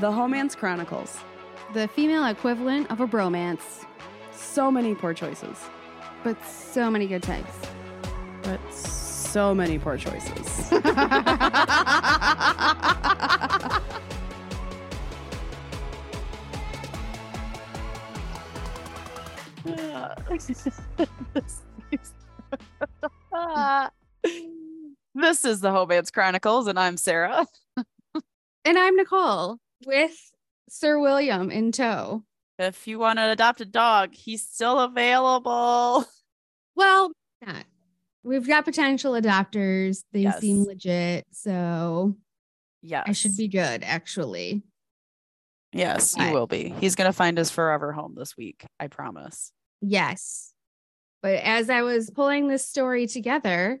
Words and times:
The 0.00 0.10
Homance 0.10 0.56
Chronicles. 0.56 1.18
The 1.74 1.88
female 1.88 2.24
equivalent 2.26 2.88
of 2.90 3.00
a 3.00 3.06
bromance, 3.06 3.84
So 4.32 4.70
many 4.70 4.94
poor 4.94 5.12
choices, 5.12 5.58
but 6.22 6.36
so 6.46 6.88
many 6.88 7.08
good 7.08 7.22
times. 7.22 7.48
but 8.42 8.60
so 8.72 9.52
many 9.52 9.78
poor 9.78 9.96
choices. 9.96 10.70
this 25.14 25.44
is 25.44 25.60
the 25.60 25.70
Homance 25.70 26.12
Chronicles, 26.12 26.66
and 26.66 26.78
I'm 26.78 26.96
Sarah. 26.96 27.46
and 28.64 28.78
I'm 28.78 28.96
Nicole 28.96 29.58
with 29.86 30.16
Sir 30.68 30.98
William 30.98 31.50
in 31.50 31.72
tow. 31.72 32.24
If 32.58 32.86
you 32.88 32.98
want 32.98 33.18
to 33.18 33.30
adopt 33.30 33.60
a 33.60 33.64
dog, 33.64 34.14
he's 34.14 34.42
still 34.46 34.80
available. 34.80 36.04
Well, 36.76 37.10
not. 37.44 37.64
We've 38.22 38.46
got 38.46 38.64
potential 38.64 39.14
adopters. 39.14 40.04
They 40.12 40.20
Yes. 40.20 40.38
seem 40.40 40.62
legit. 40.62 41.26
So 41.32 42.14
Yes, 42.82 43.02
I 43.08 43.12
should 43.12 43.36
be 43.36 43.48
good, 43.48 43.82
actually. 43.82 44.62
Yes, 45.72 46.14
But- 46.14 46.28
you 46.28 46.34
will 46.34 46.46
be. 46.46 46.68
He's 46.80 46.94
gonna 46.94 47.12
find 47.12 47.36
his 47.36 47.50
forever 47.50 47.92
home 47.92 48.14
this 48.16 48.36
week. 48.36 48.64
I 48.78 48.86
promise. 48.86 49.50
Yes. 49.80 50.54
But 51.20 51.42
as 51.42 51.68
I 51.68 51.82
was 51.82 52.10
pulling 52.10 52.46
this 52.46 52.64
story 52.64 53.08
together, 53.08 53.80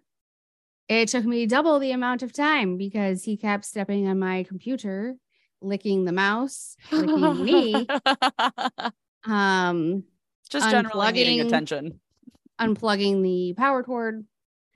it 0.88 1.08
took 1.08 1.24
me 1.24 1.46
double 1.46 1.78
the 1.78 1.92
amount 1.92 2.24
of 2.24 2.32
time 2.32 2.76
because 2.76 3.22
he 3.22 3.36
kept 3.36 3.64
stepping 3.64 4.08
on 4.08 4.18
my 4.18 4.42
computer, 4.42 5.14
licking 5.60 6.04
the 6.04 6.12
mouse, 6.12 6.76
licking 6.92 7.44
me, 7.44 7.86
um, 9.24 10.04
Just 10.50 10.70
generally 10.70 11.12
Unplugging. 11.12 11.46
attention. 11.46 12.00
unplugging 12.60 13.22
the 13.22 13.54
power 13.54 13.82
cord. 13.82 14.24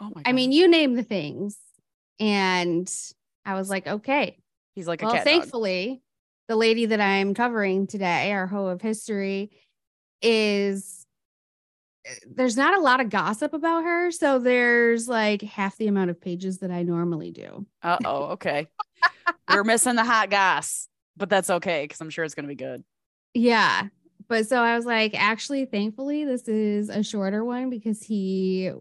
Oh 0.00 0.11
my! 0.14 0.22
I 0.24 0.33
mean, 0.33 0.52
you 0.52 0.69
name 0.69 0.94
the 0.94 1.02
things. 1.02 1.58
And 2.20 2.92
I 3.44 3.55
was 3.55 3.69
like, 3.70 3.86
okay. 3.86 4.39
he's 4.74 4.86
like 4.86 5.02
a 5.02 5.06
Well, 5.06 5.14
cat 5.14 5.24
dog. 5.24 5.33
thankfully, 5.33 6.02
the 6.48 6.56
lady 6.56 6.86
that 6.86 7.00
I'm 7.00 7.34
covering 7.34 7.86
today, 7.86 8.33
our 8.33 8.46
hoe 8.46 8.67
of 8.67 8.80
history, 8.83 9.50
is 10.20 11.05
eh, 12.05 12.14
there's 12.28 12.56
not 12.56 12.77
a 12.78 12.80
lot 12.80 13.00
of 13.00 13.08
gossip 13.11 13.55
about 13.55 13.83
her. 13.84 14.11
So 14.12 14.39
there's 14.39 15.08
like 15.08 15.42
half 15.42 15.77
the 15.77 15.89
amount 15.89 16.11
of 16.11 16.20
pages 16.20 16.58
that 16.58 16.70
I 16.70 16.83
normally 16.83 17.30
do. 17.33 17.67
Uh 17.83 17.98
oh. 18.05 18.22
Okay. 18.33 18.67
We're 19.48 19.64
missing 19.64 19.97
the 19.97 20.05
hot 20.05 20.31
gas, 20.31 20.89
but 21.17 21.28
that's 21.28 21.50
okay 21.50 21.84
because 21.84 22.00
I'm 22.00 22.11
sure 22.11 22.25
it's 22.25 22.34
gonna 22.34 22.48
be 22.48 22.55
good. 22.55 22.84
Yeah. 23.34 23.89
But 24.28 24.47
so 24.47 24.56
I 24.56 24.77
was 24.77 24.86
like, 24.86 25.14
actually, 25.14 25.67
thankfully, 25.67 26.25
this 26.25 26.48
is 26.48 26.89
a 26.89 27.03
shorter 27.03 27.45
one 27.45 27.70
because 27.70 28.03
he 28.03 28.73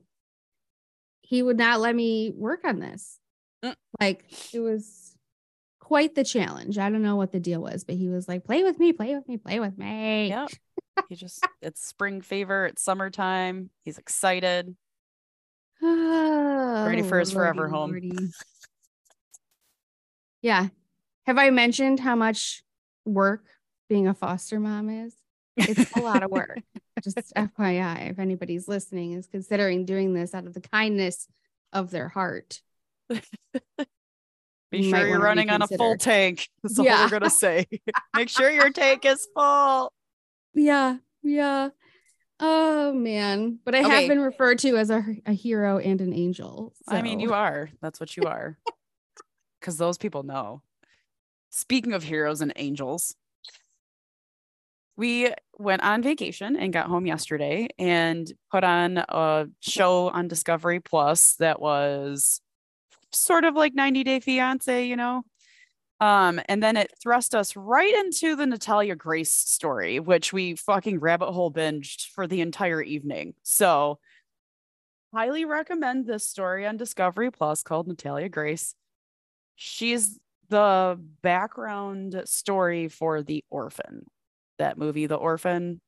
he 1.22 1.42
would 1.42 1.58
not 1.58 1.80
let 1.80 1.96
me 1.96 2.32
work 2.36 2.62
on 2.66 2.80
this. 2.80 3.20
Mm. 3.64 3.76
Like 4.00 4.26
it 4.54 4.60
was 4.60 5.16
quite 5.80 6.16
the 6.16 6.24
challenge. 6.24 6.78
I 6.78 6.90
don't 6.90 7.04
know 7.04 7.16
what 7.16 7.32
the 7.32 7.40
deal 7.40 7.62
was, 7.62 7.84
but 7.84 7.96
he 7.96 8.08
was 8.08 8.28
like, 8.28 8.46
play 8.46 8.64
with 8.64 8.80
me, 8.80 8.94
play 8.94 9.16
with 9.16 9.28
me, 9.28 9.38
play 9.38 9.60
with 9.60 9.78
me. 9.78 10.30
Yep. 10.30 10.50
He 11.10 11.16
just 11.16 11.46
it's 11.62 11.86
spring 11.86 12.22
fever. 12.22 12.66
It's 12.66 12.82
summertime. 12.82 13.70
He's 13.84 13.98
excited. 13.98 14.76
Ready 15.82 17.02
for 17.02 17.20
his 17.20 17.32
forever 17.32 17.68
home. 17.68 18.32
Yeah. 20.42 20.68
Have 21.26 21.38
I 21.38 21.50
mentioned 21.52 22.00
how 22.00 22.16
much 22.16 22.64
work 23.06 23.46
being 23.90 24.08
a 24.08 24.14
foster 24.14 24.60
mom 24.60 24.90
is? 24.90 25.16
It's 25.58 25.92
a 25.96 26.00
lot 26.00 26.24
of 26.24 26.32
work. 26.32 26.60
Just 27.04 27.18
FYI, 27.36 28.12
if 28.12 28.20
anybody's 28.20 28.68
listening 28.68 29.14
is 29.14 29.28
considering 29.28 29.86
doing 29.86 30.14
this 30.14 30.34
out 30.34 30.46
of 30.48 30.54
the 30.54 30.62
kindness 30.62 31.28
of 31.74 31.90
their 31.92 32.08
heart. 32.10 32.62
Be 33.10 33.20
You 34.72 34.90
sure 34.90 35.08
you're 35.08 35.20
running 35.20 35.50
on 35.50 35.62
a 35.62 35.68
full 35.68 35.98
tank. 35.98 36.48
That's 36.64 36.80
all 36.80 36.86
Yeah. 36.86 37.04
we're 37.04 37.10
gonna 37.10 37.30
say. 37.30 37.66
Make 38.16 38.30
sure 38.30 38.50
your 38.50 38.70
tank 38.72 39.04
is 39.06 39.28
full. 39.36 39.92
Yeah. 40.54 40.98
Yeah. 41.24 41.70
Oh 42.40 42.94
man. 42.94 43.60
But 43.66 43.76
I 43.76 43.82
Okay. 43.84 43.90
have 44.02 44.08
been 44.10 44.22
referred 44.22 44.60
to 44.60 44.78
as 44.78 44.90
a, 44.90 45.04
a 45.26 45.34
hero 45.34 45.78
and 45.78 46.00
an 46.02 46.14
angel. 46.14 46.74
I 46.88 47.02
mean, 47.02 47.20
you 47.20 47.34
are. 47.34 47.70
That's 47.82 48.00
what 48.00 48.16
you 48.16 48.24
are. 48.24 48.58
Because 49.62 49.78
those 49.78 49.98
people 49.98 50.24
know. 50.24 50.62
Speaking 51.52 51.94
of 51.94 52.04
heroes 52.04 52.42
and 52.42 52.52
angels, 52.58 53.16
we 54.98 55.32
went 55.58 55.84
on 55.84 56.02
vacation 56.02 56.56
and 56.56 56.74
got 56.74 56.88
home 56.88 57.06
yesterday 57.06 57.68
and 57.80 58.32
put 58.52 58.64
on 58.64 58.98
a 58.98 59.48
show 59.60 60.10
on 60.10 60.28
Discovery 60.28 60.80
Plus 60.80 61.36
that 61.36 61.62
was 61.62 62.42
sort 63.12 63.44
of 63.44 63.56
like 63.56 63.74
90 63.74 64.04
Day 64.04 64.20
Fiance, 64.20 64.86
you 64.86 64.96
know? 64.96 65.24
Um, 66.00 66.42
and 66.48 66.64
then 66.64 66.78
it 66.78 66.92
thrust 67.02 67.36
us 67.36 67.56
right 67.56 67.94
into 67.94 68.36
the 68.36 68.48
Natalia 68.48 68.96
Grace 68.96 69.32
story, 69.32 70.00
which 70.00 70.34
we 70.34 70.56
fucking 70.56 71.00
rabbit 71.00 71.32
hole 71.32 71.52
binged 71.52 72.08
for 72.08 72.26
the 72.26 72.42
entire 72.42 72.82
evening. 72.82 73.36
So, 73.44 74.00
highly 75.14 75.46
recommend 75.46 76.08
this 76.08 76.28
story 76.28 76.66
on 76.66 76.78
Discovery 76.78 77.30
Plus 77.30 77.62
called 77.62 77.88
Natalia 77.88 78.30
Grace. 78.30 78.74
She's 79.64 80.18
the 80.50 81.00
background 81.22 82.20
story 82.26 82.88
for 82.88 83.22
The 83.22 83.44
Orphan, 83.52 84.08
that 84.58 84.76
movie, 84.76 85.06
The 85.06 85.16
Orphan. 85.16 85.80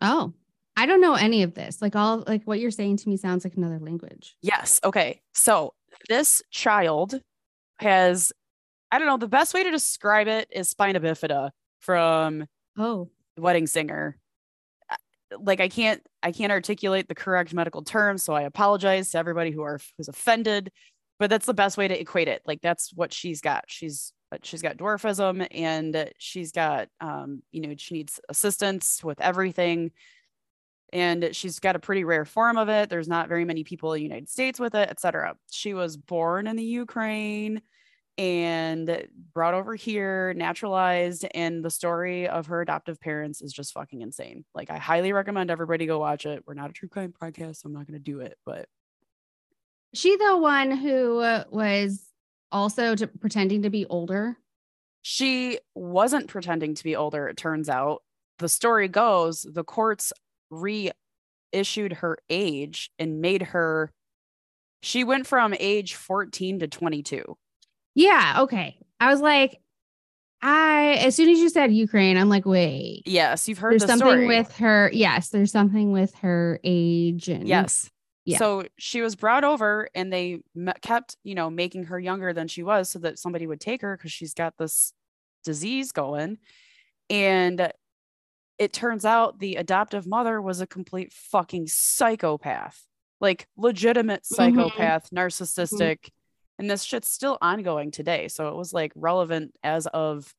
Oh, 0.00 0.32
I 0.76 0.86
don't 0.86 1.00
know 1.00 1.14
any 1.14 1.44
of 1.44 1.54
this. 1.54 1.80
Like 1.80 1.94
all 1.94 2.24
like 2.26 2.42
what 2.44 2.58
you're 2.58 2.72
saying 2.72 2.96
to 2.98 3.08
me 3.08 3.16
sounds 3.16 3.44
like 3.44 3.54
another 3.54 3.78
language. 3.78 4.34
Yes. 4.42 4.80
Okay. 4.82 5.20
So, 5.34 5.72
this 6.08 6.42
child 6.50 7.20
has, 7.78 8.32
I 8.90 8.98
don't 8.98 9.06
know, 9.06 9.18
the 9.18 9.28
best 9.28 9.54
way 9.54 9.62
to 9.62 9.70
describe 9.70 10.26
it 10.26 10.48
is 10.50 10.68
spina 10.68 10.98
bifida 10.98 11.50
from 11.78 12.46
Oh, 12.76 13.08
wedding 13.38 13.68
singer 13.68 14.18
Uh, 14.90 14.96
like 15.40 15.60
i 15.60 15.68
can't 15.68 16.02
i 16.24 16.32
can't 16.32 16.50
articulate 16.52 17.06
the 17.08 17.14
correct 17.14 17.54
medical 17.54 17.82
terms 17.82 18.22
so 18.22 18.32
i 18.32 18.42
apologize 18.42 19.10
to 19.10 19.18
everybody 19.18 19.50
who 19.52 19.62
are 19.62 19.78
who's 19.96 20.08
offended 20.08 20.70
but 21.20 21.30
that's 21.30 21.46
the 21.46 21.54
best 21.54 21.76
way 21.76 21.86
to 21.86 22.00
equate 22.00 22.26
it. 22.26 22.42
Like 22.46 22.62
that's 22.62 22.92
what 22.94 23.12
she's 23.12 23.40
got. 23.40 23.64
She's 23.68 24.12
uh, 24.32 24.38
she's 24.42 24.62
got 24.62 24.78
dwarfism 24.78 25.46
and 25.50 26.10
she's 26.18 26.50
got 26.50 26.88
um 27.00 27.42
you 27.52 27.60
know 27.60 27.74
she 27.76 27.94
needs 27.94 28.18
assistance 28.28 29.04
with 29.04 29.20
everything. 29.20 29.92
And 30.92 31.28
she's 31.36 31.60
got 31.60 31.76
a 31.76 31.78
pretty 31.78 32.02
rare 32.02 32.24
form 32.24 32.56
of 32.56 32.68
it. 32.68 32.90
There's 32.90 33.06
not 33.06 33.28
very 33.28 33.44
many 33.44 33.62
people 33.62 33.92
in 33.92 33.98
the 33.98 34.02
united 34.02 34.28
states 34.28 34.58
with 34.58 34.74
it 34.74 34.88
etc 34.88 35.36
she 35.50 35.72
was 35.74 35.96
born 35.96 36.48
in 36.48 36.56
the 36.56 36.64
ukraine 36.64 37.62
and 38.18 39.06
brought 39.32 39.54
over 39.54 39.74
here, 39.74 40.34
naturalized, 40.34 41.24
and 41.34 41.64
the 41.64 41.70
story 41.70 42.28
of 42.28 42.48
her 42.48 42.60
adoptive 42.60 43.00
parents 43.00 43.40
is 43.40 43.50
just 43.50 43.72
fucking 43.72 44.02
insane. 44.02 44.44
Like, 44.54 44.70
I 44.70 44.76
highly 44.76 45.14
recommend 45.14 45.50
everybody 45.50 45.86
go 45.86 45.98
watch 45.98 46.26
it. 46.26 46.42
We're 46.46 46.52
not 46.52 46.68
a 46.68 46.74
true 46.74 46.88
crime 46.90 47.14
podcast, 47.18 47.56
so 47.56 47.66
I'm 47.66 47.72
not 47.72 47.86
going 47.86 47.98
to 47.98 48.04
do 48.04 48.20
it, 48.20 48.36
but 48.44 48.68
she 49.94 50.16
the 50.16 50.36
one 50.36 50.70
who 50.70 51.18
uh, 51.18 51.44
was 51.50 52.04
also 52.52 52.94
to, 52.94 53.06
pretending 53.06 53.62
to 53.62 53.70
be 53.70 53.86
older. 53.86 54.36
she 55.02 55.58
wasn't 55.74 56.28
pretending 56.28 56.74
to 56.74 56.84
be 56.84 56.94
older. 56.96 57.28
It 57.28 57.36
turns 57.36 57.68
out 57.68 58.02
the 58.38 58.48
story 58.48 58.88
goes 58.88 59.46
the 59.48 59.64
courts 59.64 60.12
reissued 60.50 61.94
her 61.94 62.18
age 62.28 62.90
and 62.98 63.20
made 63.20 63.42
her. 63.42 63.92
She 64.82 65.04
went 65.04 65.26
from 65.26 65.54
age 65.58 65.94
14 65.94 66.60
to 66.60 66.68
22. 66.68 67.36
Yeah, 67.94 68.36
okay. 68.40 68.78
I 68.98 69.10
was 69.10 69.20
like, 69.20 69.60
I 70.42 70.98
as 71.04 71.14
soon 71.16 71.28
as 71.28 71.38
you 71.38 71.50
said 71.50 71.72
Ukraine, 71.72 72.16
I'm 72.16 72.28
like, 72.30 72.46
wait. 72.46 73.02
Yes, 73.04 73.46
you've 73.48 73.58
heard 73.58 73.72
There's 73.72 73.82
the 73.82 73.88
something 73.88 74.06
story. 74.08 74.26
with 74.26 74.56
her. 74.56 74.90
Yes, 74.92 75.28
there's 75.28 75.52
something 75.52 75.92
with 75.92 76.14
her 76.16 76.58
age 76.64 77.28
and 77.28 77.46
Yes. 77.46 77.90
Yeah. 78.32 78.38
So 78.38 78.64
she 78.78 79.00
was 79.02 79.16
brought 79.16 79.44
over 79.44 79.88
and 79.94 80.12
they 80.12 80.40
me- 80.54 80.72
kept, 80.82 81.16
you 81.22 81.34
know, 81.34 81.50
making 81.50 81.84
her 81.84 81.98
younger 81.98 82.32
than 82.32 82.48
she 82.48 82.62
was 82.62 82.90
so 82.90 82.98
that 83.00 83.18
somebody 83.18 83.46
would 83.46 83.60
take 83.60 83.82
her 83.82 83.96
because 83.96 84.12
she's 84.12 84.34
got 84.34 84.56
this 84.58 84.92
disease 85.44 85.92
going. 85.92 86.38
And 87.08 87.72
it 88.58 88.72
turns 88.72 89.04
out 89.04 89.38
the 89.38 89.56
adoptive 89.56 90.06
mother 90.06 90.40
was 90.40 90.60
a 90.60 90.66
complete 90.66 91.12
fucking 91.12 91.66
psychopath, 91.66 92.82
like 93.20 93.46
legitimate 93.56 94.22
Mhm. 94.22 94.26
psychopath, 94.26 95.10
narcissistic. 95.10 96.10
And 96.58 96.68
this 96.70 96.82
shit's 96.82 97.08
still 97.08 97.38
ongoing 97.40 97.90
today. 97.90 98.28
So 98.28 98.48
it 98.48 98.54
was 98.54 98.72
like 98.74 98.92
relevant 98.94 99.54
as 99.62 99.86
of 99.86 100.34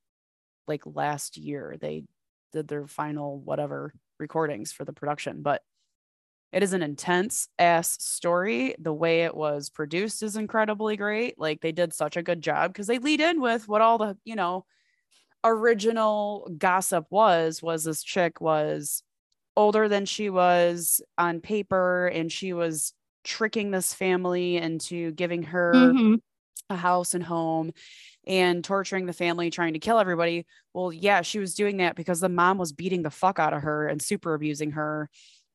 like 0.68 0.84
last 0.86 1.36
year. 1.36 1.76
They 1.82 2.04
did 2.54 2.68
their 2.68 2.86
final 2.86 3.40
whatever 3.40 3.94
recordings 4.20 4.72
for 4.72 4.86
the 4.86 4.94
production. 4.94 5.42
But 5.42 5.64
it 6.52 6.64
is 6.64 6.74
an 6.74 6.82
intense 6.84 7.48
ass 7.60 7.98
story. 8.04 8.76
The 8.80 8.94
way 8.94 9.24
it 9.24 9.36
was 9.36 9.70
produced 9.70 10.24
is 10.24 10.36
incredibly 10.36 10.98
great. 10.98 11.40
Like 11.40 11.62
they 11.62 11.72
did 11.72 11.94
such 11.94 12.18
a 12.18 12.24
good 12.24 12.42
job 12.42 12.72
because 12.74 12.88
they 12.88 13.00
lead 13.00 13.22
in 13.22 13.42
with 13.42 13.68
what 13.68 13.82
all 13.82 13.98
the, 13.98 14.18
you 14.26 14.36
know, 14.36 14.66
original 15.44 16.50
gossip 16.58 17.06
was 17.10 17.62
was 17.64 17.84
this 17.84 18.04
chick 18.04 18.40
was 18.42 19.04
older 19.58 19.88
than 19.90 20.06
she 20.06 20.30
was 20.30 21.02
on 21.18 21.42
paper 21.42 22.08
and 22.08 22.32
she 22.32 22.54
was 22.54 22.94
tricking 23.24 23.72
this 23.72 23.94
family 23.94 24.58
into 24.58 25.12
giving 25.12 25.44
her 25.44 25.94
Mhm. 25.94 26.22
a 26.70 26.76
house 26.76 27.14
and 27.14 27.24
home 27.24 27.72
and 28.28 28.64
torturing 28.64 29.06
the 29.06 29.14
family, 29.14 29.50
trying 29.50 29.74
to 29.74 29.80
kill 29.80 30.00
everybody. 30.00 30.46
Well, 30.74 30.94
yeah, 30.94 31.22
she 31.22 31.40
was 31.40 31.56
doing 31.56 31.78
that 31.78 31.96
because 31.96 32.20
the 32.22 32.30
mom 32.30 32.58
was 32.58 32.74
beating 32.74 33.04
the 33.04 33.10
fuck 33.12 33.40
out 33.40 33.54
of 33.54 33.64
her 33.64 33.88
and 33.88 34.02
super 34.02 34.34
abusing 34.34 34.72
her 34.72 35.10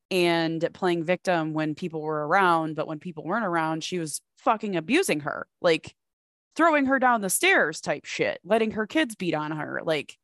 and 0.09 0.67
playing 0.73 1.03
victim 1.03 1.53
when 1.53 1.75
people 1.75 2.01
were 2.01 2.27
around. 2.27 2.75
But 2.75 2.87
when 2.87 2.99
people 2.99 3.23
weren't 3.23 3.45
around, 3.45 3.83
she 3.83 3.99
was 3.99 4.21
fucking 4.37 4.75
abusing 4.75 5.21
her, 5.21 5.47
like 5.61 5.95
throwing 6.55 6.85
her 6.85 6.99
down 6.99 7.21
the 7.21 7.29
stairs 7.29 7.81
type 7.81 8.05
shit, 8.05 8.39
letting 8.43 8.71
her 8.71 8.87
kids 8.87 9.15
beat 9.15 9.33
on 9.33 9.51
her. 9.51 9.81
Like 9.83 10.17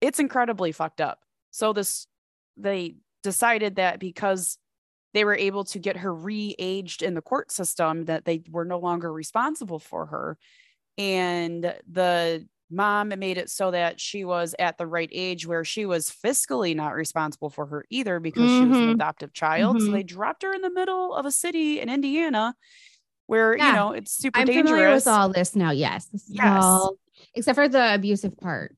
it's 0.00 0.18
incredibly 0.18 0.72
fucked 0.72 1.00
up. 1.00 1.20
So 1.50 1.72
this, 1.72 2.06
they 2.56 2.96
decided 3.22 3.76
that 3.76 4.00
because 4.00 4.58
they 5.12 5.24
were 5.24 5.34
able 5.34 5.64
to 5.64 5.78
get 5.78 5.96
her 5.98 6.14
re-aged 6.14 7.02
in 7.02 7.14
the 7.14 7.22
court 7.22 7.50
system 7.50 8.04
that 8.04 8.24
they 8.24 8.42
were 8.50 8.64
no 8.64 8.78
longer 8.78 9.12
responsible 9.12 9.78
for 9.78 10.06
her 10.06 10.38
and 10.96 11.74
the 11.90 12.46
mom 12.70 13.08
made 13.18 13.36
it 13.38 13.50
so 13.50 13.70
that 13.70 14.00
she 14.00 14.24
was 14.24 14.54
at 14.58 14.78
the 14.78 14.86
right 14.86 15.08
age 15.12 15.46
where 15.46 15.64
she 15.64 15.84
was 15.86 16.08
fiscally 16.10 16.74
not 16.74 16.94
responsible 16.94 17.50
for 17.50 17.66
her 17.66 17.84
either 17.90 18.20
because 18.20 18.48
she 18.48 18.64
was 18.64 18.78
an 18.78 18.88
Mhm. 18.88 18.94
adoptive 18.94 19.32
child 19.32 19.80
so 19.80 19.88
Mhm. 19.88 19.92
they 19.92 20.02
dropped 20.02 20.42
her 20.42 20.52
in 20.54 20.62
the 20.62 20.70
middle 20.70 21.14
of 21.14 21.26
a 21.26 21.30
city 21.32 21.80
in 21.80 21.88
indiana 21.88 22.54
where 23.26 23.56
you 23.56 23.72
know 23.72 23.92
it's 23.92 24.12
super 24.12 24.38
I'm 24.40 24.46
dangerous 24.46 24.70
familiar 24.70 24.94
with 24.94 25.06
all 25.06 25.28
this 25.28 25.54
now. 25.54 25.70
Yes. 25.70 26.06
This 26.06 26.24
Yes. 26.28 26.62
all- 26.64 26.96
except 27.34 27.54
for 27.56 27.68
the 27.68 27.94
abusive 27.94 28.36
part. 28.38 28.76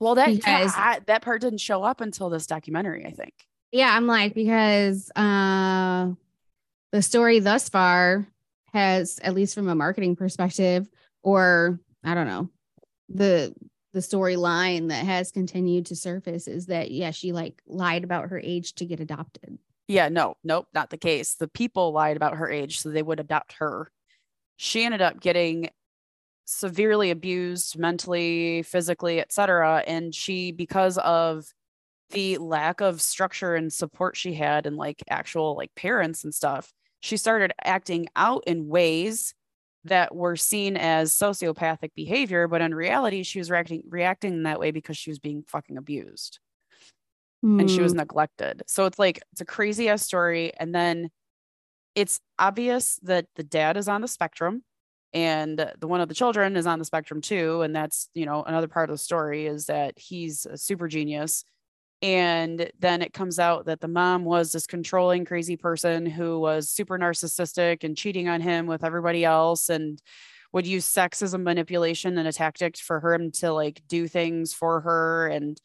well 0.00 0.14
that 0.14 0.28
because- 0.28 0.72
I- 0.76 1.00
that 1.06 1.22
part 1.22 1.40
didn't 1.42 1.60
show 1.60 1.82
up 1.82 2.00
until 2.00 2.30
this 2.30 2.46
documentary 2.46 3.04
i 3.06 3.10
think 3.10 3.34
Yeah, 3.72 3.94
I'm 3.94 4.06
like 4.06 4.34
because 4.34 5.10
uh 5.14 6.10
the 6.92 7.02
story 7.02 7.38
thus 7.38 7.68
far 7.68 8.26
has 8.72 9.18
at 9.22 9.34
least 9.34 9.54
from 9.54 9.68
a 9.68 9.74
marketing 9.74 10.16
perspective 10.16 10.88
or 11.22 11.78
I 12.02 12.14
don't 12.14 12.26
know 12.26 12.48
the 13.10 13.54
the 13.92 14.00
storyline 14.00 14.88
that 14.88 15.04
has 15.04 15.32
continued 15.32 15.86
to 15.86 15.96
surface 15.96 16.46
is 16.46 16.66
that 16.66 16.92
yeah 16.92 17.10
she 17.10 17.32
like 17.32 17.60
lied 17.66 18.04
about 18.04 18.30
her 18.30 18.38
age 18.38 18.74
to 18.74 18.86
get 18.86 19.00
adopted. 19.00 19.58
Yeah, 19.88 20.08
no, 20.08 20.36
nope, 20.44 20.68
not 20.72 20.90
the 20.90 20.96
case. 20.96 21.34
The 21.34 21.48
people 21.48 21.90
lied 21.90 22.16
about 22.16 22.36
her 22.36 22.48
age 22.48 22.78
so 22.78 22.90
they 22.90 23.02
would 23.02 23.18
adopt 23.18 23.54
her. 23.54 23.90
She 24.56 24.84
ended 24.84 25.02
up 25.02 25.20
getting 25.20 25.70
severely 26.44 27.10
abused 27.10 27.76
mentally, 27.76 28.62
physically, 28.62 29.20
etc. 29.20 29.82
And 29.86 30.14
she, 30.14 30.52
because 30.52 30.96
of 30.98 31.44
the 32.10 32.38
lack 32.38 32.80
of 32.80 33.00
structure 33.00 33.56
and 33.56 33.72
support 33.72 34.16
she 34.16 34.34
had 34.34 34.66
and 34.66 34.76
like 34.76 35.02
actual 35.08 35.56
like 35.56 35.74
parents 35.74 36.22
and 36.22 36.32
stuff, 36.32 36.72
she 37.00 37.16
started 37.16 37.52
acting 37.64 38.06
out 38.14 38.44
in 38.46 38.68
ways 38.68 39.34
that 39.84 40.14
were 40.14 40.36
seen 40.36 40.76
as 40.76 41.12
sociopathic 41.12 41.94
behavior, 41.94 42.48
but 42.48 42.60
in 42.60 42.74
reality, 42.74 43.22
she 43.22 43.38
was 43.38 43.50
reacting 43.50 43.82
reacting 43.88 44.42
that 44.44 44.60
way 44.60 44.70
because 44.70 44.96
she 44.96 45.10
was 45.10 45.18
being 45.18 45.42
fucking 45.44 45.78
abused 45.78 46.38
and 47.58 47.70
she 47.70 47.82
was 47.82 47.92
Hmm. 47.92 47.94
neglected. 47.94 48.62
So 48.66 48.86
it's 48.86 48.98
like 48.98 49.20
it's 49.32 49.40
a 49.40 49.44
crazy 49.46 49.88
ass 49.88 50.02
story. 50.02 50.52
And 50.58 50.74
then 50.74 51.10
it's 51.94 52.20
obvious 52.38 52.98
that 53.04 53.26
the 53.36 53.44
dad 53.44 53.76
is 53.76 53.88
on 53.88 54.02
the 54.02 54.08
spectrum 54.08 54.64
and 55.14 55.58
the 55.78 55.88
one 55.88 56.00
of 56.00 56.08
the 56.08 56.14
children 56.14 56.56
is 56.56 56.66
on 56.66 56.78
the 56.80 56.86
spectrum 56.86 57.20
too. 57.20 57.62
And 57.62 57.76
that's, 57.76 58.10
you 58.14 58.26
know, 58.26 58.44
another 58.44 58.68
part 58.68 58.90
of 58.90 58.94
the 58.94 58.98
story 58.98 59.46
is 59.46 59.66
that 59.66 59.98
he's 59.98 60.46
a 60.46 60.58
super 60.58 60.88
genius. 60.88 61.44
And 62.02 62.70
then 62.78 63.02
it 63.02 63.12
comes 63.12 63.38
out 63.38 63.66
that 63.66 63.80
the 63.80 63.88
mom 63.88 64.24
was 64.24 64.52
this 64.52 64.66
controlling, 64.66 65.26
crazy 65.26 65.56
person 65.56 66.06
who 66.06 66.40
was 66.40 66.70
super 66.70 66.98
narcissistic 66.98 67.84
and 67.84 67.96
cheating 67.96 68.28
on 68.28 68.40
him 68.40 68.66
with 68.66 68.84
everybody 68.84 69.24
else 69.24 69.68
and 69.68 70.00
would 70.52 70.66
use 70.66 70.84
sex 70.84 71.22
as 71.22 71.34
a 71.34 71.38
manipulation 71.38 72.16
and 72.16 72.26
a 72.26 72.32
tactic 72.32 72.78
for 72.78 73.12
him 73.12 73.30
to 73.30 73.52
like 73.52 73.82
do 73.86 74.08
things 74.08 74.52
for 74.54 74.80
her. 74.80 75.28
And 75.28 75.60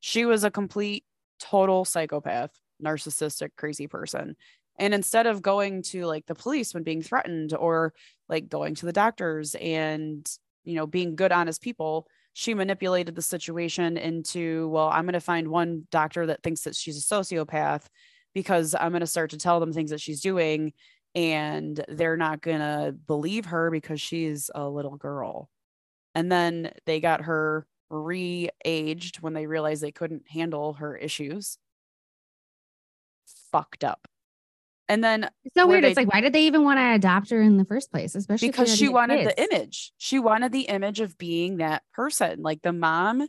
she 0.00 0.24
was 0.24 0.44
a 0.44 0.50
complete 0.50 1.04
total 1.38 1.84
psychopath, 1.84 2.50
narcissistic, 2.82 3.50
crazy 3.56 3.86
person. 3.86 4.36
And 4.78 4.92
instead 4.92 5.26
of 5.26 5.40
going 5.40 5.82
to 5.84 6.04
like 6.04 6.26
the 6.26 6.34
police 6.34 6.74
when 6.74 6.82
being 6.82 7.02
threatened 7.02 7.54
or 7.54 7.94
like 8.28 8.48
going 8.48 8.74
to 8.76 8.86
the 8.86 8.92
doctors 8.92 9.54
and, 9.54 10.28
you 10.64 10.74
know, 10.74 10.86
being 10.86 11.16
good, 11.16 11.32
honest 11.32 11.62
people, 11.62 12.08
she 12.38 12.52
manipulated 12.52 13.14
the 13.14 13.22
situation 13.22 13.96
into, 13.96 14.68
well, 14.68 14.90
I'm 14.90 15.06
going 15.06 15.14
to 15.14 15.20
find 15.20 15.48
one 15.48 15.86
doctor 15.90 16.26
that 16.26 16.42
thinks 16.42 16.60
that 16.64 16.76
she's 16.76 16.98
a 16.98 17.14
sociopath 17.14 17.86
because 18.34 18.74
I'm 18.78 18.90
going 18.90 19.00
to 19.00 19.06
start 19.06 19.30
to 19.30 19.38
tell 19.38 19.58
them 19.58 19.72
things 19.72 19.88
that 19.88 20.02
she's 20.02 20.20
doing 20.20 20.74
and 21.14 21.82
they're 21.88 22.18
not 22.18 22.42
going 22.42 22.58
to 22.58 22.94
believe 23.06 23.46
her 23.46 23.70
because 23.70 24.02
she's 24.02 24.50
a 24.54 24.68
little 24.68 24.98
girl. 24.98 25.48
And 26.14 26.30
then 26.30 26.72
they 26.84 27.00
got 27.00 27.22
her 27.22 27.66
re 27.88 28.50
aged 28.66 29.22
when 29.22 29.32
they 29.32 29.46
realized 29.46 29.82
they 29.82 29.90
couldn't 29.90 30.28
handle 30.28 30.74
her 30.74 30.94
issues. 30.94 31.56
Fucked 33.50 33.82
up. 33.82 34.08
And 34.88 35.02
then 35.02 35.28
It's 35.44 35.54
so 35.54 35.66
weird. 35.66 35.82
they- 35.84 35.88
It's 35.88 35.96
like 35.96 36.12
why 36.12 36.20
did 36.20 36.32
they 36.32 36.44
even 36.46 36.62
want 36.62 36.78
to 36.78 36.94
adopt 36.94 37.30
her 37.30 37.40
in 37.42 37.56
the 37.56 37.64
first 37.64 37.90
place? 37.90 38.14
Especially 38.14 38.48
because 38.48 38.76
she 38.76 38.88
wanted 38.88 39.18
kids. 39.24 39.34
the 39.34 39.44
image, 39.54 39.92
she 39.98 40.18
wanted 40.18 40.52
the 40.52 40.62
image 40.62 41.00
of 41.00 41.18
being 41.18 41.56
that 41.56 41.82
person. 41.92 42.42
Like 42.42 42.62
the 42.62 42.72
mom 42.72 43.28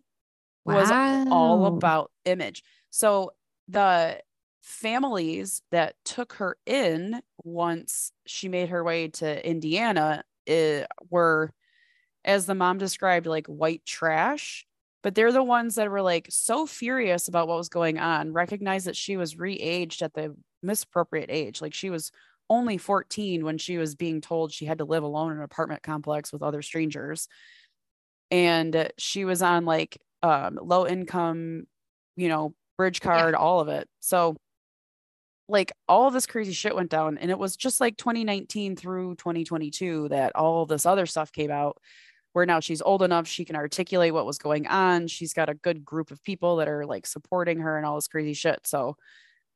was 0.65 0.89
all 1.31 1.65
about 1.65 2.11
image. 2.25 2.63
So 2.89 3.31
the 3.67 4.21
families 4.61 5.61
that 5.71 5.95
took 6.03 6.33
her 6.33 6.57
in 6.65 7.21
once 7.43 8.11
she 8.25 8.49
made 8.49 8.69
her 8.69 8.83
way 8.83 9.07
to 9.07 9.47
Indiana 9.49 10.23
eh, 10.45 10.85
were, 11.09 11.53
as 12.25 12.45
the 12.45 12.55
mom 12.55 12.77
described, 12.77 13.25
like 13.27 13.47
white 13.47 13.85
trash. 13.85 14.65
But 15.03 15.15
they're 15.15 15.31
the 15.31 15.43
ones 15.43 15.75
that 15.75 15.89
were 15.89 16.01
like 16.01 16.27
so 16.29 16.65
furious 16.65 17.27
about 17.29 17.47
what 17.47 17.57
was 17.57 17.69
going 17.69 17.97
on, 17.97 18.33
recognized 18.33 18.87
that 18.87 18.97
she 18.97 19.15
was 19.15 19.37
re-aged 19.37 20.01
at 20.01 20.13
the 20.13 20.35
misappropriate 20.61 21.29
age. 21.29 21.61
Like 21.61 21.73
she 21.73 21.89
was 21.89 22.11
only 22.49 22.77
14 22.77 23.43
when 23.43 23.57
she 23.57 23.77
was 23.77 23.95
being 23.95 24.21
told 24.21 24.51
she 24.53 24.65
had 24.65 24.77
to 24.79 24.85
live 24.85 25.03
alone 25.03 25.31
in 25.31 25.37
an 25.37 25.43
apartment 25.43 25.83
complex 25.83 26.31
with 26.31 26.43
other 26.43 26.61
strangers. 26.61 27.27
And 28.31 28.91
she 28.97 29.25
was 29.25 29.41
on 29.41 29.65
like 29.65 29.97
um, 30.23 30.59
low 30.61 30.87
income, 30.87 31.65
you 32.15 32.29
know, 32.29 32.53
bridge 32.77 32.99
Yeah. 33.03 33.11
card, 33.11 33.35
all 33.35 33.59
of 33.59 33.67
it. 33.69 33.87
So, 33.99 34.35
like, 35.49 35.71
all 35.87 36.11
this 36.11 36.27
crazy 36.27 36.51
shit 36.51 36.75
went 36.75 36.89
down. 36.89 37.17
And 37.17 37.31
it 37.31 37.39
was 37.39 37.55
just 37.55 37.79
like 37.79 37.97
2019 37.97 38.75
through 38.75 39.15
2022 39.15 40.09
that 40.09 40.35
all 40.35 40.65
this 40.65 40.85
other 40.85 41.05
stuff 41.05 41.31
came 41.31 41.51
out 41.51 41.77
where 42.33 42.45
now 42.45 42.59
she's 42.59 42.81
old 42.81 43.01
enough, 43.01 43.27
she 43.27 43.45
can 43.45 43.55
articulate 43.55 44.13
what 44.13 44.25
was 44.25 44.37
going 44.37 44.67
on. 44.67 45.07
She's 45.07 45.33
got 45.33 45.49
a 45.49 45.55
good 45.55 45.83
group 45.85 46.11
of 46.11 46.21
people 46.23 46.57
that 46.57 46.67
are 46.67 46.85
like 46.85 47.07
supporting 47.07 47.59
her 47.59 47.77
and 47.77 47.85
all 47.85 47.95
this 47.95 48.07
crazy 48.07 48.33
shit. 48.33 48.59
So, 48.67 48.97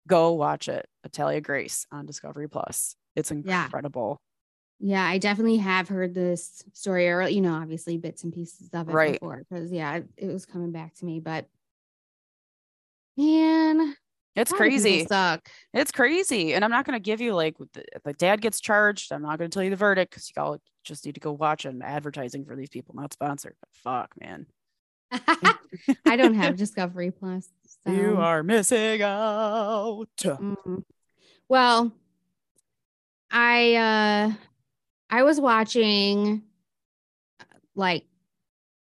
go 0.08 0.34
watch 0.34 0.68
it. 0.68 0.86
Natalia 1.04 1.42
Grace 1.42 1.86
on 1.92 2.06
Discovery 2.06 2.48
Plus. 2.50 2.96
It's 3.16 3.32
incredible. 3.32 4.22
Yeah, 4.80 5.06
I 5.06 5.20
definitely 5.20 5.58
have 5.58 5.88
heard 5.88 6.14
this 6.16 6.64
story, 6.74 7.08
or 7.10 7.22
you 7.28 7.42
know, 7.42 7.54
obviously 7.54 7.98
bits 7.98 8.24
and 8.24 8.34
pieces 8.34 8.70
of 8.74 8.90
it 8.90 8.92
Right. 8.94 9.14
before, 9.14 9.44
because 9.50 9.72
yeah, 9.72 9.98
it, 9.98 10.06
it 10.18 10.28
was 10.28 10.46
coming 10.46 10.72
back 10.72 10.96
to 10.96 11.06
me. 11.06 11.20
But 11.20 11.48
man, 13.18 13.96
It's 14.36 14.52
a 14.52 14.56
lot 14.56 14.62
of 14.62 14.68
people 14.68 14.82
crazy. 14.84 15.06
Suck. 15.06 15.50
It's 15.74 15.92
crazy. 15.92 16.54
And 16.54 16.64
I'm 16.64 16.72
not 16.72 16.86
going 16.86 16.96
to 16.96 17.04
give 17.04 17.22
you 17.22 17.36
like 17.36 17.58
the, 17.74 17.84
the 18.04 18.14
dad 18.14 18.42
gets 18.42 18.60
charged. 18.60 19.12
I'm 19.12 19.22
not 19.22 19.38
going 19.38 19.50
to 19.50 19.54
tell 19.54 19.64
you 19.64 19.70
the 19.70 19.76
verdict 19.76 20.12
because 20.12 20.32
you 20.36 20.42
all 20.42 20.58
just 20.84 21.06
need 21.06 21.16
to 21.16 21.22
go 21.22 21.32
watch 21.32 21.66
an 21.66 21.82
advertising 21.84 22.46
for 22.46 22.56
these 22.56 22.70
people, 22.70 22.96
not 22.96 23.14
sponsored. 23.14 23.56
But 23.60 23.70
fuck, 23.74 24.14
man. 24.20 24.48
I 26.06 26.16
don't 26.16 26.34
have 26.36 26.56
Discovery 26.56 27.12
Plus. 27.12 27.50
So. 27.86 27.94
You 27.94 28.18
are 28.18 28.44
missing 28.44 29.02
out. 29.02 30.08
Mm. 30.18 30.84
Well, 31.50 31.92
I 33.32 33.76
uh 33.76 34.32
I 35.10 35.24
was 35.24 35.40
watching 35.42 36.44
uh, 37.40 37.44
like 37.76 38.06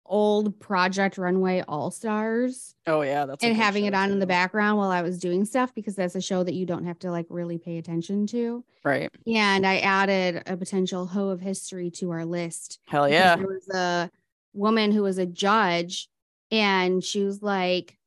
old 0.05 0.59
Project 0.59 1.17
Runway 1.19 1.63
All 1.67 1.91
Stars 1.91 2.75
Oh, 2.89 3.03
yeah. 3.03 3.27
That's 3.27 3.45
and 3.45 3.55
having 3.55 3.85
it 3.85 3.93
on 3.93 4.11
in 4.11 4.19
the 4.19 4.27
background 4.27 4.79
while 4.79 4.91
I 4.91 5.03
was 5.03 5.19
doing 5.19 5.45
stuff 5.45 5.75
because 5.75 5.95
that's 5.95 6.15
a 6.15 6.23
show 6.23 6.43
that 6.43 6.55
you 6.55 6.65
don't 6.65 6.87
have 6.87 6.99
to 7.01 7.11
like 7.11 7.27
really 7.29 7.59
pay 7.59 7.77
attention 7.77 8.27
to. 8.29 8.65
Right. 8.83 9.11
And 9.27 9.67
I 9.67 9.79
added 9.79 10.43
a 10.47 10.57
potential 10.57 11.07
hoe 11.07 11.29
of 11.29 11.41
history 11.41 11.91
to 11.93 12.11
our 12.11 12.25
list. 12.25 12.81
Hell 12.87 13.07
yeah. 13.09 13.37
There 13.37 13.47
was 13.47 13.69
a 13.69 14.11
woman 14.55 14.91
who 14.91 15.03
was 15.03 15.19
a 15.19 15.27
judge, 15.27 16.09
and 16.51 17.05
she 17.05 17.25
was 17.25 17.43
like 17.43 17.99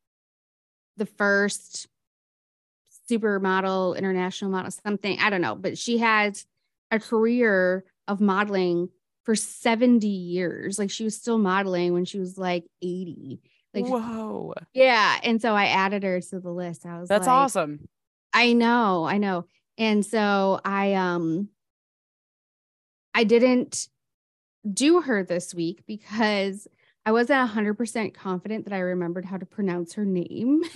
the 0.97 1.05
first 1.05 1.87
supermodel, 3.09 3.97
international 3.97 4.51
model, 4.51 4.71
something. 4.71 5.17
I 5.19 5.29
don't 5.29 5.41
know, 5.41 5.55
but 5.55 5.77
she 5.77 5.97
had 5.97 6.39
a 6.91 6.99
career 6.99 7.83
of 8.07 8.21
modeling 8.21 8.89
for 9.23 9.35
70 9.35 10.07
years. 10.07 10.79
Like 10.79 10.89
she 10.89 11.03
was 11.03 11.15
still 11.15 11.37
modeling 11.37 11.93
when 11.93 12.05
she 12.05 12.19
was 12.19 12.37
like 12.37 12.65
80. 12.81 13.39
Like 13.73 13.85
Whoa. 13.85 14.53
yeah. 14.73 15.19
And 15.23 15.41
so 15.41 15.53
I 15.53 15.67
added 15.67 16.03
her 16.03 16.19
to 16.19 16.39
the 16.39 16.51
list. 16.51 16.85
I 16.85 16.99
was 16.99 17.07
That's 17.07 17.27
like, 17.27 17.35
awesome. 17.35 17.87
I 18.33 18.53
know, 18.53 19.05
I 19.05 19.17
know. 19.17 19.45
And 19.77 20.05
so 20.05 20.59
I 20.65 20.93
um 20.93 21.49
I 23.13 23.23
didn't 23.23 23.87
do 24.71 25.01
her 25.01 25.23
this 25.23 25.53
week 25.53 25.83
because 25.85 26.67
I 27.05 27.11
wasn't 27.11 27.49
100% 27.49 28.13
confident 28.13 28.65
that 28.65 28.73
I 28.73 28.79
remembered 28.79 29.25
how 29.25 29.37
to 29.37 29.45
pronounce 29.45 29.93
her 29.93 30.05
name. 30.05 30.61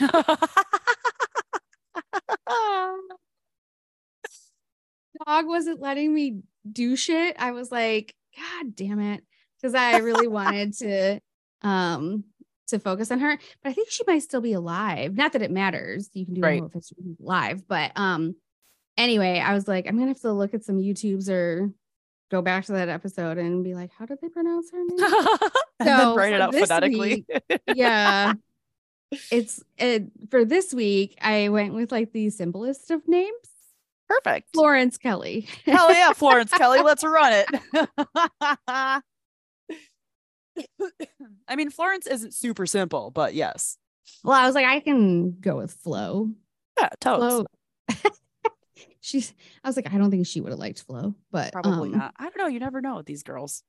Dog 5.26 5.46
wasn't 5.48 5.80
letting 5.82 6.14
me 6.14 6.42
do 6.70 6.96
shit. 6.96 7.36
I 7.40 7.52
was 7.52 7.72
like, 7.72 8.16
God 8.36 8.76
damn 8.76 9.00
it. 9.00 9.24
Because 9.62 9.76
I 9.76 9.98
really 9.98 10.28
wanted 10.28 10.74
to 10.80 11.20
um 11.62 12.26
to 12.68 12.80
focus 12.80 13.12
on 13.12 13.20
her. 13.20 13.38
But 13.64 13.70
I 13.70 13.74
think 13.74 13.90
she 13.90 14.04
might 14.08 14.24
still 14.24 14.42
be 14.42 14.54
alive. 14.54 15.16
Not 15.16 15.34
that 15.34 15.42
it 15.42 15.52
matters. 15.52 16.10
You 16.14 16.26
can 16.26 16.34
do 16.34 16.42
Right. 16.42 16.62
right. 16.62 16.70
if 16.70 16.76
it's 16.76 16.92
live. 17.20 17.68
But 17.68 17.92
um 17.96 18.36
anyway, 18.98 19.40
I 19.40 19.54
was 19.54 19.68
like, 19.68 19.88
I'm 19.88 19.96
gonna 19.98 20.10
have 20.10 20.22
to 20.22 20.34
look 20.34 20.54
at 20.54 20.64
some 20.64 20.78
YouTubes 20.80 21.30
or 21.30 21.72
go 22.32 22.42
back 22.42 22.66
to 22.66 22.74
that 22.74 22.90
episode 22.90 23.38
and 23.38 23.64
be 23.64 23.74
like, 23.74 23.92
how 23.92 24.06
did 24.06 24.20
they 24.22 24.30
pronounce 24.30 24.72
her 24.72 24.78
name? 24.80 24.90
and 25.80 25.88
then 25.88 26.00
So 26.00 26.16
write 26.16 26.34
it 26.34 26.42
out 26.42 26.54
phonetically. 26.56 27.26
yeah. 27.74 28.34
It's 29.32 29.64
it, 29.78 30.06
for 30.32 30.44
this 30.44 30.74
week, 30.74 31.16
I 31.22 31.50
went 31.50 31.74
with 31.76 31.92
like 31.92 32.12
the 32.12 32.30
simplest 32.32 32.90
of 32.92 33.08
names, 33.08 33.32
Perfect. 34.10 34.50
Florence 34.54 34.98
Kelley. 34.98 35.48
Hell 35.66 35.94
yeah, 35.94 36.12
Florence 36.12 36.52
Kelley, 36.52 36.82
let's 36.82 37.04
run 37.06 37.32
it. 37.32 37.48
I 41.48 41.56
mean, 41.56 41.70
Florence 41.70 42.08
isn't 42.08 42.34
super 42.34 42.66
simple, 42.66 43.12
but 43.12 43.36
yes. 43.36 43.78
Well, 44.24 44.34
I 44.36 44.48
was 44.48 44.56
like, 44.56 44.66
I 44.66 44.80
can 44.80 45.40
go 45.40 45.58
with 45.58 45.72
Flo. 45.72 46.32
Yeah, 46.80 46.90
totes. 47.00 47.46
Flo. 47.90 48.10
She's. 49.02 49.34
I 49.64 49.70
was 49.70 49.76
like, 49.76 49.94
I 49.94 49.98
don't 49.98 50.12
think 50.12 50.28
she 50.28 50.42
would 50.42 50.52
have 50.52 50.60
liked 50.60 50.84
Flo, 50.84 51.16
but 51.32 51.54
Probably 51.54 51.92
um, 51.94 51.98
not. 51.98 52.14
I 52.18 52.24
don't 52.24 52.38
know. 52.38 52.48
You 52.48 52.60
never 52.60 52.82
know 52.82 52.98
with 52.98 53.06
these 53.06 53.24
girls. 53.24 53.64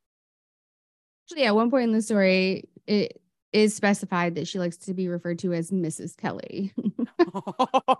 Actually, 1.24 1.44
at 1.44 1.54
one 1.54 1.70
point 1.70 1.84
in 1.84 1.92
the 1.92 2.02
story, 2.02 2.68
it 2.86 3.20
is 3.52 3.74
specified 3.74 4.34
that 4.34 4.46
she 4.46 4.58
likes 4.58 4.76
to 4.76 4.94
be 4.94 5.08
referred 5.08 5.38
to 5.40 5.52
as 5.52 5.70
Mrs. 5.70 6.16
Kelley. 6.16 6.72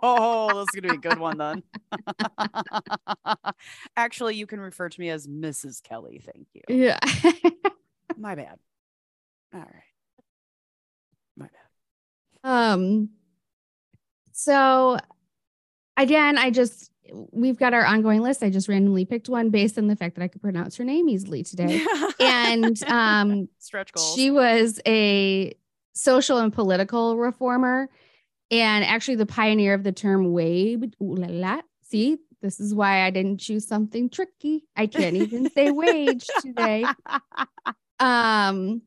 Oh, 0.03 0.51
that's 0.53 0.71
gonna 0.71 0.93
be 0.93 0.95
a 0.95 1.09
good 1.09 1.19
one 1.19 1.37
then. 1.37 1.63
Actually, 3.97 4.35
you 4.35 4.47
can 4.47 4.59
refer 4.59 4.89
to 4.89 4.99
me 4.99 5.09
as 5.09 5.27
Mrs. 5.27 5.81
Kelley. 5.81 6.21
Thank 6.23 6.47
you. 6.53 6.61
yeah. 6.67 6.99
My 8.17 8.35
bad. 8.35 8.59
All 9.53 9.59
right. 9.59 9.83
My 11.35 11.47
bad. 12.43 12.73
Um, 12.73 13.09
so 14.31 14.97
again, 15.97 16.37
I 16.37 16.51
just 16.51 16.91
we've 17.31 17.57
got 17.57 17.73
our 17.73 17.85
ongoing 17.85 18.21
list. 18.21 18.43
I 18.43 18.49
just 18.49 18.67
randomly 18.67 19.05
picked 19.05 19.29
one 19.29 19.49
based 19.49 19.77
on 19.77 19.87
the 19.87 19.95
fact 19.95 20.15
that 20.15 20.23
I 20.23 20.27
could 20.27 20.41
pronounce 20.41 20.75
her 20.77 20.83
name 20.83 21.09
easily 21.09 21.43
today. 21.43 21.83
And 22.19 22.81
um 22.83 23.47
stretch 23.59 23.91
goals. 23.93 24.15
she 24.15 24.31
was 24.31 24.79
a 24.87 25.53
social 25.93 26.37
and 26.39 26.51
political 26.51 27.17
reformer 27.17 27.89
and 28.51 28.83
actually 28.85 29.15
the 29.15 29.25
pioneer 29.25 29.73
of 29.73 29.83
the 29.83 29.91
term 29.91 30.31
wage. 30.33 30.93
Ooh 31.01 31.15
la 31.15 31.27
la. 31.29 31.61
See, 31.83 32.17
this 32.41 32.59
is 32.59 32.73
why 32.73 33.03
I 33.05 33.09
didn't 33.11 33.39
choose 33.39 33.67
something 33.67 34.09
tricky. 34.09 34.65
I 34.75 34.87
can't 34.87 35.15
even 35.15 35.49
say 35.51 35.71
wage 35.83 36.27
today. 36.41 36.85
Um 37.99 38.81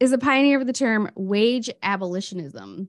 is 0.00 0.12
a 0.12 0.18
pioneer 0.18 0.60
of 0.60 0.66
the 0.66 0.72
term 0.72 1.10
wage 1.14 1.70
abolitionism. 1.82 2.88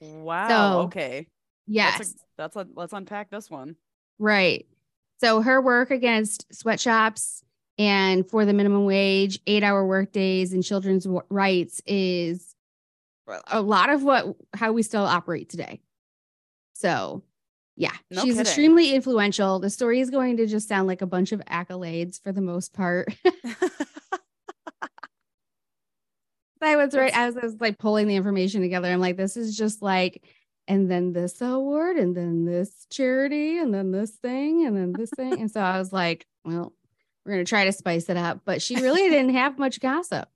wow. 0.00 0.48
So, 0.48 0.80
okay. 0.86 1.26
Yes. 1.66 2.14
That's 2.36 2.56
a, 2.56 2.66
let's 2.74 2.92
unpack 2.92 3.30
this 3.30 3.50
one. 3.50 3.76
Right. 4.18 4.66
So 5.20 5.40
her 5.42 5.60
work 5.60 5.90
against 5.90 6.52
sweatshops 6.54 7.42
and 7.78 8.28
for 8.28 8.44
the 8.44 8.52
minimum 8.52 8.84
wage, 8.84 9.38
eight 9.46 9.62
hour 9.62 9.86
workdays, 9.86 10.52
and 10.52 10.62
children's 10.64 11.06
rights 11.30 11.80
is 11.86 12.54
a 13.48 13.60
lot 13.60 13.90
of 13.90 14.02
what 14.02 14.36
how 14.54 14.72
we 14.72 14.82
still 14.82 15.04
operate 15.04 15.48
today. 15.48 15.80
So, 16.74 17.22
yeah, 17.76 17.92
No 18.10 18.22
she's 18.22 18.34
kidding. 18.34 18.40
extremely 18.40 18.94
influential. 18.94 19.58
The 19.58 19.70
story 19.70 20.00
is 20.00 20.10
going 20.10 20.36
to 20.38 20.46
just 20.46 20.68
sound 20.68 20.86
like 20.86 21.02
a 21.02 21.06
bunch 21.06 21.32
of 21.32 21.40
accolades 21.46 22.22
for 22.22 22.32
the 22.32 22.40
most 22.40 22.72
part. 22.72 23.14
I 26.62 26.76
was 26.76 26.94
right 26.94 27.12
as 27.14 27.36
I 27.36 27.40
was 27.44 27.60
like 27.60 27.78
pulling 27.78 28.08
the 28.08 28.16
information 28.16 28.60
together. 28.60 28.88
I'm 28.88 29.00
like, 29.00 29.16
this 29.16 29.36
is 29.36 29.56
just 29.56 29.82
like, 29.82 30.24
and 30.68 30.90
then 30.90 31.12
this 31.12 31.40
award, 31.40 31.96
and 31.96 32.16
then 32.16 32.44
this 32.44 32.86
charity, 32.90 33.58
and 33.58 33.72
then 33.72 33.92
this 33.92 34.12
thing, 34.12 34.66
and 34.66 34.76
then 34.76 34.92
this 34.92 35.10
thing. 35.10 35.40
And 35.40 35.50
so 35.50 35.60
I 35.60 35.78
was 35.78 35.92
like, 35.92 36.26
well, 36.44 36.72
we're 37.24 37.32
gonna 37.32 37.44
try 37.44 37.64
to 37.64 37.72
spice 37.72 38.08
it 38.08 38.16
up. 38.16 38.40
But 38.44 38.62
she 38.62 38.76
really 38.76 39.08
didn't 39.08 39.34
have 39.34 39.58
much 39.58 39.80
gossip. 39.80 40.28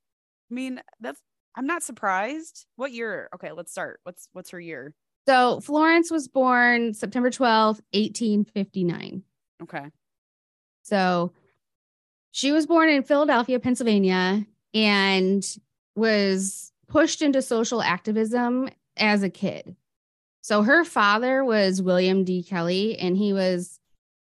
I 0.50 0.54
mean, 0.54 0.80
that's 1.00 1.20
I'm 1.54 1.66
not 1.66 1.82
surprised. 1.82 2.66
What 2.76 2.92
year? 2.92 3.28
Okay, 3.34 3.52
let's 3.52 3.72
start. 3.72 4.00
What's 4.04 4.28
what's 4.32 4.50
her 4.50 4.60
year? 4.60 4.94
So 5.26 5.60
Florence 5.60 6.10
was 6.10 6.28
born 6.28 6.94
September 6.94 7.30
12th, 7.30 7.80
1859. 7.92 9.22
Okay. 9.62 9.90
So 10.82 11.32
she 12.32 12.52
was 12.52 12.66
born 12.66 12.88
in 12.88 13.02
Philadelphia, 13.02 13.60
Pennsylvania, 13.60 14.46
and 14.72 15.44
was 15.94 16.72
pushed 16.88 17.22
into 17.22 17.42
social 17.42 17.82
activism 17.82 18.68
as 18.96 19.22
a 19.22 19.30
kid. 19.30 19.76
So 20.50 20.62
her 20.62 20.84
father 20.84 21.44
was 21.44 21.80
William 21.80 22.24
D. 22.24 22.42
Kelley, 22.42 22.98
and 22.98 23.16
he 23.16 23.32
was 23.32 23.78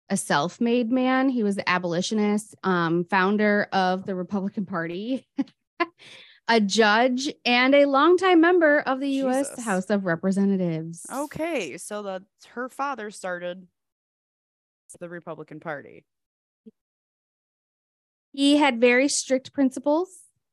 a 0.09 0.17
self-made 0.17 0.88
man. 0.88 1.29
He 1.29 1.43
was 1.43 1.57
an 1.57 1.64
abolitionist, 1.67 2.55
um, 2.62 3.05
founder 3.07 3.67
of 3.73 4.07
the 4.07 4.14
Republican 4.14 4.64
Party, 4.64 5.26
a 6.49 6.61
judge, 6.61 7.29
and 7.45 7.75
a 7.75 7.87
longtime 7.87 8.41
member 8.41 8.79
of 8.79 9.00
the 9.00 9.09
U.S. 9.09 9.49
Jesus. 9.49 9.64
House 9.64 9.91
of 9.91 10.05
Representatives. 10.05 11.05
Okay, 11.12 11.76
so 11.76 12.05
the 12.05 12.23
her 12.50 12.69
father 12.69 13.11
started 13.11 13.67
the 15.00 15.09
Republican 15.09 15.59
Party. 15.59 16.05
he 18.33 18.59
had 18.59 18.81
very 18.81 19.09
strict 19.09 19.52
principles 19.52 20.09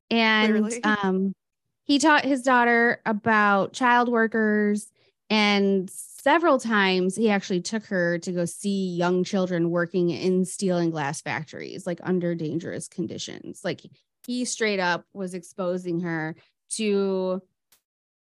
and 0.10 0.74
um 0.84 1.36
he 1.84 2.00
taught 2.00 2.26
his 2.26 2.42
daughter 2.42 3.02
about 3.06 3.74
child 3.74 4.10
workers 4.10 4.92
and 5.30 5.90
several 5.90 6.60
times 6.60 7.16
he 7.16 7.30
actually 7.30 7.62
took 7.62 7.86
her 7.86 8.18
to 8.20 8.32
go 8.32 8.46
see 8.46 8.90
young 8.90 9.24
children 9.24 9.70
working 9.70 10.10
in 10.10 10.46
steel 10.46 10.78
and 10.78 10.92
glass 10.92 11.22
factories 11.22 11.88
like 11.88 12.00
under 12.04 12.36
dangerous 12.36 12.88
conditions 12.88 13.62
like 13.64 13.82
he 14.26 14.46
straight 14.46 14.80
up 14.80 15.06
was 15.14 15.34
exposing 15.34 16.02
her 16.02 16.36
to 16.70 17.42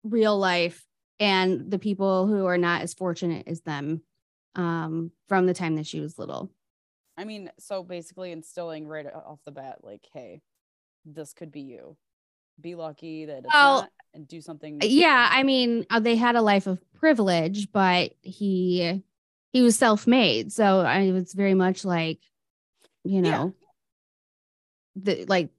real 0.04 0.38
life 0.38 0.86
and 1.20 1.70
the 1.70 1.80
people 1.80 2.28
who 2.28 2.46
are 2.46 2.58
not 2.58 2.82
as 2.82 2.94
fortunate 2.94 3.48
as 3.48 3.62
them 3.62 4.02
um, 4.56 5.12
from 5.28 5.46
the 5.46 5.54
time 5.54 5.76
that 5.76 5.88
she 5.88 6.00
was 6.00 6.18
little 6.18 6.52
I 7.18 7.26
mean, 7.26 7.52
so 7.60 7.84
basically 7.84 8.32
instilling 8.32 8.88
right 8.88 9.06
off 9.06 9.40
the 9.46 9.52
bat, 9.52 9.80
like, 9.84 10.08
hey, 10.14 10.42
this 11.06 11.34
could 11.34 11.52
be 11.52 11.62
you. 11.62 11.96
Be 12.62 12.76
lucky 12.76 13.26
that 13.26 13.40
it's 13.40 13.54
Well, 13.54 13.88
and 14.14 14.28
do 14.28 14.42
something. 14.42 14.80
yeah 14.84 15.28
i 15.32 15.42
mean 15.42 15.86
uh, 15.90 16.00
they 16.00 16.16
had 16.16 16.36
a 16.36 16.42
life 16.42 16.68
of 16.68 16.80
privilege 16.94 17.72
but 17.72 18.14
he 18.22 19.02
he 19.52 19.62
was 19.64 19.76
self-made 19.76 20.52
so 20.54 20.82
i 20.82 21.12
was 21.12 21.34
very 21.34 21.56
much 21.56 21.84
like 21.84 22.20
you 23.04 23.22
Yeah. 23.22 23.32
know 23.32 23.54
the 24.96 25.26
like 25.26 25.50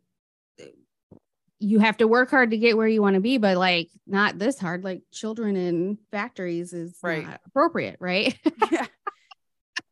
you 1.58 1.80
have 1.80 1.96
to 1.96 2.06
work 2.06 2.30
hard 2.30 2.50
to 2.50 2.56
get 2.58 2.76
where 2.76 2.86
you 2.86 3.02
want 3.02 3.14
to 3.14 3.20
be 3.20 3.38
but 3.38 3.56
like 3.56 3.88
not 4.06 4.38
this 4.38 4.58
hard 4.58 4.84
like 4.84 5.02
children 5.10 5.56
in 5.56 5.98
factories 6.12 6.72
is 6.72 6.96
Right. 7.02 7.26
appropriate 7.46 7.96
right 7.98 8.38
yeah. 8.70 8.86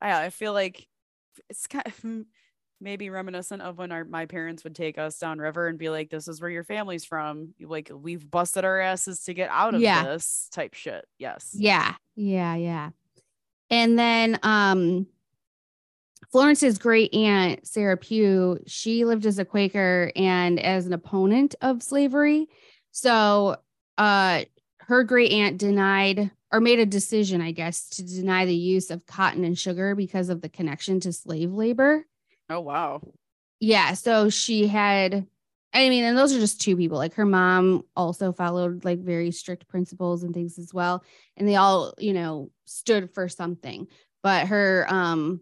I, 0.00 0.26
I 0.26 0.30
feel 0.30 0.52
like 0.52 0.86
it's 1.48 1.66
kind 1.66 1.86
of 1.86 2.04
maybe 2.82 3.08
reminiscent 3.10 3.62
of 3.62 3.78
when 3.78 3.92
our 3.92 4.04
my 4.04 4.26
parents 4.26 4.64
would 4.64 4.74
take 4.74 4.98
us 4.98 5.18
downriver 5.18 5.68
and 5.68 5.78
be 5.78 5.88
like, 5.88 6.10
"This 6.10 6.28
is 6.28 6.40
where 6.40 6.50
your 6.50 6.64
family's 6.64 7.04
from." 7.04 7.54
Like 7.60 7.90
we've 7.94 8.28
busted 8.30 8.64
our 8.64 8.80
asses 8.80 9.24
to 9.24 9.34
get 9.34 9.48
out 9.50 9.74
of 9.74 9.80
Yeah. 9.80 10.04
this 10.04 10.48
type 10.52 10.74
shit. 10.74 11.06
Yes. 11.18 11.50
Yeah, 11.54 11.94
yeah, 12.16 12.54
yeah. 12.56 12.90
And 13.70 13.98
then 13.98 14.38
um 14.42 15.06
Florence's 16.30 16.78
great 16.78 17.12
aunt, 17.14 17.66
Sarah 17.66 17.96
Pugh, 17.96 18.58
she 18.66 19.04
lived 19.04 19.26
as 19.26 19.38
a 19.38 19.44
Quaker 19.44 20.10
and 20.16 20.58
as 20.58 20.86
an 20.86 20.92
opponent 20.92 21.54
of 21.60 21.82
slavery. 21.82 22.48
So 22.90 23.56
uh 23.98 24.44
her 24.80 25.04
great 25.04 25.30
aunt 25.32 25.58
denied 25.58 26.30
or 26.52 26.60
made 26.60 26.78
a 26.78 26.86
decision, 26.86 27.40
I 27.40 27.52
guess, 27.52 27.88
to 27.90 28.02
deny 28.04 28.44
the 28.44 28.54
use 28.54 28.90
of 28.90 29.06
cotton 29.06 29.44
and 29.44 29.58
sugar 29.58 29.94
because 29.94 30.28
of 30.28 30.42
the 30.42 30.48
connection 30.50 31.00
to 31.00 31.12
slave 31.12 31.50
labor. 31.52 32.04
Oh 32.50 32.60
wow. 32.60 33.00
yeah, 33.60 33.94
so 33.94 34.28
she 34.28 34.66
had 34.66 35.26
I 35.74 35.88
mean, 35.88 36.04
and 36.04 36.18
those 36.18 36.34
are 36.34 36.38
just 36.38 36.60
two 36.60 36.76
people. 36.76 36.98
Like 36.98 37.14
her 37.14 37.24
mom 37.24 37.84
also 37.96 38.30
followed 38.32 38.84
like 38.84 38.98
very 38.98 39.30
strict 39.30 39.68
principles 39.68 40.22
and 40.22 40.34
things 40.34 40.58
as 40.58 40.74
well. 40.74 41.02
And 41.38 41.48
they 41.48 41.56
all, 41.56 41.94
you 41.98 42.12
know, 42.12 42.50
stood 42.66 43.10
for 43.10 43.28
something. 43.28 43.86
But 44.22 44.48
her 44.48 44.86
um 44.88 45.40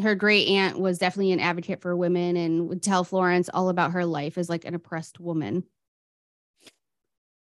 her 0.00 0.14
great 0.14 0.48
aunt 0.48 0.78
was 0.78 0.98
definitely 0.98 1.32
an 1.32 1.40
advocate 1.40 1.82
for 1.82 1.94
women 1.94 2.36
and 2.36 2.68
would 2.68 2.82
tell 2.82 3.04
Florence 3.04 3.50
all 3.52 3.68
about 3.68 3.92
her 3.92 4.06
life 4.06 4.38
as 4.38 4.48
like 4.48 4.64
an 4.64 4.74
oppressed 4.74 5.20
woman. 5.20 5.64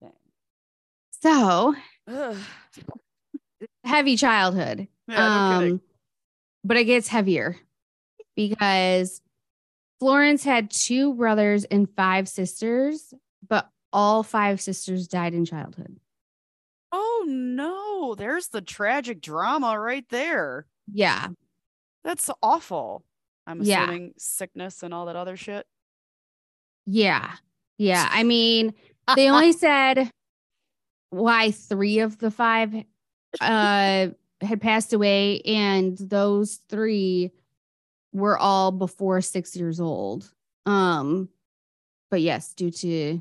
Dang. 0.00 0.12
So 1.22 1.74
Ugh. 2.06 2.36
heavy 3.84 4.16
childhood. 4.16 4.86
Yeah, 5.08 5.58
um, 5.58 5.80
but 6.62 6.76
it 6.76 6.84
gets 6.84 7.08
heavier 7.08 7.56
because 8.36 9.20
Florence 9.98 10.44
had 10.44 10.70
two 10.70 11.14
brothers 11.14 11.64
and 11.64 11.88
five 11.96 12.28
sisters, 12.28 13.12
but 13.48 13.68
all 13.92 14.22
five 14.22 14.60
sisters 14.60 15.08
died 15.08 15.34
in 15.34 15.44
childhood. 15.44 15.98
Oh 16.92 17.24
no, 17.26 18.14
there's 18.14 18.48
the 18.48 18.60
tragic 18.60 19.20
drama 19.20 19.78
right 19.78 20.04
there. 20.10 20.66
Yeah. 20.92 21.28
That's 22.04 22.30
awful. 22.42 23.04
I'm 23.46 23.62
Yeah. 23.62 23.84
assuming 23.84 24.14
sickness 24.18 24.82
and 24.82 24.92
all 24.94 25.06
that 25.06 25.16
other 25.16 25.36
shit. 25.36 25.66
Yeah. 26.86 27.32
Yeah. 27.78 28.08
I 28.10 28.22
mean, 28.22 28.74
they 29.16 29.28
only 29.30 29.52
said 29.52 30.10
why 31.10 31.50
three 31.52 32.00
of 32.00 32.18
the 32.18 32.30
five 32.30 32.74
uh 33.40 34.08
had 34.42 34.60
passed 34.60 34.92
away, 34.92 35.40
and 35.42 35.96
those 35.98 36.60
three 36.68 37.30
were 38.16 38.38
all 38.38 38.72
before 38.72 39.20
six 39.20 39.54
years 39.56 39.80
old. 39.80 40.30
Um, 40.64 41.28
but 42.10 42.20
yes, 42.20 42.52
due 42.54 42.70
to 42.70 43.20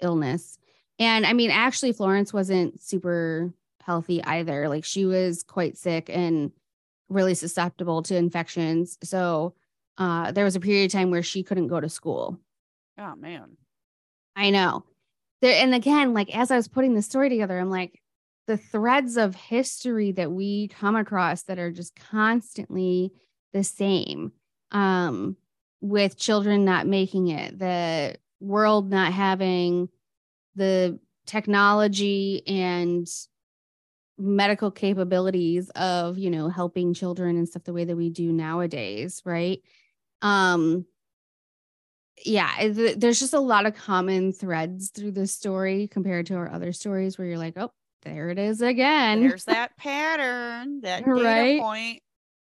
illness. 0.00 0.58
And 0.98 1.26
I 1.26 1.32
mean, 1.32 1.50
actually, 1.50 1.92
Florence 1.92 2.32
wasn't 2.32 2.80
super 2.80 3.52
healthy 3.82 4.22
either. 4.22 4.68
Like 4.68 4.84
she 4.84 5.06
was 5.06 5.42
quite 5.42 5.78
sick 5.78 6.10
and 6.12 6.52
really 7.08 7.34
susceptible 7.34 8.02
to 8.02 8.16
infections. 8.16 8.98
So 9.02 9.54
uh, 9.96 10.32
there 10.32 10.44
was 10.44 10.56
a 10.56 10.60
period 10.60 10.86
of 10.86 10.92
time 10.92 11.10
where 11.10 11.22
she 11.22 11.42
couldn't 11.42 11.68
go 11.68 11.80
to 11.80 11.88
school. 11.88 12.38
Oh 12.98 13.14
man. 13.16 13.56
I 14.36 14.50
know. 14.50 14.84
There, 15.40 15.54
and 15.54 15.74
again, 15.74 16.12
like 16.14 16.36
as 16.36 16.50
I 16.50 16.56
was 16.56 16.68
putting 16.68 16.94
the 16.94 17.02
story 17.02 17.28
together, 17.28 17.58
I'm 17.58 17.70
like, 17.70 18.00
the 18.46 18.56
threads 18.56 19.16
of 19.16 19.34
history 19.34 20.10
that 20.12 20.32
we 20.32 20.68
come 20.68 20.96
across 20.96 21.42
that 21.44 21.58
are 21.58 21.70
just 21.70 21.94
constantly 21.94 23.12
the 23.52 23.64
same. 23.64 24.32
Um, 24.70 25.36
with 25.80 26.18
children 26.18 26.64
not 26.64 26.86
making 26.86 27.28
it, 27.28 27.58
the 27.58 28.16
world 28.40 28.90
not 28.90 29.12
having 29.12 29.88
the 30.56 30.98
technology 31.26 32.42
and 32.46 33.08
medical 34.18 34.70
capabilities 34.70 35.70
of, 35.70 36.18
you 36.18 36.30
know, 36.30 36.48
helping 36.48 36.92
children 36.94 37.36
and 37.36 37.48
stuff 37.48 37.62
the 37.64 37.72
way 37.72 37.84
that 37.84 37.96
we 37.96 38.10
do 38.10 38.32
nowadays, 38.32 39.22
right? 39.24 39.60
Um, 40.20 40.84
yeah, 42.24 42.50
th- 42.58 42.96
there's 42.98 43.20
just 43.20 43.34
a 43.34 43.40
lot 43.40 43.66
of 43.66 43.74
common 43.74 44.32
threads 44.32 44.90
through 44.90 45.12
this 45.12 45.32
story 45.32 45.86
compared 45.88 46.26
to 46.26 46.34
our 46.34 46.50
other 46.50 46.72
stories 46.72 47.16
where 47.16 47.28
you're 47.28 47.38
like, 47.38 47.56
oh, 47.56 47.72
there 48.02 48.30
it 48.30 48.38
is 48.38 48.60
again. 48.60 49.20
There's 49.20 49.44
that 49.44 49.76
pattern, 49.76 50.80
that 50.80 51.04
data 51.14 51.16
Right? 51.20 51.60
point. 51.60 52.02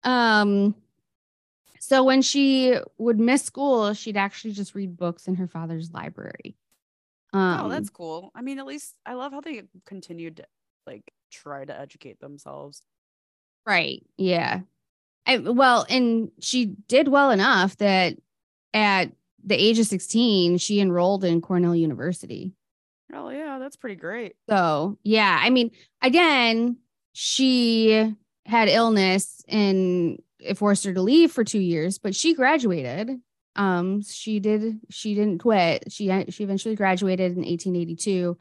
Um, 0.05 0.75
so 1.81 2.05
when 2.05 2.23
she 2.23 2.77
would 2.99 3.19
miss 3.19 3.43
school, 3.43 3.95
she'd 3.95 4.17
actually 4.17 4.53
just 4.53 4.75
read 4.75 4.97
books 4.97 5.29
in 5.29 5.37
her 5.37 5.47
father's 5.47 5.93
library. 5.93 6.57
Um, 7.33 7.67
oh, 7.67 7.69
that's 7.69 7.91
cool. 7.91 8.31
I 8.35 8.43
mean, 8.43 8.59
at 8.59 8.67
least 8.67 8.95
I 9.05 9.15
love 9.15 9.33
how 9.33 9.41
they 9.41 9.63
continued 9.85 10.37
to 10.37 10.45
like 10.87 11.13
try 11.31 11.65
to 11.65 11.79
educate 11.79 12.21
themselves. 12.21 12.83
right. 13.67 14.05
Yeah. 14.17 14.61
I, 15.27 15.37
well, 15.39 15.85
and 15.91 16.31
she 16.41 16.65
did 16.65 17.09
well 17.09 17.31
enough 17.31 17.77
that 17.79 18.17
at 18.73 19.13
the 19.45 19.55
age 19.55 19.79
of 19.79 19.87
16, 19.87 20.59
she 20.59 20.81
enrolled 20.81 21.23
in 21.23 21.43
Cornell 21.43 21.77
University. 21.77 22.53
Oh 23.13 23.29
yeah, 23.29 23.59
that's 23.59 23.77
pretty 23.77 23.97
great. 23.97 24.37
So, 24.49 24.99
yeah, 25.03 25.39
I 25.41 25.51
mean, 25.51 25.71
again, 26.03 26.79
she 27.13 28.15
had 28.49 28.69
illness 28.69 29.43
and 29.47 30.21
it 30.41 30.57
forced 30.59 30.85
her 30.85 30.93
to 30.95 31.03
leave 31.03 31.31
for 31.31 31.45
2 31.45 31.59
years, 31.61 31.99
but 31.99 32.15
she 32.17 32.35
graduated. 32.35 33.11
Um 33.57 34.03
she 34.03 34.41
did 34.41 34.81
she 34.91 35.15
didn't 35.15 35.39
quit. 35.39 35.93
She 35.93 36.07
she 36.31 36.45
eventually 36.45 36.75
graduated 36.77 37.33
in 37.33 37.39
1882. 37.45 38.37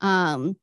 Um 0.00 0.56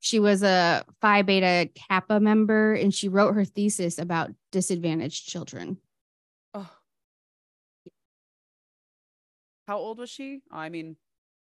she 0.00 0.18
was 0.18 0.42
a 0.42 0.84
Phi 1.00 1.22
Beta 1.22 1.70
Kappa 1.74 2.20
member 2.20 2.74
and 2.74 2.92
she 2.92 3.08
wrote 3.08 3.34
her 3.34 3.44
thesis 3.44 3.98
about 3.98 4.30
disadvantaged 4.52 5.26
children. 5.28 5.78
Oh. 6.52 6.68
How 9.66 9.78
old 9.78 9.98
was 9.98 10.10
she? 10.10 10.42
Oh, 10.52 10.56
I 10.58 10.68
mean, 10.68 10.96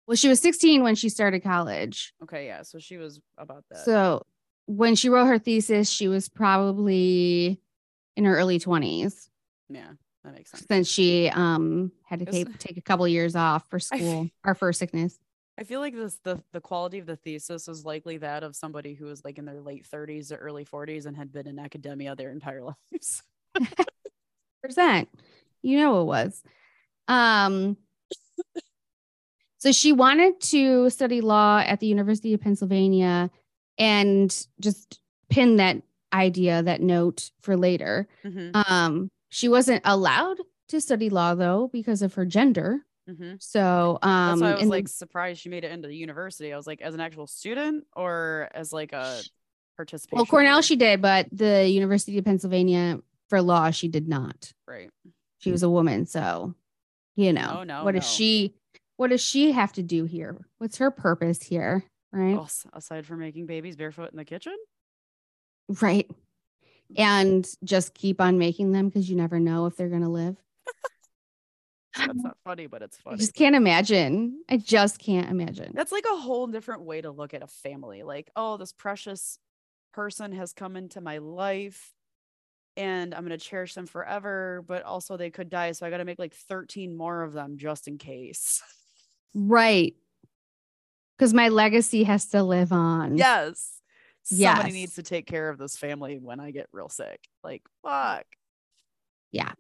Well, 0.08 0.16
she 0.16 0.28
was 0.28 0.40
16 0.42 0.84
when 0.84 0.94
she 0.96 1.10
started 1.10 1.42
college. 1.42 2.14
okay, 2.24 2.46
yeah. 2.46 2.62
So 2.62 2.78
she 2.80 2.98
was 2.98 3.20
about 3.38 3.64
that. 3.72 3.86
So 3.86 4.22
when 4.66 4.96
she 4.96 5.10
wrote 5.10 5.26
her 5.26 5.40
thesis, 5.40 5.90
she 5.90 6.08
was 6.08 6.30
probably 6.30 7.62
in 8.16 8.26
her 8.26 8.38
early 8.38 8.60
20s 8.60 9.30
yeah, 9.70 9.92
that 10.24 10.34
makes 10.34 10.52
sense. 10.52 10.66
since 10.68 10.88
she 10.88 11.30
um 11.30 11.92
had 12.04 12.20
to 12.20 12.26
take, 12.26 12.58
take 12.60 12.78
a 12.78 12.82
couple 12.82 13.08
years 13.08 13.36
off 13.36 13.68
for 13.70 13.80
school 13.80 14.30
or 14.44 14.56
for 14.56 14.72
sickness. 14.74 15.18
I 15.58 15.64
feel 15.64 15.80
like 15.80 15.96
this 15.96 16.20
the 16.24 16.42
the 16.52 16.62
quality 16.62 17.00
of 17.00 17.06
the 17.06 17.16
thesis 17.16 17.68
is 17.68 17.86
likely 17.86 18.18
that 18.18 18.44
of 18.44 18.56
somebody 18.56 18.94
who 18.94 19.06
was 19.06 19.24
like 19.24 19.38
in 19.38 19.46
their 19.46 19.62
late 19.62 19.86
30s 19.92 20.32
or 20.32 20.36
early 20.36 20.66
40s 20.66 21.06
and 21.06 21.16
had 21.16 21.32
been 21.32 21.48
in 21.48 21.60
academia 21.60 22.16
their 22.16 22.32
entire 22.32 22.62
lives. 22.92 23.24
Percent. 24.64 25.10
You 25.62 25.78
know 25.78 26.02
it 26.02 26.06
was. 26.06 26.44
Um 27.08 27.78
so 29.58 29.72
she 29.72 29.94
wanted 29.94 30.40
to 30.42 30.90
study 30.90 31.22
law 31.22 31.60
at 31.66 31.80
the 31.80 31.88
University 31.88 32.34
of 32.34 32.42
Pennsylvania 32.42 33.32
and 33.78 34.48
just 34.60 35.00
pin 35.30 35.58
that 35.58 35.82
idea, 36.14 36.64
that 36.64 36.82
note 36.82 37.32
for 37.42 37.58
later. 37.58 38.08
Mhm, 38.24 38.52
Um, 38.70 39.10
she 39.30 39.50
wasn't 39.50 39.82
allowed 39.86 40.38
to 40.70 40.80
study 40.82 41.10
law 41.10 41.36
though 41.36 41.70
because 41.72 42.02
of 42.02 42.14
her 42.16 42.26
gender. 42.26 42.86
mhm. 43.10 43.42
So 43.42 44.00
um 44.02 44.40
That's 44.40 44.42
why 44.42 44.50
I 44.50 44.54
was 44.54 44.62
in 44.64 44.68
the- 44.70 44.76
like 44.76 44.88
surprised 44.88 45.42
she 45.42 45.50
made 45.50 45.64
it 45.64 45.72
into 45.72 45.88
the 45.88 45.96
university. 45.96 46.52
I 46.54 46.58
was 46.58 46.66
like, 46.68 46.82
as 46.82 46.94
an 46.96 47.00
actual 47.02 47.28
student 47.28 47.86
or 47.96 48.50
as 48.54 48.72
like 48.74 48.94
a 48.94 49.22
participation. 49.78 50.18
well, 50.18 50.26
Cornell 50.26 50.62
she 50.62 50.76
did, 50.76 51.02
but 51.02 51.28
the 51.32 51.68
University 51.70 52.18
of 52.18 52.26
Pennsylvania 52.26 53.00
for 53.30 53.42
law 53.42 53.70
she 53.72 53.88
did 53.90 54.08
not. 54.08 54.54
right. 54.68 54.90
She 55.40 55.52
was 55.52 55.62
a 55.64 55.70
woman, 55.70 56.06
so 56.08 56.56
you 57.16 57.32
know 57.34 57.56
No, 57.56 57.64
no, 57.64 57.84
what 57.84 57.92
does 57.94 58.04
no. 58.06 58.08
she 58.10 58.56
what 58.98 59.10
does 59.10 59.22
she 59.22 59.52
have 59.52 59.74
to 59.74 59.84
do 59.84 60.06
here? 60.06 60.38
What's 60.58 60.78
her 60.78 60.90
purpose 60.90 61.44
here? 61.44 61.84
Right. 62.16 62.40
Aside 62.74 63.06
from 63.06 63.20
making 63.20 63.46
babies 63.46 63.76
barefoot 63.76 64.12
in 64.12 64.18
the 64.18 64.26
kitchen. 64.26 64.56
Right. 65.82 66.10
Mm. 66.94 67.00
And 67.00 67.48
just 67.64 67.94
keep 67.94 68.22
on 68.22 68.38
making 68.38 68.72
them 68.72 68.88
because 68.88 69.10
you 69.10 69.16
never 69.16 69.40
know 69.40 69.66
if 69.66 69.76
they're 69.76 69.90
gonna 69.90 70.10
live. 70.10 70.38
That's 71.98 72.14
not 72.24 72.38
funny, 72.46 72.68
but 72.68 72.82
it's 72.82 72.98
I 73.06 73.16
just 73.16 73.34
can't 73.34 73.56
imagine. 73.56 74.42
I 74.50 74.58
just 74.58 75.00
can't 75.00 75.30
imagine. 75.30 75.72
That's 75.74 75.92
like 75.92 76.06
a 76.10 76.18
whole 76.18 76.48
different 76.48 76.84
way 76.84 77.02
to 77.02 77.12
look 77.12 77.34
at 77.34 77.44
a 77.44 77.48
family. 77.48 78.04
Like, 78.04 78.32
oh, 78.36 78.58
this 78.58 78.72
precious 78.72 79.38
person 79.94 80.32
has 80.34 80.54
come 80.54 80.78
into 80.78 81.02
my 81.02 81.18
life 81.18 81.94
and 82.78 83.14
I'm 83.14 83.26
going 83.26 83.38
to 83.38 83.46
cherish 83.46 83.74
them 83.74 83.88
forever, 83.88 84.64
but 84.68 84.84
also 84.84 85.16
they 85.16 85.30
could 85.30 85.50
die. 85.50 85.72
So 85.72 85.86
I 85.86 85.90
got 85.90 85.98
to 85.98 86.06
make 86.06 86.20
like 86.20 86.34
13 86.34 86.96
more 86.96 87.24
of 87.24 87.34
them 87.34 87.58
just 87.58 87.88
in 87.88 87.98
case. 87.98 88.62
Right. 89.38 89.96
Because 91.18 91.34
my 91.34 91.50
legacy 91.50 92.04
has 92.04 92.26
to 92.28 92.44
live 92.44 92.72
on. 92.72 93.18
yes. 93.18 93.72
Somebody 94.24 94.42
Yes. 94.70 94.74
needs 94.74 94.96
to 94.96 95.04
take 95.04 95.28
care 95.28 95.50
of 95.50 95.60
this 95.60 95.78
family 95.78 96.18
when 96.18 96.40
I 96.40 96.50
get 96.50 96.68
real 96.72 96.90
sick. 96.90 97.20
Like, 97.44 97.62
fuck. 97.84 98.26
Yeah. 99.32 99.52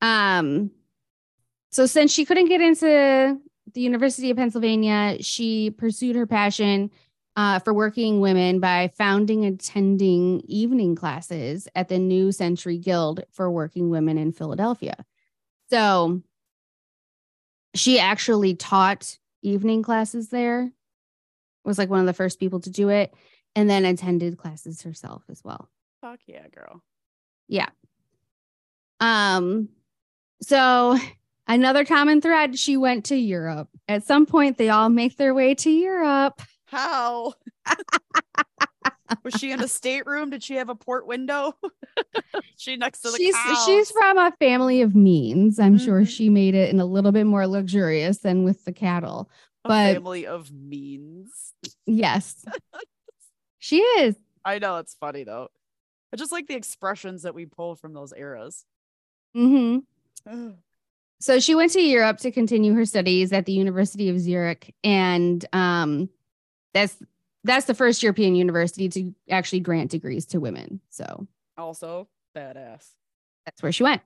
Um, 0.00 0.70
so 1.70 1.84
since 1.86 2.12
she 2.12 2.24
couldn't 2.24 2.46
get 2.48 2.60
into 2.60 3.40
the 3.74 3.80
University 3.80 4.30
of 4.30 4.36
Pennsylvania, 4.36 5.16
she 5.20 5.70
pursued 5.70 6.14
her 6.14 6.26
passion 6.28 6.92
uh, 7.34 7.58
for 7.58 7.74
working 7.74 8.20
women 8.20 8.60
by 8.60 8.86
founding 8.96 9.44
and 9.44 9.60
attending 9.60 10.42
evening 10.46 10.94
classes 10.94 11.66
at 11.74 11.88
the 11.88 11.98
New 11.98 12.30
Century 12.30 12.78
Guild 12.78 13.24
for 13.32 13.50
Working 13.50 13.90
Women 13.90 14.16
in 14.16 14.30
Philadelphia. 14.32 15.04
So 15.70 16.22
she 17.74 17.98
actually 17.98 18.54
taught 18.54 19.18
evening 19.46 19.82
classes 19.82 20.28
there, 20.28 20.70
was 21.64 21.78
like 21.78 21.88
one 21.90 22.00
of 22.00 22.06
the 22.06 22.12
first 22.12 22.40
people 22.40 22.60
to 22.60 22.70
do 22.70 22.88
it, 22.88 23.14
and 23.54 23.68
then 23.70 23.84
attended 23.84 24.38
classes 24.38 24.82
herself 24.82 25.22
as 25.28 25.42
well. 25.44 25.68
Fuck 26.00 26.20
yeah, 26.26 26.46
girl. 26.48 26.82
Yeah. 27.48 27.68
Um, 29.00 29.68
So, 30.42 30.98
another 31.46 31.84
common 31.84 32.20
thread 32.20 32.58
she 32.58 32.76
went 32.76 33.06
to 33.06 33.16
Europe. 33.16 33.68
At 33.88 34.04
some 34.04 34.26
point, 34.26 34.58
they 34.58 34.68
all 34.68 34.88
make 34.88 35.16
their 35.16 35.32
way 35.32 35.54
to 35.54 35.70
Europe. 35.70 36.42
How? 36.66 37.34
Was 39.24 39.34
she 39.34 39.50
in 39.52 39.60
a 39.60 39.68
stateroom? 39.68 40.30
Did 40.30 40.42
she 40.42 40.54
have 40.54 40.68
a 40.68 40.74
port 40.74 41.06
window? 41.06 41.54
she 42.56 42.76
next 42.76 43.00
to 43.02 43.10
the 43.10 43.16
She's 43.16 43.34
cows? 43.34 43.64
she's 43.64 43.90
from 43.90 44.18
a 44.18 44.32
family 44.38 44.82
of 44.82 44.94
means. 44.94 45.58
I'm 45.58 45.78
sure 45.78 46.02
Mhm. 46.02 46.08
she 46.08 46.28
made 46.28 46.54
it 46.54 46.70
in 46.70 46.80
a 46.80 46.84
little 46.86 47.12
bit 47.12 47.24
more 47.26 47.46
luxurious 47.46 48.18
than 48.18 48.44
with 48.44 48.64
the 48.64 48.72
cattle. 48.72 49.30
a 49.64 49.68
but- 49.68 49.94
family 49.94 50.26
of 50.26 50.52
means. 50.52 51.52
Yes. 51.86 52.44
she 53.58 53.78
is. 53.78 54.16
I 54.44 54.58
know 54.60 54.76
it's 54.76 54.94
funny 54.94 55.24
though. 55.24 55.48
I 56.12 56.16
just 56.16 56.30
like 56.32 56.46
the 56.46 56.54
expressions 56.54 57.22
that 57.22 57.34
we 57.34 57.46
pull 57.46 57.74
from 57.74 57.92
those 57.92 58.12
eras. 58.16 58.64
hmm. 59.34 59.78
So 61.18 61.40
she 61.40 61.54
went 61.54 61.72
to 61.72 61.80
Europe 61.80 62.18
to 62.18 62.30
continue 62.30 62.74
her 62.74 62.84
studies 62.84 63.32
at 63.32 63.46
the 63.46 63.52
University 63.52 64.10
of 64.10 64.20
Zurich, 64.20 64.74
and 64.84 65.42
um, 65.54 66.10
that's 66.74 66.94
that's 67.46 67.66
the 67.66 67.74
first 67.74 68.02
European 68.02 68.34
university 68.34 68.88
to 68.90 69.14
actually 69.30 69.60
grant 69.60 69.90
degrees 69.90 70.26
to 70.26 70.40
women. 70.40 70.80
So 70.90 71.26
also, 71.56 72.08
badass. 72.36 72.88
that's 73.44 73.62
where 73.62 73.72
she 73.72 73.82
went. 73.82 74.02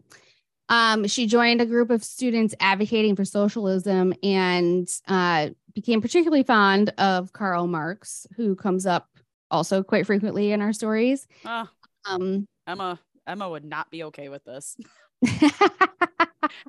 Um, 0.68 1.08
she 1.08 1.26
joined 1.26 1.60
a 1.60 1.66
group 1.66 1.90
of 1.90 2.04
students 2.04 2.54
advocating 2.60 3.16
for 3.16 3.24
socialism 3.24 4.14
and 4.22 4.88
uh, 5.08 5.48
became 5.74 6.00
particularly 6.00 6.44
fond 6.44 6.90
of 6.96 7.32
Karl 7.32 7.66
Marx, 7.66 8.26
who 8.36 8.54
comes 8.54 8.86
up 8.86 9.08
also 9.50 9.82
quite 9.82 10.06
frequently 10.06 10.52
in 10.52 10.62
our 10.62 10.72
stories. 10.72 11.26
Ah, 11.44 11.68
Um, 12.08 12.46
Emma. 12.68 13.00
Emma 13.26 13.48
would 13.50 13.64
not 13.64 13.90
be 13.90 14.04
okay 14.04 14.28
with 14.28 14.44
this. 14.44 14.76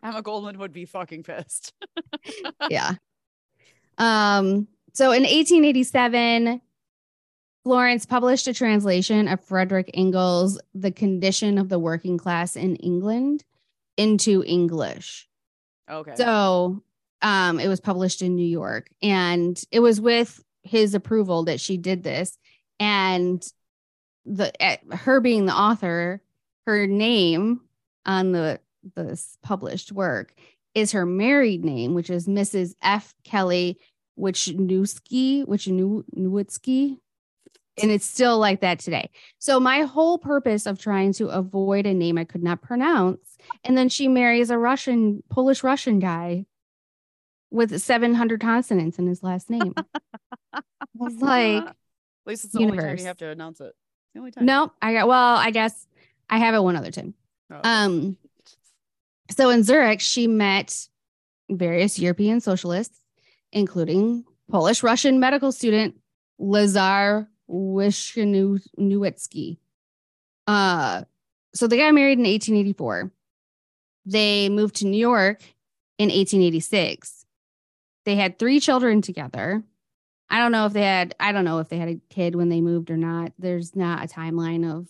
Emma 0.03 0.21
Goldman 0.21 0.57
would 0.59 0.73
be 0.73 0.85
fucking 0.85 1.23
pissed. 1.23 1.73
yeah. 2.69 2.93
Um, 3.97 4.67
so 4.93 5.11
in 5.11 5.23
1887, 5.23 6.61
Florence 7.63 8.05
published 8.05 8.47
a 8.47 8.53
translation 8.53 9.27
of 9.27 9.43
Frederick 9.43 9.91
Engels' 9.93 10.59
The 10.73 10.91
Condition 10.91 11.57
of 11.57 11.69
the 11.69 11.79
Working 11.79 12.17
Class 12.17 12.55
in 12.55 12.75
England 12.77 13.43
into 13.97 14.43
English. 14.45 15.27
Okay. 15.89 16.15
So 16.15 16.81
um, 17.21 17.59
it 17.59 17.67
was 17.67 17.79
published 17.79 18.21
in 18.21 18.35
New 18.35 18.47
York, 18.47 18.89
and 19.01 19.61
it 19.71 19.79
was 19.79 20.01
with 20.01 20.43
his 20.63 20.95
approval 20.95 21.43
that 21.43 21.59
she 21.59 21.77
did 21.77 22.03
this. 22.03 22.37
And 22.79 23.45
the 24.25 24.51
eh, 24.61 24.77
her 24.91 25.19
being 25.19 25.45
the 25.45 25.55
author, 25.55 26.21
her 26.65 26.87
name 26.87 27.61
on 28.05 28.31
the 28.31 28.59
this 28.95 29.37
published 29.43 29.91
work 29.91 30.33
is 30.73 30.93
her 30.93 31.05
married 31.05 31.63
name, 31.63 31.93
which 31.93 32.09
is 32.09 32.27
Mrs. 32.27 32.73
F. 32.81 33.13
Kelley 33.23 33.77
Wichnewski, 34.21 35.45
Wichnewitsky. 35.45 36.97
And 37.81 37.89
it's 37.89 38.05
still 38.05 38.37
like 38.37 38.61
that 38.61 38.79
today. 38.79 39.09
So 39.39 39.59
my 39.59 39.81
whole 39.81 40.17
purpose 40.17 40.65
of 40.65 40.77
trying 40.79 41.13
to 41.13 41.29
avoid 41.29 41.85
a 41.87 41.93
name 41.93 42.17
I 42.17 42.25
could 42.25 42.43
not 42.43 42.61
pronounce, 42.61 43.37
and 43.63 43.77
then 43.77 43.89
she 43.89 44.07
marries 44.07 44.49
a 44.49 44.57
Russian, 44.57 45.23
Polish 45.29 45.63
Russian 45.63 45.99
guy 45.99 46.45
with 47.49 47.81
700 47.81 48.39
consonants 48.39 48.99
in 48.99 49.07
his 49.07 49.23
last 49.23 49.49
name. 49.49 49.73
I 50.53 50.61
was 50.95 51.15
like, 51.15 51.63
At 51.63 51.75
least 52.25 52.45
it's 52.45 52.53
the 52.53 52.63
only 52.63 52.77
time 52.77 52.97
you 52.97 53.05
have 53.05 53.17
to 53.17 53.29
announce 53.29 53.61
it. 53.61 53.73
It's 53.73 54.13
the 54.13 54.19
only 54.19 54.31
time. 54.31 54.45
no, 54.45 54.71
I 54.81 54.93
got, 54.93 55.07
well, 55.07 55.37
I 55.37 55.51
guess 55.51 55.87
I 56.29 56.37
have 56.37 56.53
it 56.53 56.61
one 56.61 56.75
other 56.75 56.91
time. 56.91 57.13
Oh. 57.49 57.59
Um, 57.63 58.17
so 59.31 59.49
in 59.49 59.63
Zurich, 59.63 60.01
she 60.01 60.27
met 60.27 60.87
various 61.49 61.99
European 61.99 62.41
socialists, 62.41 63.00
including 63.51 64.25
Polish 64.49 64.83
Russian 64.83 65.19
medical 65.19 65.51
student 65.51 65.99
Lazar 66.39 67.27
Wisniewski. 67.49 68.57
Uh, 70.47 71.03
so 71.53 71.67
they 71.67 71.77
got 71.77 71.93
married 71.93 72.17
in 72.17 72.25
1884. 72.25 73.11
They 74.05 74.49
moved 74.49 74.77
to 74.77 74.87
New 74.87 74.97
York 74.97 75.41
in 75.97 76.07
1886. 76.09 77.25
They 78.05 78.15
had 78.15 78.39
three 78.39 78.59
children 78.59 79.01
together. 79.01 79.63
I 80.29 80.39
don't 80.39 80.51
know 80.51 80.65
if 80.65 80.73
they 80.73 80.81
had, 80.81 81.13
I 81.19 81.31
don't 81.33 81.45
know 81.45 81.59
if 81.59 81.69
they 81.69 81.77
had 81.77 81.89
a 81.89 81.99
kid 82.09 82.35
when 82.35 82.49
they 82.49 82.61
moved 82.61 82.89
or 82.89 82.97
not. 82.97 83.33
There's 83.37 83.75
not 83.75 84.03
a 84.03 84.07
timeline 84.07 84.69
of 84.69 84.87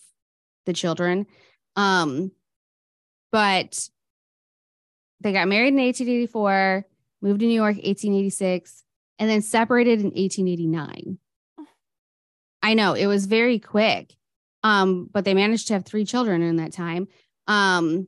the 0.65 0.73
children. 0.73 1.25
Um, 1.75 2.31
but 3.31 3.89
they 5.19 5.33
got 5.33 5.47
married 5.47 5.73
in 5.73 5.79
1884, 5.79 6.85
moved 7.21 7.39
to 7.41 7.45
New 7.45 7.53
York 7.53 7.75
1886, 7.75 8.83
and 9.19 9.29
then 9.29 9.41
separated 9.41 9.99
in 9.99 10.07
1889. 10.07 11.17
I 12.63 12.73
know 12.73 12.93
it 12.93 13.07
was 13.07 13.25
very 13.25 13.59
quick. 13.59 14.15
Um, 14.63 15.09
but 15.11 15.25
they 15.25 15.33
managed 15.33 15.67
to 15.67 15.73
have 15.73 15.85
three 15.85 16.05
children 16.05 16.43
in 16.43 16.57
that 16.57 16.71
time. 16.71 17.07
Um, 17.47 18.07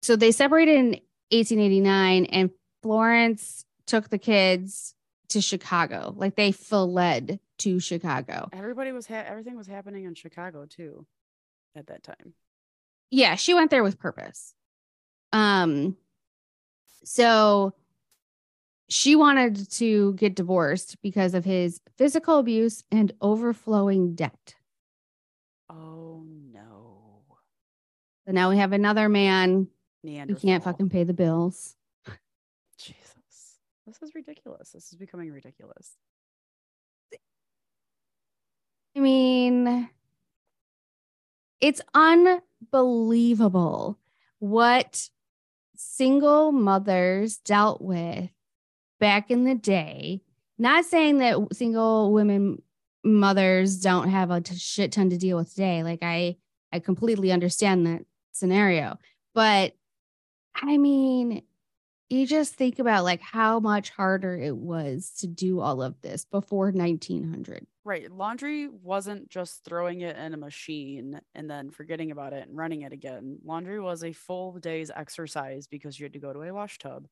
so 0.00 0.16
they 0.16 0.32
separated 0.32 0.76
in 0.76 0.86
1889, 1.30 2.24
and 2.26 2.50
Florence 2.82 3.64
took 3.86 4.08
the 4.08 4.18
kids 4.18 4.94
to 5.28 5.42
Chicago. 5.42 6.14
Like 6.16 6.36
they 6.36 6.52
fled 6.52 7.38
to 7.58 7.80
Chicago. 7.80 8.48
Everybody 8.52 8.92
was 8.92 9.06
ha- 9.06 9.24
everything 9.26 9.56
was 9.56 9.66
happening 9.66 10.04
in 10.04 10.14
Chicago 10.14 10.64
too 10.66 11.06
at 11.76 11.86
that 11.88 12.02
time. 12.02 12.34
yeah, 13.10 13.34
she 13.34 13.52
went 13.54 13.70
there 13.70 13.82
with 13.82 13.98
purpose. 13.98 14.54
Um, 15.32 15.96
so 17.04 17.74
she 18.88 19.16
wanted 19.16 19.70
to 19.72 20.12
get 20.14 20.34
divorced 20.34 21.00
because 21.02 21.34
of 21.34 21.44
his 21.44 21.80
physical 21.96 22.38
abuse 22.38 22.82
and 22.90 23.12
overflowing 23.20 24.14
debt. 24.14 24.54
Oh 25.70 26.24
no. 26.52 27.22
So 28.26 28.32
now 28.32 28.50
we 28.50 28.58
have 28.58 28.72
another 28.72 29.08
man 29.08 29.68
who 30.02 30.34
can't 30.34 30.64
fucking 30.64 30.90
pay 30.90 31.04
the 31.04 31.14
bills. 31.14 31.76
Jesus. 32.78 33.58
This 33.86 34.02
is 34.02 34.14
ridiculous. 34.14 34.70
This 34.70 34.92
is 34.92 34.98
becoming 34.98 35.30
ridiculous. 35.30 35.92
I 38.96 39.00
mean, 39.00 39.88
it's 41.60 41.80
unbelievable 41.94 43.98
what 44.38 45.08
single 45.74 46.52
mothers 46.52 47.38
dealt 47.38 47.80
with 47.80 48.30
back 49.04 49.30
in 49.30 49.44
the 49.44 49.54
day. 49.54 50.22
Not 50.56 50.86
saying 50.86 51.18
that 51.18 51.36
single 51.52 52.10
women 52.10 52.62
mothers 53.04 53.78
don't 53.78 54.08
have 54.08 54.30
a 54.30 54.42
shit 54.54 54.92
ton 54.92 55.10
to 55.10 55.18
deal 55.18 55.36
with 55.36 55.50
today. 55.50 55.82
Like 55.82 55.98
I, 56.00 56.38
I 56.72 56.78
completely 56.78 57.30
understand 57.30 57.86
that 57.86 58.06
scenario, 58.32 58.98
but 59.34 59.74
I 60.54 60.78
mean, 60.78 61.42
you 62.08 62.26
just 62.26 62.54
think 62.54 62.78
about 62.78 63.04
like 63.04 63.20
how 63.20 63.60
much 63.60 63.90
harder 63.90 64.38
it 64.38 64.56
was 64.56 65.10
to 65.18 65.26
do 65.26 65.60
all 65.60 65.82
of 65.82 66.00
this 66.00 66.24
before 66.24 66.70
1900. 66.70 67.66
Right. 67.84 68.10
Laundry 68.10 68.68
wasn't 68.68 69.28
just 69.28 69.64
throwing 69.66 70.00
it 70.00 70.16
in 70.16 70.32
a 70.32 70.38
machine 70.38 71.20
and 71.34 71.50
then 71.50 71.70
forgetting 71.70 72.10
about 72.10 72.32
it 72.32 72.48
and 72.48 72.56
running 72.56 72.82
it 72.82 72.94
again. 72.94 73.36
Laundry 73.44 73.80
was 73.80 74.02
a 74.02 74.14
full 74.14 74.52
day's 74.52 74.90
exercise 74.90 75.66
because 75.66 76.00
you 76.00 76.04
had 76.04 76.14
to 76.14 76.18
go 76.18 76.32
to 76.32 76.40
a 76.40 76.54
wash 76.54 76.78
tub 76.78 77.06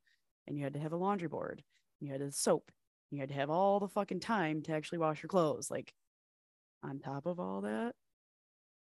and 0.46 0.56
you 0.56 0.64
had 0.64 0.72
to 0.72 0.80
have 0.80 0.92
a 0.92 0.96
laundry 0.96 1.28
board. 1.28 1.62
You 2.02 2.10
had 2.10 2.20
a 2.20 2.32
soap. 2.32 2.70
You 3.10 3.20
had 3.20 3.28
to 3.28 3.34
have 3.34 3.48
all 3.48 3.78
the 3.78 3.88
fucking 3.88 4.20
time 4.20 4.62
to 4.62 4.72
actually 4.72 4.98
wash 4.98 5.22
your 5.22 5.28
clothes. 5.28 5.70
Like 5.70 5.92
on 6.82 6.98
top 6.98 7.26
of 7.26 7.38
all 7.38 7.60
that, 7.60 7.94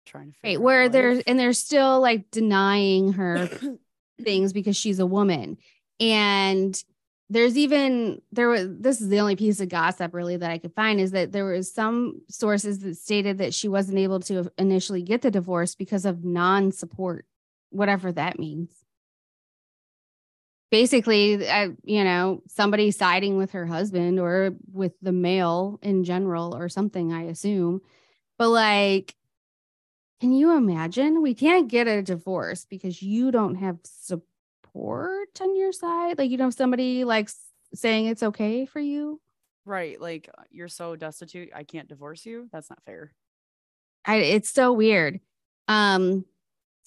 trying 0.07 0.33
to 0.33 0.39
figure 0.39 0.51
Right, 0.51 0.57
out 0.57 0.63
where 0.65 0.89
they're 0.89 1.15
life. 1.17 1.25
and 1.27 1.39
they're 1.39 1.53
still 1.53 2.01
like 2.01 2.31
denying 2.31 3.13
her 3.13 3.49
things 4.23 4.53
because 4.55 4.77
she's 4.77 4.99
a 5.01 5.07
woman. 5.07 5.59
And 6.01 6.83
there's 7.29 7.59
even 7.59 8.23
there 8.33 8.49
was 8.49 8.67
this 8.71 9.01
is 9.03 9.09
the 9.11 9.21
only 9.21 9.37
piece 9.37 9.61
of 9.61 9.69
gossip 9.69 10.15
really 10.15 10.37
that 10.39 10.51
I 10.51 10.59
could 10.59 10.75
find 10.75 10.99
is 10.99 11.11
that 11.11 11.31
there 11.31 11.45
was 11.45 11.71
some 11.73 12.23
sources 12.31 12.79
that 12.81 12.97
stated 12.97 13.39
that 13.39 13.53
she 13.53 13.69
wasn't 13.69 13.99
able 13.99 14.21
to 14.21 14.51
initially 14.57 15.03
get 15.03 15.21
the 15.23 15.31
divorce 15.31 15.75
because 15.75 16.07
of 16.07 16.25
non-support, 16.25 17.27
whatever 17.69 18.11
that 18.13 18.39
means. 18.39 18.71
Basically, 20.71 21.49
I, 21.49 21.71
you 21.83 22.05
know, 22.05 22.43
somebody 22.47 22.91
siding 22.93 23.37
with 23.37 23.53
her 23.53 23.67
husband 23.67 24.21
or 24.21 24.55
with 24.73 24.93
the 25.03 25.13
male 25.13 25.79
in 25.83 26.05
general 26.05 26.55
or 26.57 26.69
something, 26.69 27.13
I 27.13 27.23
assume. 27.25 27.81
But 28.39 28.51
like, 28.51 29.17
can 30.21 30.33
you 30.33 30.57
imagine? 30.57 31.23
We 31.23 31.35
can't 31.35 31.69
get 31.69 31.89
a 31.89 32.03
divorce 32.03 32.67
because 32.67 33.03
you 33.03 33.31
don't 33.31 33.57
have 33.57 33.79
support 33.85 35.41
on 35.41 35.57
your 35.57 35.73
side. 35.73 36.19
Like 36.19 36.31
you 36.31 36.37
don't 36.37 36.49
have 36.49 36.55
somebody 36.55 37.05
like 37.05 37.31
saying 37.75 38.07
it's 38.07 38.23
okay 38.23 38.67
for 38.67 38.81
you. 38.81 39.21
right. 39.65 40.01
Like 40.01 40.29
uh, 40.37 40.43
you're 40.51 40.69
so 40.69 40.97
destitute, 40.97 41.51
I 41.55 41.65
can't 41.65 41.89
divorce 41.89 42.27
you. 42.27 42.49
That's 42.53 42.71
not 42.71 42.83
fair. 42.85 43.13
I, 44.05 44.17
it's 44.17 44.51
so 44.51 44.73
weird. 44.73 45.21
Um, 45.69 46.25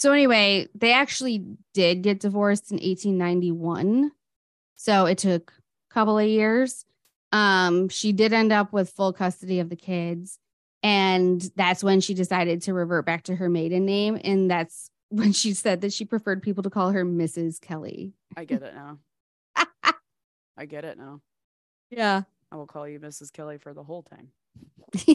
So 0.04 0.12
anyway, 0.12 0.68
they 0.76 0.92
actually 0.92 1.46
did 1.74 2.02
get 2.02 2.20
divorced 2.20 2.72
in 2.72 2.76
1891. 2.76 4.12
So 4.76 5.06
it 5.06 5.18
took 5.18 5.54
a 5.90 5.94
couple 5.94 6.20
of 6.20 6.28
years. 6.28 6.84
Um, 7.32 7.88
she 7.88 8.12
did 8.12 8.34
end 8.34 8.52
up 8.52 8.74
with 8.74 8.90
full 8.90 9.14
custody 9.14 9.62
of 9.62 9.70
the 9.70 9.78
kids. 9.78 10.40
And 10.84 11.40
that's 11.56 11.86
when 11.86 12.02
she 12.02 12.14
decided 12.16 12.64
to 12.64 12.74
revert 12.74 13.06
back 13.06 13.24
to 13.24 13.36
her 13.38 13.48
maiden 13.48 13.86
name. 13.86 14.20
And 14.22 14.52
that's 14.52 14.90
when 15.10 15.32
she 15.32 15.54
said 15.54 15.80
that 15.80 15.94
she 15.94 16.04
preferred 16.04 16.44
people 16.44 16.64
to 16.64 16.70
call 16.70 16.92
her 16.92 17.06
Mrs. 17.06 17.62
Kelley. 17.62 18.12
I 18.36 18.44
get 18.44 18.62
it 18.62 18.76
now. 18.76 18.98
I 20.58 20.66
get 20.66 20.84
it 20.84 20.98
now. 20.98 21.22
Yeah. 21.92 22.24
I 22.52 22.58
will 22.58 22.68
call 22.68 22.90
you 22.90 23.00
Mrs. 23.00 23.32
Kelley 23.32 23.58
for 23.58 23.74
the 23.74 23.84
whole 23.84 24.04
time. 24.04 24.32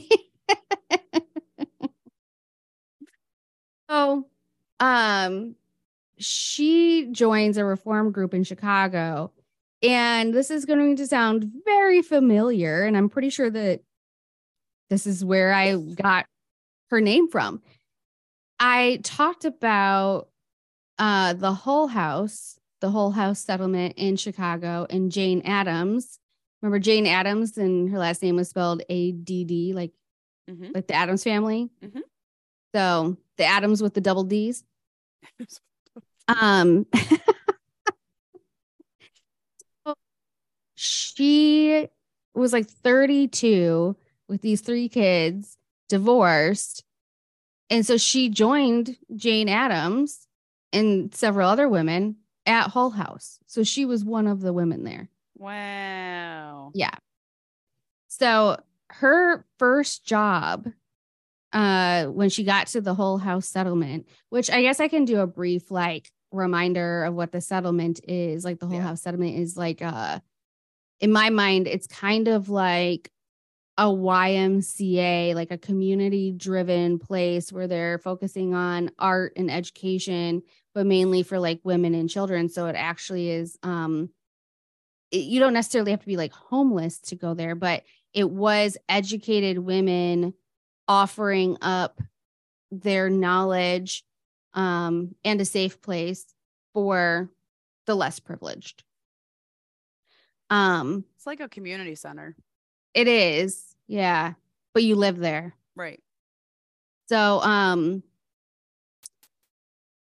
so, 3.90 4.24
um, 4.80 5.54
she 6.18 7.08
joins 7.12 7.56
a 7.56 7.64
reform 7.64 8.12
group 8.12 8.34
in 8.34 8.44
Chicago. 8.44 9.32
And 9.80 10.34
this 10.34 10.50
is 10.50 10.64
going 10.64 10.96
to 10.96 11.06
sound 11.06 11.52
very 11.64 12.02
familiar. 12.02 12.82
And 12.82 12.96
I'm 12.96 13.08
pretty 13.08 13.30
sure 13.30 13.48
that 13.48 13.80
this 14.90 15.06
is 15.06 15.24
where 15.24 15.52
I 15.52 15.76
got 15.76 16.26
her 16.90 17.00
name 17.00 17.28
from. 17.28 17.62
I 18.58 18.98
talked 19.04 19.44
about 19.44 20.28
uh, 20.98 21.34
the 21.34 21.52
Hull 21.52 21.86
House, 21.86 22.58
the 22.80 22.90
Hull 22.90 23.12
House 23.12 23.38
settlement 23.38 23.94
in 23.96 24.16
Chicago, 24.16 24.86
and 24.90 25.12
Jane 25.12 25.42
Addams. 25.42 26.18
Remember 26.60 26.80
Jane 26.80 27.06
Addams, 27.06 27.56
and 27.56 27.88
her 27.90 27.98
last 27.98 28.20
name 28.20 28.34
was 28.34 28.48
spelled 28.48 28.82
A 28.88 29.12
D 29.12 29.44
D, 29.44 29.72
like 29.74 29.92
Mhm. 30.50 30.74
like 30.74 30.88
the 30.88 30.94
Adams 30.94 31.22
family. 31.22 31.70
Mhm. 31.84 32.02
So 32.74 33.16
the 33.38 33.44
Adams 33.44 33.82
with 33.82 33.94
the 33.94 34.00
double 34.00 34.24
D's. 34.24 34.64
Um, 36.28 36.86
she 40.74 41.88
was 42.34 42.52
like 42.52 42.68
32 42.68 43.96
with 44.28 44.42
these 44.42 44.60
three 44.60 44.90
kids, 44.90 45.56
divorced. 45.88 46.84
And 47.70 47.84
so 47.84 47.96
she 47.96 48.28
joined 48.28 48.96
Jane 49.16 49.48
Addams 49.48 50.26
and 50.72 51.14
several 51.14 51.48
other 51.48 51.68
women 51.68 52.16
at 52.44 52.68
Hull 52.68 52.90
House. 52.90 53.38
So 53.46 53.62
she 53.62 53.86
was 53.86 54.04
one 54.04 54.26
of 54.26 54.40
the 54.40 54.52
women 54.52 54.84
there. 54.84 55.08
wow. 55.34 56.70
Yeah. 56.74 56.94
So 58.08 58.58
her 58.90 59.46
first 59.58 60.04
job 60.04 60.68
uh 61.58 62.06
when 62.06 62.30
she 62.30 62.44
got 62.44 62.68
to 62.68 62.80
the 62.80 62.94
Hull 62.94 63.18
House 63.18 63.48
settlement, 63.48 64.06
which 64.30 64.48
I 64.50 64.62
guess 64.62 64.78
I 64.80 64.88
can 64.88 65.04
do 65.04 65.20
a 65.20 65.26
brief 65.26 65.70
like 65.70 66.10
reminder 66.30 67.04
of 67.04 67.14
what 67.14 67.32
the 67.32 67.40
settlement 67.40 68.00
is. 68.06 68.44
Like 68.44 68.60
the 68.60 68.66
Hull 68.66 68.76
Yeah. 68.76 68.82
House 68.82 69.02
settlement 69.02 69.36
is 69.38 69.56
like 69.56 69.82
uh 69.82 70.20
in 71.00 71.12
my 71.12 71.30
mind, 71.30 71.66
it's 71.66 71.86
kind 71.86 72.28
of 72.28 72.48
like 72.48 73.10
a 73.76 73.84
YMCA, 73.84 75.34
like 75.34 75.50
a 75.50 75.58
community 75.58 76.32
driven 76.32 76.98
place 76.98 77.52
where 77.52 77.66
they're 77.68 77.98
focusing 77.98 78.54
on 78.54 78.90
art 78.98 79.32
and 79.36 79.50
education, 79.50 80.42
but 80.74 80.86
mainly 80.86 81.22
for 81.22 81.38
like 81.38 81.60
women 81.64 81.94
and 81.94 82.10
children. 82.10 82.48
So 82.48 82.66
it 82.66 82.76
actually 82.76 83.30
is 83.30 83.58
um 83.64 84.10
it- 85.10 85.24
you 85.24 85.40
don't 85.40 85.54
necessarily 85.54 85.90
have 85.90 86.00
to 86.00 86.06
be 86.06 86.16
like 86.16 86.32
homeless 86.32 87.00
to 87.00 87.16
go 87.16 87.34
there, 87.34 87.54
but 87.54 87.82
it 88.12 88.30
was 88.30 88.76
educated 88.88 89.58
women 89.58 90.34
offering 90.88 91.56
up 91.60 92.00
their 92.70 93.08
knowledge 93.10 94.04
um, 94.54 95.14
and 95.24 95.40
a 95.40 95.44
safe 95.44 95.80
place 95.80 96.24
for 96.72 97.28
the 97.86 97.94
less 97.94 98.18
privileged. 98.18 98.82
Um, 100.50 101.04
It's 101.16 101.26
like 101.26 101.40
a 101.40 101.48
community 101.48 101.94
center. 101.94 102.34
it 102.94 103.06
is, 103.06 103.74
yeah, 103.86 104.32
but 104.72 104.82
you 104.82 104.96
live 104.96 105.18
there. 105.18 105.54
Right. 105.76 106.00
So, 107.08 107.40
um, 107.42 108.02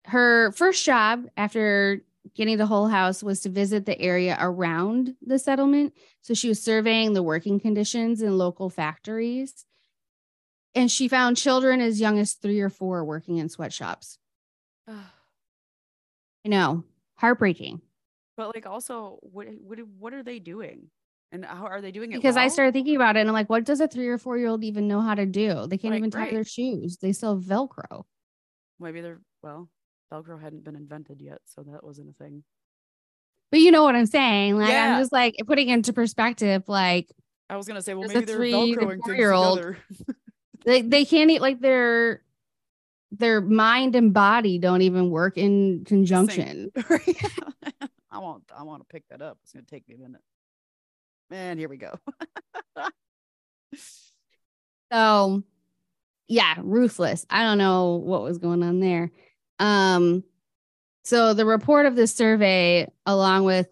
her 0.06 0.52
first 0.52 0.84
job 0.86 1.26
after 1.38 2.02
getting 2.36 2.58
the 2.58 2.66
Hull 2.66 2.88
House 2.88 3.24
was 3.24 3.42
to 3.42 3.50
visit 3.50 3.86
the 3.86 4.00
area 4.00 4.38
around 4.40 5.16
the 5.26 5.40
settlement. 5.40 5.94
So 6.22 6.34
she 6.34 6.50
was 6.50 6.62
surveying 6.62 7.14
the 7.14 7.24
working 7.24 7.60
conditions 7.60 8.22
in 8.22 8.38
local 8.38 8.70
factories. 8.70 9.66
And 10.76 10.90
she 10.92 11.08
found 11.08 11.38
children 11.38 11.82
as 11.82 12.02
young 12.02 12.18
as 12.20 12.34
three 12.34 12.60
or 12.60 12.70
four 12.70 13.06
working 13.06 13.38
in 13.38 13.48
sweatshops. 13.50 14.18
I 14.88 14.96
know, 16.46 16.84
heartbreaking. 17.16 17.82
But 18.36 18.54
like 18.56 18.66
also 18.66 19.20
what 19.22 19.48
what 19.62 19.80
what 20.00 20.14
are 20.14 20.24
they 20.24 20.40
doing? 20.40 20.90
And 21.32 21.46
how 21.46 21.66
are 21.66 21.82
they 21.82 21.92
doing 21.92 22.12
it? 22.12 22.16
Because 22.16 22.38
I 22.38 22.48
started 22.48 22.74
thinking 22.74 22.96
about 22.96 23.16
it 23.16 23.22
and 23.22 23.30
I'm 23.30 23.34
like, 23.34 23.50
what 23.50 23.64
does 23.64 23.80
a 23.82 23.88
three 23.88 24.08
or 24.08 24.18
four 24.18 24.38
year 24.38 24.48
old 24.48 24.64
even 24.64 24.88
know 24.88 25.02
how 25.02 25.16
to 25.16 25.26
do? 25.26 25.66
They 25.68 25.78
can't 25.78 25.92
Like, 25.94 26.00
even 26.00 26.12
tie 26.12 26.20
right. 26.22 26.32
their 26.34 26.44
shoes. 26.44 26.98
They 26.98 27.12
still 27.12 27.36
have 27.36 27.44
Velcro. 27.46 28.04
maybe 28.80 29.02
they're 29.02 29.22
well, 29.42 29.70
Velcro 30.12 30.42
hadn't 30.42 30.64
been 30.64 30.76
invented 30.76 31.22
yet, 31.22 31.40
so 31.46 31.64
that 31.64 31.84
wasn't 31.84 32.10
a 32.10 32.14
thing. 32.14 32.44
But 33.52 33.60
you 33.62 33.72
know 33.72 33.84
what 33.84 33.96
I'm 33.96 34.06
saying? 34.08 34.58
Like, 34.58 34.70
Yeah. 34.70 34.96
I'm 34.96 35.02
just 35.02 35.12
like 35.12 35.36
putting 35.46 35.70
into 35.70 35.94
perspective, 35.94 36.64
like, 36.68 37.10
I 37.50 37.56
was 37.58 37.68
gonna 37.68 37.82
say, 37.82 37.94
well, 37.94 38.08
maybe 38.08 38.26
they're 38.26 38.36
three 38.36 38.52
velcroing 38.54 38.90
things 38.90 39.02
four-year-old. 39.06 39.58
together. 39.60 39.78
they, 40.66 40.82
they 40.82 41.06
can't 41.06 41.30
eat 41.32 41.42
like 41.42 41.60
their 41.60 42.22
their 43.12 43.42
mind 43.42 43.96
and 43.96 44.14
body 44.14 44.58
don't 44.58 44.82
even 44.82 45.10
work 45.10 45.38
in 45.38 45.84
conjunction. 45.86 46.72
I 48.12 48.20
want 48.20 48.44
I 48.56 48.64
want 48.64 48.82
to 48.82 48.88
pick 48.92 49.08
that 49.10 49.22
up. 49.22 49.38
It's 49.44 49.54
gonna 49.54 49.66
take 49.66 49.88
me 49.88 49.96
a 49.96 50.00
minute. 50.00 50.22
And 51.32 51.60
here 51.60 51.70
we 51.70 51.78
go. 51.78 51.98
So 54.92 55.42
yeah, 56.28 56.54
ruthless. 56.60 57.26
I 57.28 57.42
don't 57.42 57.58
know 57.58 57.96
what 57.96 58.22
was 58.22 58.38
going 58.38 58.62
on 58.62 58.80
there. 58.80 59.12
Um 59.58 60.24
so 61.04 61.34
the 61.34 61.48
report 61.48 61.88
of 61.88 61.96
this 61.96 62.14
survey 62.14 62.88
along 63.08 63.46
with 63.46 63.68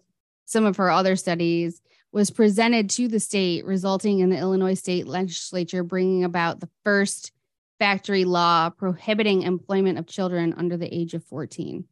some 0.46 0.66
of 0.66 0.76
her 0.78 0.90
other 0.90 1.14
studies 1.14 1.80
was 2.12 2.30
presented 2.30 2.90
to 2.90 3.08
the 3.08 3.18
state 3.20 3.64
resulting 3.64 4.18
in 4.20 4.28
the 4.30 4.36
Illinois 4.38 4.74
state 4.74 5.06
legislature 5.06 5.82
bringing 5.82 6.24
about 6.24 6.60
the 6.60 6.68
first 6.84 7.32
factory 7.78 8.24
law 8.24 8.68
prohibiting 8.70 9.42
employment 9.42 9.98
of 9.98 10.06
children 10.06 10.54
under 10.56 10.76
the 10.76 10.92
age 10.94 11.14
of 11.14 11.24
14. 11.24 11.84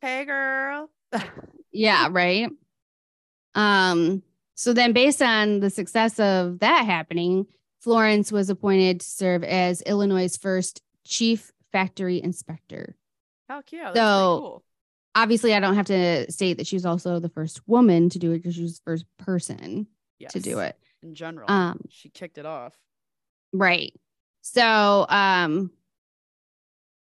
hey, 0.00 0.24
girl. 0.24 0.90
Yeah, 1.72 2.08
right. 2.10 2.48
Um, 3.54 4.22
so 4.56 4.72
then 4.72 4.92
based 4.92 5.22
on 5.22 5.60
the 5.60 5.70
success 5.70 6.18
of 6.18 6.58
that 6.60 6.84
happening, 6.84 7.46
Florence 7.80 8.32
was 8.32 8.50
appointed 8.50 9.00
to 9.00 9.06
serve 9.06 9.44
as 9.44 9.80
Illinois' 9.82 10.36
first 10.36 10.82
chief 11.04 11.52
factory 11.72 12.20
inspector. 12.22 12.96
How 13.48 13.62
cute. 13.62 13.82
that's 13.84 13.96
So- 13.96 14.38
cool. 14.40 14.64
Obviously, 15.14 15.54
I 15.54 15.60
don't 15.60 15.74
have 15.74 15.86
to 15.86 16.30
state 16.30 16.58
that 16.58 16.66
she 16.66 16.76
was 16.76 16.86
also 16.86 17.18
the 17.18 17.28
first 17.28 17.60
woman 17.66 18.08
to 18.10 18.18
do 18.18 18.30
it 18.32 18.38
because 18.38 18.54
she 18.54 18.62
was 18.62 18.78
the 18.78 18.84
first 18.84 19.04
person 19.18 19.86
to 20.28 20.40
do 20.40 20.60
it. 20.60 20.76
in 21.02 21.14
general. 21.14 21.50
Um, 21.50 21.80
she 21.88 22.08
kicked 22.10 22.38
it 22.38 22.46
off. 22.46 22.74
Right. 23.52 23.92
So 24.42 25.06
um 25.08 25.72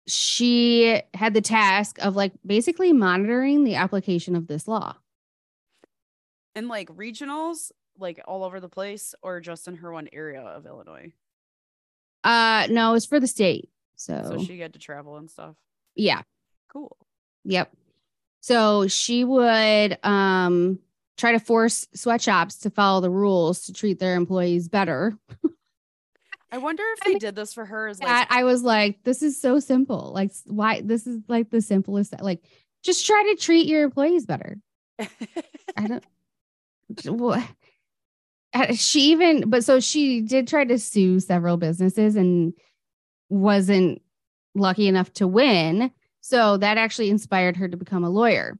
she 0.07 1.01
had 1.13 1.33
the 1.33 1.41
task 1.41 1.97
of 1.99 2.15
like 2.15 2.31
basically 2.45 2.93
monitoring 2.93 3.63
the 3.63 3.75
application 3.75 4.35
of 4.35 4.47
this 4.47 4.67
law. 4.67 4.95
And 6.55 6.67
like 6.67 6.89
regionals, 6.89 7.71
like 7.97 8.19
all 8.27 8.43
over 8.43 8.59
the 8.59 8.69
place, 8.69 9.13
or 9.21 9.39
just 9.39 9.67
in 9.67 9.75
her 9.77 9.91
one 9.91 10.09
area 10.11 10.41
of 10.41 10.65
Illinois. 10.65 11.11
Uh 12.23 12.67
no, 12.69 12.95
it's 12.95 13.05
for 13.05 13.19
the 13.19 13.27
state. 13.27 13.69
So, 13.95 14.21
So 14.37 14.43
she 14.43 14.59
had 14.59 14.73
to 14.73 14.79
travel 14.79 15.17
and 15.17 15.29
stuff. 15.29 15.55
yeah. 15.95 16.21
Cool. 16.71 16.95
Yep. 17.45 17.71
So 18.41 18.87
she 18.87 19.23
would 19.23 19.97
um 20.03 20.79
try 21.17 21.33
to 21.33 21.39
force 21.39 21.87
sweatshops 21.93 22.59
to 22.59 22.69
follow 22.69 23.01
the 23.01 23.09
rules 23.09 23.65
to 23.65 23.73
treat 23.73 23.99
their 23.99 24.15
employees 24.15 24.67
better. 24.69 25.17
I 26.51 26.57
wonder 26.57 26.83
if 26.93 26.99
I 27.03 27.05
they 27.05 27.09
mean, 27.11 27.19
did 27.19 27.35
this 27.35 27.53
for 27.53 27.65
her 27.65 27.87
as 27.87 27.99
That 27.99 28.27
like 28.29 28.39
I 28.39 28.43
was 28.43 28.63
like, 28.63 29.03
this 29.03 29.21
is 29.21 29.39
so 29.39 29.59
simple. 29.59 30.11
Like 30.13 30.31
why 30.45 30.81
this 30.81 31.05
is 31.05 31.19
like 31.27 31.49
the 31.49 31.61
simplest 31.61 32.13
like 32.21 32.41
just 32.83 33.05
try 33.05 33.23
to 33.23 33.35
treat 33.41 33.67
your 33.67 33.83
employees 33.83 34.25
better. 34.25 34.57
I 34.99 35.87
don't. 35.87 36.03
What? 37.05 37.47
uh, 38.53 38.73
She 38.73 39.11
even, 39.11 39.49
but 39.49 39.63
so 39.63 39.79
she 39.79 40.21
did 40.21 40.47
try 40.47 40.65
to 40.65 40.79
sue 40.79 41.19
several 41.19 41.57
businesses 41.57 42.15
and 42.15 42.53
wasn't 43.29 44.01
lucky 44.55 44.87
enough 44.87 45.13
to 45.13 45.27
win. 45.27 45.91
So 46.21 46.57
that 46.57 46.77
actually 46.77 47.09
inspired 47.09 47.57
her 47.57 47.67
to 47.67 47.77
become 47.77 48.03
a 48.03 48.09
lawyer. 48.09 48.57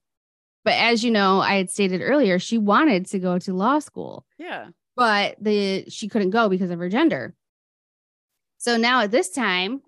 But 0.66 0.74
as 0.74 1.04
you 1.04 1.12
know, 1.12 1.40
I 1.40 1.56
had 1.56 1.70
stated 1.70 2.02
earlier, 2.02 2.40
she 2.40 2.58
wanted 2.58 3.06
to 3.08 3.20
go 3.20 3.40
to 3.40 3.54
law 3.54 3.80
school, 3.80 4.26
yeah. 4.38 4.68
but 4.96 5.36
the 5.40 5.90
she 5.90 6.08
couldn't 6.08 6.32
go 6.32 6.50
because 6.50 6.70
of 6.70 6.80
her 6.80 6.90
gender. 6.90 7.34
So 8.58 8.78
now 8.78 9.02
at 9.02 9.12
this 9.12 9.30
time, 9.30 9.82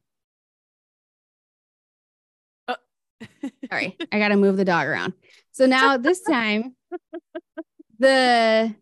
uh. 2.67 2.75
Sorry, 3.69 3.97
I 4.11 4.19
got 4.19 4.29
to 4.29 4.37
move 4.37 4.57
the 4.57 4.65
dog 4.65 4.87
around. 4.87 5.13
So 5.51 5.65
now 5.65 5.95
at 5.95 6.03
this 6.03 6.21
time, 6.29 6.75
the 7.99 8.73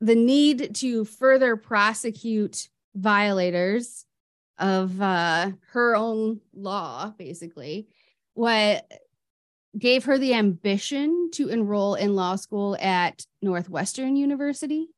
the 0.00 0.14
need 0.14 0.74
to 0.76 1.04
further 1.04 1.56
prosecute 1.56 2.68
violators 2.94 4.06
of 4.60 5.00
uh, 5.00 5.50
her 5.72 5.96
own 5.96 6.40
law, 6.54 7.12
basically, 7.18 7.88
what 8.34 8.86
gave 9.78 10.04
her 10.04 10.18
the 10.18 10.34
ambition 10.34 11.30
to 11.32 11.48
enroll 11.48 11.94
in 11.94 12.14
law 12.14 12.36
school 12.36 12.76
at 12.80 13.24
Northwestern 13.42 14.16
University. 14.16 14.88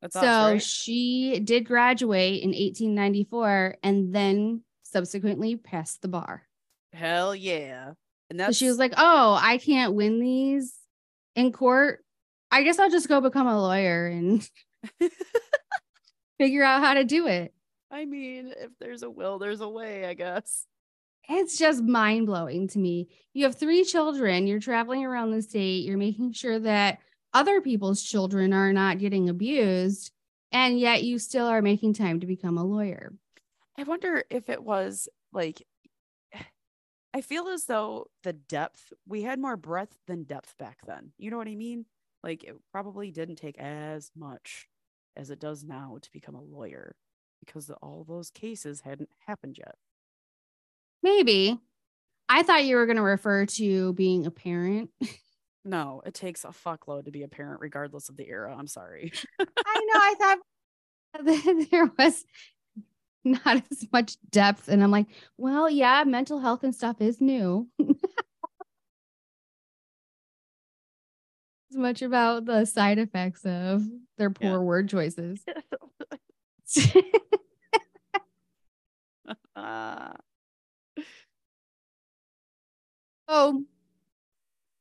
That's 0.00 0.14
so 0.14 0.20
right? 0.20 0.62
she 0.62 1.40
did 1.40 1.64
graduate 1.64 2.42
in 2.42 2.50
1894 2.50 3.76
and 3.82 4.14
then 4.14 4.62
subsequently 4.82 5.56
passed 5.56 6.02
the 6.02 6.08
bar. 6.08 6.42
Hell 6.92 7.34
yeah. 7.34 7.92
And 8.30 8.40
So 8.40 8.52
she 8.52 8.66
was 8.66 8.78
like, 8.78 8.94
"Oh, 8.96 9.38
I 9.40 9.58
can't 9.58 9.94
win 9.94 10.18
these 10.18 10.74
in 11.36 11.52
court. 11.52 12.04
I 12.50 12.62
guess 12.62 12.78
I'll 12.78 12.90
just 12.90 13.08
go 13.08 13.20
become 13.20 13.46
a 13.46 13.60
lawyer 13.60 14.06
and 14.06 14.48
figure 16.38 16.62
out 16.62 16.82
how 16.82 16.94
to 16.94 17.04
do 17.04 17.26
it." 17.26 17.52
I 17.92 18.06
mean, 18.06 18.54
if 18.56 18.70
there's 18.80 19.02
a 19.02 19.10
will, 19.10 19.38
there's 19.38 19.60
a 19.60 19.68
way, 19.68 20.06
I 20.06 20.14
guess. 20.14 20.66
It's 21.28 21.58
just 21.58 21.82
mind 21.82 22.26
blowing 22.26 22.66
to 22.68 22.78
me. 22.78 23.08
You 23.34 23.44
have 23.44 23.54
three 23.54 23.84
children, 23.84 24.46
you're 24.46 24.60
traveling 24.60 25.04
around 25.04 25.30
the 25.30 25.42
state, 25.42 25.84
you're 25.84 25.98
making 25.98 26.32
sure 26.32 26.58
that 26.58 26.98
other 27.34 27.60
people's 27.60 28.02
children 28.02 28.52
are 28.52 28.72
not 28.72 28.98
getting 28.98 29.28
abused, 29.28 30.10
and 30.50 30.80
yet 30.80 31.04
you 31.04 31.18
still 31.18 31.46
are 31.46 31.62
making 31.62 31.94
time 31.94 32.18
to 32.20 32.26
become 32.26 32.58
a 32.58 32.64
lawyer. 32.64 33.12
I 33.78 33.84
wonder 33.84 34.24
if 34.30 34.48
it 34.48 34.62
was 34.62 35.08
like 35.32 35.62
I 37.14 37.20
feel 37.20 37.48
as 37.48 37.66
though 37.66 38.06
the 38.22 38.32
depth 38.32 38.92
we 39.06 39.22
had 39.22 39.38
more 39.38 39.56
breadth 39.58 39.98
than 40.06 40.24
depth 40.24 40.56
back 40.58 40.78
then. 40.86 41.12
You 41.18 41.30
know 41.30 41.36
what 41.36 41.48
I 41.48 41.54
mean? 41.54 41.84
Like 42.22 42.42
it 42.42 42.56
probably 42.72 43.10
didn't 43.10 43.36
take 43.36 43.58
as 43.58 44.10
much 44.16 44.68
as 45.14 45.30
it 45.30 45.38
does 45.38 45.62
now 45.62 45.98
to 46.00 46.12
become 46.12 46.34
a 46.34 46.42
lawyer 46.42 46.96
because 47.44 47.70
all 47.82 48.04
those 48.06 48.30
cases 48.30 48.80
hadn't 48.82 49.08
happened 49.26 49.58
yet. 49.58 49.74
Maybe. 51.02 51.58
I 52.28 52.42
thought 52.42 52.64
you 52.64 52.76
were 52.76 52.86
going 52.86 52.96
to 52.96 53.02
refer 53.02 53.46
to 53.46 53.92
being 53.94 54.26
a 54.26 54.30
parent. 54.30 54.90
No, 55.64 56.02
it 56.04 56.12
takes 56.14 56.44
a 56.44 56.48
fuckload 56.48 57.04
to 57.04 57.12
be 57.12 57.22
a 57.22 57.28
parent 57.28 57.60
regardless 57.60 58.08
of 58.08 58.16
the 58.16 58.26
era. 58.28 58.52
I'm 58.58 58.66
sorry. 58.66 59.12
I 59.38 59.44
know. 59.46 59.94
I 59.94 60.14
thought 60.18 60.38
that 61.24 61.66
there 61.70 61.88
was 61.96 62.24
not 63.22 63.62
as 63.70 63.86
much 63.92 64.16
depth. 64.28 64.66
And 64.66 64.82
I'm 64.82 64.90
like, 64.90 65.06
well, 65.38 65.70
yeah, 65.70 66.02
mental 66.04 66.40
health 66.40 66.64
and 66.64 66.74
stuff 66.74 67.00
is 67.00 67.20
new. 67.20 67.68
as 71.70 71.76
much 71.76 72.02
about 72.02 72.44
the 72.44 72.64
side 72.64 72.98
effects 72.98 73.44
of 73.44 73.84
their 74.18 74.30
poor 74.30 74.50
Yeah. 74.50 74.58
word 74.58 74.88
choices. 74.88 75.44
Uh, 79.54 80.12
so 83.28 83.64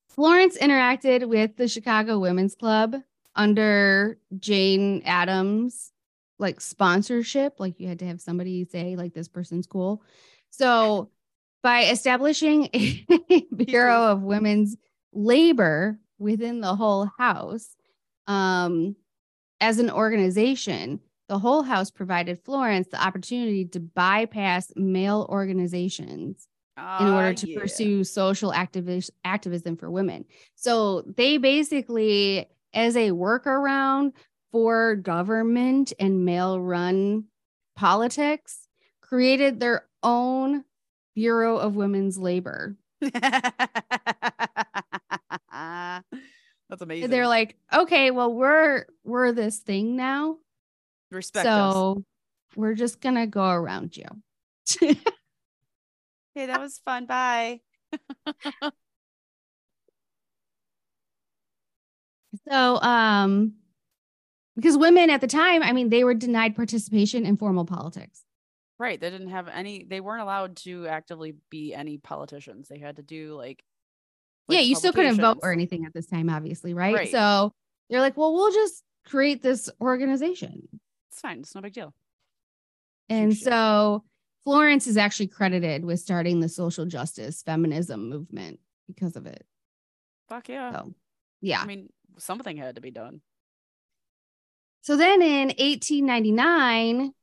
Florence 0.09 0.57
interacted 0.57 1.27
with 1.27 1.55
the 1.57 1.67
Chicago 1.67 2.19
Women's 2.19 2.55
Club 2.55 2.95
under 3.35 4.17
Jane 4.39 5.01
Addams 5.05 5.91
like 6.37 6.59
sponsorship. 6.59 7.59
Like 7.59 7.79
you 7.79 7.87
had 7.87 7.99
to 7.99 8.07
have 8.07 8.19
somebody 8.19 8.65
say 8.65 8.95
like 8.95 9.13
this 9.13 9.27
person's 9.27 9.67
cool. 9.67 10.03
So 10.49 11.09
by 11.63 11.85
establishing 11.85 12.69
a 12.73 13.45
bureau 13.55 14.07
of 14.07 14.23
women's 14.23 14.75
labor 15.13 15.99
within 16.17 16.61
the 16.61 16.75
Hull 16.75 17.11
House 17.17 17.75
um, 18.27 18.95
as 19.59 19.79
an 19.79 19.89
organization 19.91 20.99
the 21.31 21.39
Hull 21.39 21.63
House 21.63 21.89
provided 21.89 22.43
florence 22.43 22.89
the 22.89 23.01
opportunity 23.01 23.63
to 23.63 23.79
bypass 23.79 24.69
male 24.75 25.25
organizations 25.29 26.45
in 26.77 27.07
order 27.07 27.29
ah, 27.29 27.33
to 27.33 27.49
yeah. 27.49 27.57
pursue 27.57 28.03
social 28.03 28.51
activis- 28.51 29.09
activism 29.23 29.77
for 29.77 29.89
women. 29.89 30.25
So 30.55 31.03
they 31.03 31.37
basically, 31.37 32.47
as 32.73 32.97
a 32.97 33.11
workaround 33.11 34.11
for 34.51 34.95
government 34.95 35.93
and 35.97 36.25
male 36.25 36.59
run 36.59 37.27
politics, 37.77 38.67
created 38.99 39.61
their 39.61 39.87
own 40.03 40.65
Bureau 41.15 41.55
of 41.55 41.77
Women's 41.77 42.17
Labor. 42.17 42.75
That's 42.99 43.13
amazing. 46.81 47.09
They're 47.09 47.25
like, 47.25 47.55
okay, 47.73 48.11
well, 48.11 48.33
we're 48.33 48.83
we're 49.05 49.31
this 49.31 49.59
thing 49.59 49.95
now. 49.95 50.35
Respect 51.11 51.47
us. 51.47 51.73
so 51.73 52.03
we're 52.55 52.73
just 52.73 53.01
gonna 53.01 53.27
go 53.27 53.47
around 53.49 53.97
you. 53.97 54.05
Hey, 56.33 56.45
that 56.45 56.61
was 56.61 56.79
fun. 56.85 57.07
Bye. 57.07 57.59
So, 62.49 62.81
um, 62.81 63.55
because 64.55 64.77
women 64.77 65.09
at 65.09 65.21
the 65.21 65.27
time, 65.27 65.63
I 65.63 65.73
mean, 65.73 65.89
they 65.89 66.03
were 66.03 66.13
denied 66.13 66.55
participation 66.55 67.25
in 67.25 67.37
formal 67.37 67.65
politics. 67.65 68.23
Right. 68.79 68.99
They 68.99 69.09
didn't 69.09 69.29
have 69.29 69.47
any, 69.47 69.83
they 69.83 69.99
weren't 69.99 70.21
allowed 70.21 70.55
to 70.57 70.87
actively 70.87 71.35
be 71.49 71.73
any 71.73 71.97
politicians. 71.97 72.67
They 72.67 72.79
had 72.79 72.95
to 72.95 73.01
do 73.01 73.35
like, 73.35 73.63
yeah, 74.47 74.59
you 74.59 74.75
still 74.75 74.91
couldn't 74.91 75.17
vote 75.17 75.39
or 75.43 75.51
anything 75.51 75.85
at 75.85 75.93
this 75.93 76.07
time, 76.07 76.29
obviously, 76.29 76.73
right? 76.73 76.95
Right. 76.95 77.11
So 77.11 77.53
they're 77.89 78.01
like, 78.01 78.17
well, 78.17 78.33
we'll 78.33 78.51
just 78.51 78.83
create 79.05 79.41
this 79.41 79.69
organization. 79.79 80.67
It's 81.11 81.21
fine. 81.21 81.39
It's 81.39 81.53
no 81.53 81.61
big 81.61 81.73
deal. 81.73 81.93
And 83.09 83.33
shit. 83.33 83.43
so 83.43 84.03
Florence 84.43 84.87
is 84.87 84.97
actually 84.97 85.27
credited 85.27 85.83
with 85.83 85.99
starting 85.99 86.39
the 86.39 86.49
social 86.49 86.85
justice 86.85 87.43
feminism 87.43 88.09
movement 88.09 88.59
because 88.87 89.15
of 89.15 89.25
it. 89.25 89.45
Fuck 90.29 90.49
yeah. 90.49 90.71
So, 90.71 90.93
yeah. 91.41 91.61
I 91.61 91.65
mean, 91.65 91.89
something 92.17 92.55
had 92.55 92.75
to 92.75 92.81
be 92.81 92.91
done. 92.91 93.21
So 94.81 94.95
then 94.95 95.21
in 95.21 95.49
1899, 95.49 97.13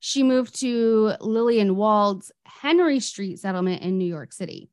she 0.00 0.22
moved 0.22 0.60
to 0.60 1.14
Lillian 1.20 1.76
Wald's 1.76 2.32
Henry 2.44 3.00
Street 3.00 3.38
settlement 3.38 3.82
in 3.82 3.96
New 3.96 4.04
York 4.04 4.32
City. 4.32 4.68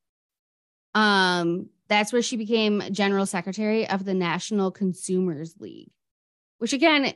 Um, 0.95 1.69
that's 1.87 2.11
where 2.11 2.21
she 2.21 2.37
became 2.37 2.81
general 2.91 3.25
secretary 3.25 3.87
of 3.87 4.03
the 4.03 4.13
National 4.13 4.71
Consumers 4.71 5.55
League, 5.59 5.91
which 6.57 6.73
again 6.73 7.13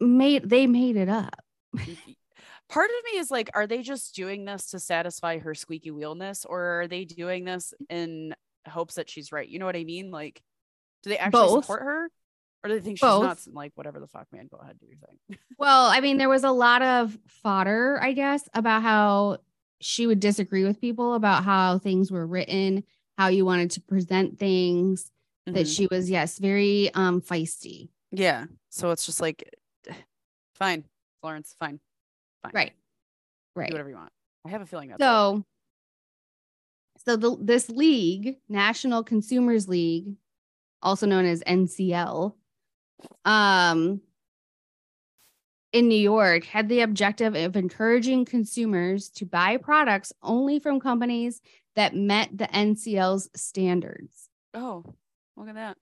made 0.00 0.48
they 0.48 0.66
made 0.66 0.96
it 0.96 1.08
up. 1.08 1.40
Part 2.68 2.90
of 2.90 3.12
me 3.12 3.18
is 3.18 3.30
like, 3.30 3.50
are 3.54 3.66
they 3.66 3.80
just 3.82 4.14
doing 4.14 4.44
this 4.44 4.66
to 4.70 4.78
satisfy 4.78 5.38
her 5.38 5.54
squeaky 5.54 5.90
wheelness 5.90 6.44
or 6.44 6.82
are 6.82 6.86
they 6.88 7.04
doing 7.06 7.44
this 7.44 7.72
in 7.88 8.34
hopes 8.68 8.94
that 8.96 9.08
she's 9.08 9.32
right? 9.32 9.48
You 9.48 9.58
know 9.58 9.64
what 9.64 9.76
I 9.76 9.84
mean? 9.84 10.10
Like, 10.10 10.42
do 11.02 11.10
they 11.10 11.16
actually 11.18 11.40
Both. 11.46 11.64
support 11.64 11.82
her? 11.82 12.10
Or 12.62 12.68
do 12.68 12.74
they 12.74 12.80
think 12.80 12.98
she's 12.98 13.08
Both. 13.08 13.22
nuts 13.22 13.46
and 13.46 13.54
like, 13.54 13.72
whatever 13.74 14.00
the 14.00 14.06
fuck, 14.06 14.26
man, 14.32 14.48
go 14.50 14.58
ahead, 14.58 14.78
do 14.78 14.86
your 14.86 14.96
thing. 14.98 15.38
Well, 15.58 15.86
I 15.86 16.00
mean, 16.00 16.18
there 16.18 16.28
was 16.28 16.44
a 16.44 16.52
lot 16.52 16.82
of 16.82 17.18
fodder, 17.26 17.98
I 18.00 18.12
guess, 18.12 18.48
about 18.54 18.82
how 18.82 19.38
she 19.80 20.06
would 20.06 20.20
disagree 20.20 20.62
with 20.64 20.80
people 20.80 21.14
about 21.14 21.42
how 21.44 21.78
things 21.78 22.12
were 22.12 22.26
written, 22.26 22.84
how 23.16 23.26
you 23.28 23.44
wanted 23.44 23.70
to 23.72 23.80
present 23.80 24.38
things. 24.38 25.10
That 25.46 25.66
Mhm. 25.66 25.76
she 25.76 25.88
was, 25.90 26.10
yes, 26.10 26.38
very 26.38 26.92
um 26.94 27.22
feisty. 27.22 27.88
Yeah. 28.12 28.44
So 28.68 28.90
it's 28.90 29.06
just 29.06 29.20
like, 29.20 29.48
fine, 30.58 30.84
Florence, 31.20 31.54
fine. 31.58 31.80
Fine. 32.42 32.52
Right. 32.54 32.72
Right. 33.54 33.68
Do 33.68 33.74
whatever 33.74 33.90
you 33.90 33.96
want. 33.96 34.12
I 34.46 34.50
have 34.50 34.62
a 34.62 34.66
feeling 34.66 34.88
that's 34.88 35.00
it. 35.00 35.04
So, 35.04 35.44
so 37.04 37.16
the, 37.16 37.36
this 37.40 37.68
league, 37.68 38.36
National 38.48 39.02
Consumers 39.02 39.68
League, 39.68 40.14
also 40.82 41.06
known 41.06 41.24
as 41.24 41.42
NCL, 41.42 42.34
um, 43.24 44.00
in 45.72 45.88
New 45.88 45.98
York, 45.98 46.44
had 46.44 46.68
the 46.68 46.80
objective 46.80 47.34
of 47.34 47.56
encouraging 47.56 48.24
consumers 48.24 49.08
to 49.10 49.26
buy 49.26 49.56
products 49.56 50.12
only 50.22 50.58
from 50.58 50.80
companies 50.80 51.40
that 51.76 51.94
met 51.94 52.36
the 52.36 52.46
NCL's 52.46 53.28
standards. 53.34 54.28
Oh, 54.54 54.84
look 55.36 55.48
at 55.48 55.54
that. 55.54 55.76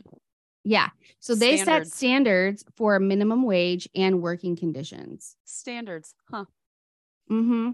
Yeah. 0.67 0.89
So 1.21 1.37
they 1.37 1.59
set 1.59 1.65
Standards. 1.65 1.95
standards 1.95 2.65
for 2.75 2.99
minimum 2.99 3.45
wage 3.45 3.89
and 3.95 4.21
working 4.21 4.57
conditions. 4.57 5.37
Standards. 5.45 6.15
Huh. 6.29 6.47
hmm 7.29 7.71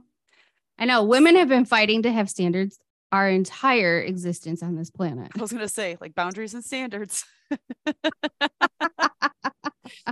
I 0.78 0.84
know 0.84 1.02
women 1.04 1.36
have 1.36 1.48
been 1.48 1.64
fighting 1.64 2.02
to 2.02 2.12
have 2.12 2.28
standards 2.28 2.78
our 3.10 3.28
entire 3.28 4.00
existence 4.00 4.62
on 4.62 4.76
this 4.76 4.90
planet. 4.90 5.32
I 5.34 5.40
was 5.40 5.52
gonna 5.52 5.68
say 5.68 5.96
like 6.00 6.14
boundaries 6.14 6.52
and 6.52 6.62
standards. 6.62 7.24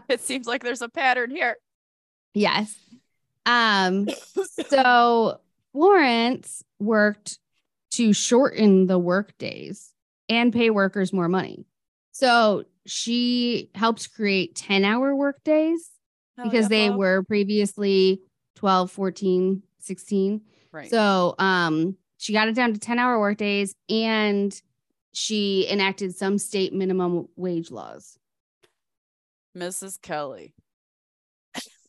it 0.09 0.21
seems 0.21 0.47
like 0.47 0.63
there's 0.63 0.83
a 0.83 0.89
pattern 0.89 1.31
here. 1.31 1.57
Yes. 2.33 2.75
Um, 3.45 4.09
so 4.69 5.41
Florence 5.73 6.65
worked 6.79 7.39
to 7.93 8.15
shorten 8.15 8.87
the 8.87 8.99
work 8.99 9.37
days 9.37 9.93
and 10.31 10.53
pay 10.53 10.71
workers 10.71 11.13
more 11.13 11.29
money. 11.29 11.67
So 12.21 12.65
she 12.85 13.71
helped 13.75 14.13
create 14.15 14.55
10 14.55 14.85
hour 14.85 15.17
work 15.17 15.43
days 15.43 15.91
Hell 16.37 16.45
because 16.45 16.65
yeah, 16.65 16.69
they 16.69 16.91
were 16.91 17.23
previously 17.23 18.21
12, 18.57 18.91
14, 18.91 19.63
16. 19.79 20.43
right. 20.71 20.91
So 20.91 21.35
um 21.39 21.97
she 22.19 22.35
got 22.35 22.49
it 22.49 22.55
down 22.55 22.75
to 22.75 22.79
10 22.79 22.99
hour 22.99 23.19
work 23.19 23.39
days 23.39 23.75
and 23.89 24.61
she 25.15 25.67
enacted 25.71 26.15
some 26.15 26.37
state 26.37 26.75
minimum 26.75 27.27
wage 27.37 27.71
laws. 27.71 28.19
Mrs. 29.57 30.01
Kelley. 30.01 30.53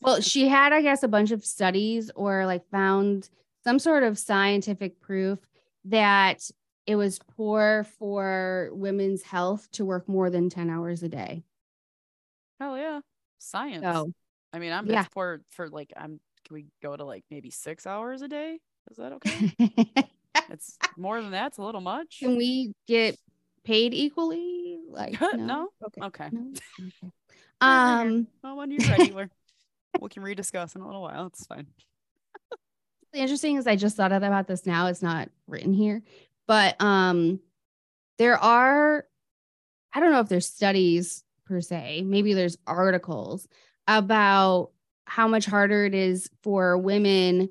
Well, 0.01 0.21
she 0.21 0.47
had, 0.47 0.71
I 0.71 0.82
guess, 0.82 1.03
a 1.03 1.09
bunch 1.09 1.32
of 1.32 1.43
studies 1.43 2.09
or 2.15 2.45
like 2.45 2.65
found 2.71 3.29
some 3.65 3.79
sort 3.79 4.03
of 4.03 4.17
scientific 4.17 5.01
proof 5.01 5.39
that 5.86 6.49
it 6.91 6.95
was 6.95 7.19
poor 7.37 7.85
for 7.97 8.69
women's 8.73 9.23
health 9.23 9.69
to 9.71 9.85
work 9.85 10.09
more 10.09 10.29
than 10.29 10.49
10 10.49 10.69
hours 10.69 11.03
a 11.03 11.09
day. 11.09 11.43
Hell 12.59 12.77
yeah. 12.77 12.99
Science. 13.39 13.83
So, 13.83 14.11
I 14.53 14.59
mean, 14.59 14.73
I'm 14.73 14.85
yeah. 14.85 15.01
it's 15.01 15.13
for 15.13 15.41
for 15.49 15.69
like 15.69 15.93
I'm 15.95 16.19
can 16.45 16.55
we 16.55 16.65
go 16.83 16.95
to 16.95 17.05
like 17.05 17.23
maybe 17.31 17.49
six 17.49 17.87
hours 17.87 18.21
a 18.21 18.27
day? 18.27 18.59
Is 18.89 18.97
that 18.97 19.13
okay? 19.13 19.53
it's 20.49 20.77
more 20.97 21.21
than 21.21 21.31
that. 21.31 21.47
It's 21.47 21.57
a 21.57 21.63
little 21.63 21.81
much. 21.81 22.19
can 22.19 22.35
we 22.35 22.73
get 22.87 23.17
paid 23.63 23.93
equally? 23.93 24.79
Like, 24.89 25.19
no? 25.21 25.31
No? 25.37 25.69
Okay. 25.85 26.01
Okay. 26.01 26.29
No? 26.31 26.53
Okay. 27.63 27.69
Um, 27.69 28.27
Well, 28.43 28.57
when 28.57 28.71
you're 28.71 28.89
regular, 28.89 29.29
we 29.99 30.09
can 30.09 30.23
rediscuss 30.23 30.75
in 30.75 30.81
a 30.81 30.85
little 30.87 31.03
while. 31.03 31.27
It's 31.27 31.45
fine. 31.45 31.67
the 33.13 33.19
interesting 33.19 33.57
is 33.57 33.67
I 33.67 33.75
just 33.75 33.95
thought 33.95 34.11
about 34.11 34.47
this 34.47 34.65
now. 34.65 34.87
It's 34.87 35.03
not 35.03 35.29
written 35.45 35.71
here, 35.71 36.01
but 36.51 36.75
um, 36.81 37.39
there 38.17 38.37
are, 38.37 39.05
I 39.93 40.01
don't 40.01 40.11
know 40.11 40.19
if 40.19 40.27
there's 40.27 40.49
studies 40.49 41.23
per 41.45 41.61
se, 41.61 42.01
maybe 42.01 42.33
there's 42.33 42.57
articles 42.67 43.47
about 43.87 44.71
how 45.05 45.29
much 45.29 45.45
harder 45.45 45.85
it 45.85 45.95
is 45.95 46.29
for 46.43 46.77
women 46.77 47.47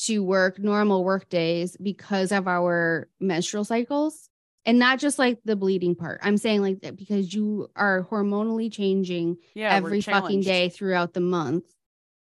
to 0.00 0.22
work 0.22 0.58
normal 0.58 1.04
work 1.04 1.30
days 1.30 1.74
because 1.78 2.30
of 2.30 2.46
our 2.46 3.08
menstrual 3.18 3.64
cycles 3.64 4.28
and 4.66 4.78
not 4.78 4.98
just 4.98 5.18
like 5.18 5.38
the 5.46 5.56
bleeding 5.56 5.94
part. 5.94 6.20
I'm 6.22 6.36
saying 6.36 6.60
like 6.60 6.82
that 6.82 6.96
because 6.98 7.32
you 7.32 7.70
are 7.76 8.06
hormonally 8.10 8.70
changing 8.70 9.38
Yeah. 9.54 9.74
every 9.74 10.02
fucking 10.02 10.42
day 10.42 10.68
throughout 10.68 11.14
the 11.14 11.20
month 11.20 11.64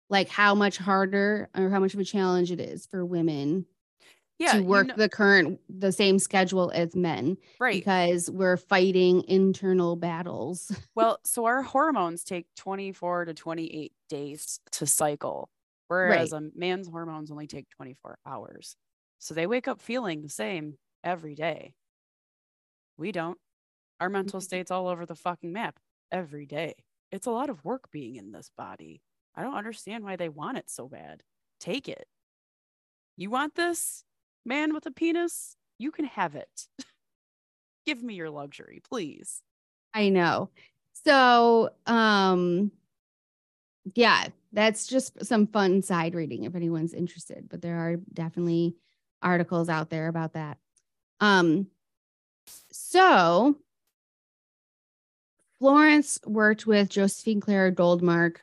like 0.09 0.27
how 0.27 0.53
much 0.53 0.75
harder 0.77 1.49
or 1.57 1.69
how 1.69 1.79
much 1.79 1.93
of 1.93 2.01
a 2.01 2.03
challenge 2.03 2.51
it 2.51 2.59
is 2.59 2.85
for 2.87 3.05
women 3.05 3.65
Yeah. 4.39 4.53
to 4.53 4.57
you 4.59 4.63
work 4.63 4.87
know- 4.87 4.95
the 4.97 5.09
current 5.09 5.59
the 5.69 5.91
same 5.91 6.19
schedule 6.19 6.71
as 6.73 6.95
men 6.95 7.37
right. 7.59 7.73
because 7.75 8.29
we're 8.31 8.57
fighting 8.57 9.23
internal 9.27 9.95
battles 9.95 10.71
Well, 10.95 11.19
so 11.23 11.45
our 11.45 11.61
hormones 11.61 12.23
take 12.23 12.47
24 12.55 13.25
to 13.25 13.33
28 13.33 13.93
days 14.09 14.59
to 14.71 14.85
cycle, 14.87 15.49
whereas 15.87 16.33
a 16.33 16.41
man's 16.55 16.87
hormones 16.87 17.31
only 17.31 17.47
take 17.47 17.69
24 17.69 18.17
hours. 18.25 18.75
So 19.19 19.33
they 19.33 19.47
wake 19.47 19.67
up 19.67 19.81
feeling 19.81 20.21
the 20.21 20.29
same 20.29 20.77
every 21.03 21.35
day. 21.35 21.73
We 22.97 23.11
don't. 23.11 23.37
Our 23.99 24.09
mental 24.09 24.39
Mhm. 24.39 24.43
state's 24.43 24.71
all 24.71 24.87
over 24.87 25.05
the 25.05 25.15
fucking 25.15 25.51
map 25.53 25.79
every 26.11 26.45
day. 26.45 26.73
It's 27.11 27.27
a 27.27 27.31
lot 27.31 27.49
of 27.49 27.63
work 27.63 27.89
being 27.91 28.15
in 28.17 28.31
this 28.31 28.49
body. 28.57 29.01
I 29.35 29.43
don't 29.43 29.55
understand 29.55 30.03
why 30.03 30.15
they 30.15 30.29
want 30.29 30.57
it 30.57 30.69
so 30.69 30.87
bad. 30.89 31.23
Take 31.59 31.87
it. 31.87 32.07
You 33.15 33.29
want 33.29 33.55
this, 33.55 34.03
man 34.45 34.73
with 34.73 34.85
a 34.85 34.91
penis? 34.91 35.55
You 35.77 35.91
can 35.91 36.05
have 36.05 36.35
it. 36.35 36.67
Give 37.85 38.01
me 38.01 38.13
your 38.15 38.29
luxury, 38.29 38.81
please. 38.87 39.41
i 39.93 40.09
know 40.09 40.49
so 41.05 41.69
um 41.85 42.71
yeah 43.95 44.27
that's 44.53 44.87
just 44.87 45.25
some 45.25 45.47
fun 45.47 45.81
side 45.81 46.15
reading 46.15 46.43
if 46.45 46.55
anyone's 46.55 46.93
interested 46.93 47.47
but 47.49 47.61
there 47.61 47.77
are 47.77 47.97
definitely 48.13 48.75
articles 49.21 49.67
out 49.69 49.89
there 49.89 50.07
about 50.07 50.33
that 50.33 50.57
um 51.19 51.67
so 52.71 53.55
Florence 55.59 56.19
worked 56.25 56.67
with 56.67 56.89
Josephine 56.89 57.39
Claire 57.39 57.71
Goldmark, 57.71 58.37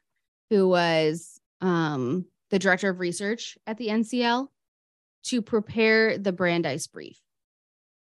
who 0.48 0.68
was 0.68 1.38
um, 1.60 2.24
the 2.48 2.58
director 2.58 2.88
of 2.88 2.98
research 2.98 3.58
at 3.66 3.76
the 3.76 3.88
NCL, 3.88 4.48
to 5.24 5.42
prepare 5.42 6.18
the 6.18 6.32
Brandeis 6.32 6.86
brief. 6.86 7.20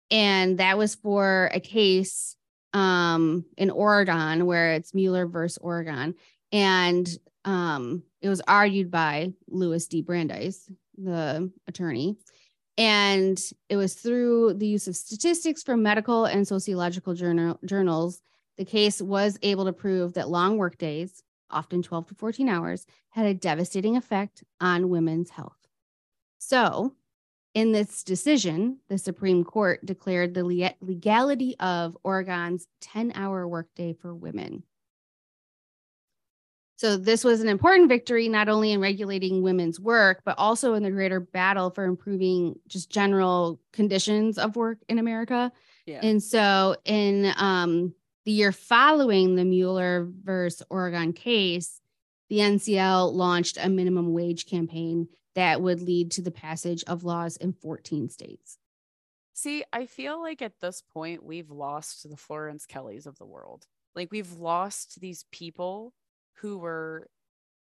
And 0.09 0.57
that 0.59 0.77
was 0.77 0.95
for 0.95 1.49
a 1.53 1.59
case 1.59 2.35
um, 2.73 3.45
in 3.57 3.69
Oregon 3.69 4.45
where 4.45 4.73
it's 4.73 4.93
Muller 4.93 5.27
versus 5.27 5.57
Oregon. 5.61 6.15
And 6.51 7.09
um, 7.45 8.03
it 8.21 8.29
was 8.29 8.41
argued 8.47 8.91
by 8.91 9.33
Louis 9.47 9.85
D. 9.87 10.01
Brandeis, 10.01 10.69
the 10.97 11.51
attorney. 11.67 12.17
And 12.77 13.41
it 13.69 13.75
was 13.75 13.95
through 13.95 14.53
the 14.53 14.67
use 14.67 14.87
of 14.87 14.95
statistics 14.95 15.63
from 15.63 15.81
medical 15.81 16.25
and 16.25 16.47
sociological 16.47 17.15
journal, 17.15 17.59
journals 17.65 18.21
the 18.57 18.65
case 18.65 19.01
was 19.01 19.37
able 19.43 19.65
to 19.65 19.73
prove 19.73 20.13
that 20.13 20.29
long 20.29 20.57
work 20.57 20.77
days, 20.77 21.23
often 21.49 21.83
12 21.83 22.07
to 22.07 22.15
14 22.15 22.49
hours, 22.49 22.87
had 23.09 23.27
a 23.27 23.33
devastating 23.33 23.95
effect 23.95 24.43
on 24.59 24.89
women's 24.89 25.29
health. 25.29 25.56
So, 26.37 26.93
in 27.53 27.71
this 27.71 28.03
decision, 28.03 28.77
the 28.87 28.97
Supreme 28.97 29.43
Court 29.43 29.83
declared 29.85 30.33
the 30.33 30.45
le- 30.45 30.75
legality 30.81 31.55
of 31.59 31.97
Oregon's 32.03 32.67
10 32.81 33.13
hour 33.15 33.47
workday 33.47 33.93
for 33.93 34.13
women. 34.13 34.63
So, 36.75 36.95
this 36.95 37.23
was 37.23 37.41
an 37.41 37.49
important 37.49 37.89
victory, 37.89 38.29
not 38.29 38.49
only 38.49 38.71
in 38.71 38.79
regulating 38.79 39.41
women's 39.41 39.79
work, 39.79 40.21
but 40.23 40.37
also 40.37 40.75
in 40.75 40.83
the 40.83 40.91
greater 40.91 41.19
battle 41.19 41.71
for 41.71 41.85
improving 41.85 42.59
just 42.67 42.91
general 42.91 43.59
conditions 43.73 44.37
of 44.37 44.55
work 44.55 44.77
in 44.87 44.99
America. 44.99 45.51
Yeah. 45.87 46.01
And 46.03 46.21
so, 46.21 46.75
in 46.85 47.33
um, 47.37 47.95
the 48.25 48.31
year 48.31 48.51
following 48.51 49.35
the 49.35 49.45
Muller 49.45 50.07
versus 50.23 50.61
Oregon 50.69 51.13
case, 51.13 51.81
the 52.29 52.39
NCL 52.39 53.13
launched 53.13 53.57
a 53.59 53.69
minimum 53.69 54.13
wage 54.13 54.45
campaign 54.45 55.07
that 55.37 55.61
would 55.61 55.83
lead 55.83 56.09
to 56.09 56.21
the 56.23 56.31
passage 56.31 56.83
of 56.87 57.03
laws 57.03 57.37
in 57.37 57.53
14 57.53 58.09
states. 58.09 58.57
See, 59.33 59.63
I 59.71 59.85
feel 59.85 60.19
like 60.19 60.41
at 60.41 60.59
this 60.59 60.81
point 60.81 61.23
we've 61.23 61.51
lost 61.51 62.09
the 62.09 62.17
Florence 62.17 62.65
Kelleys 62.65 63.05
of 63.05 63.19
the 63.19 63.25
world. 63.25 63.67
Like 63.95 64.11
we've 64.11 64.33
lost 64.33 64.99
these 64.99 65.25
people 65.31 65.93
who 66.37 66.57
were 66.57 67.07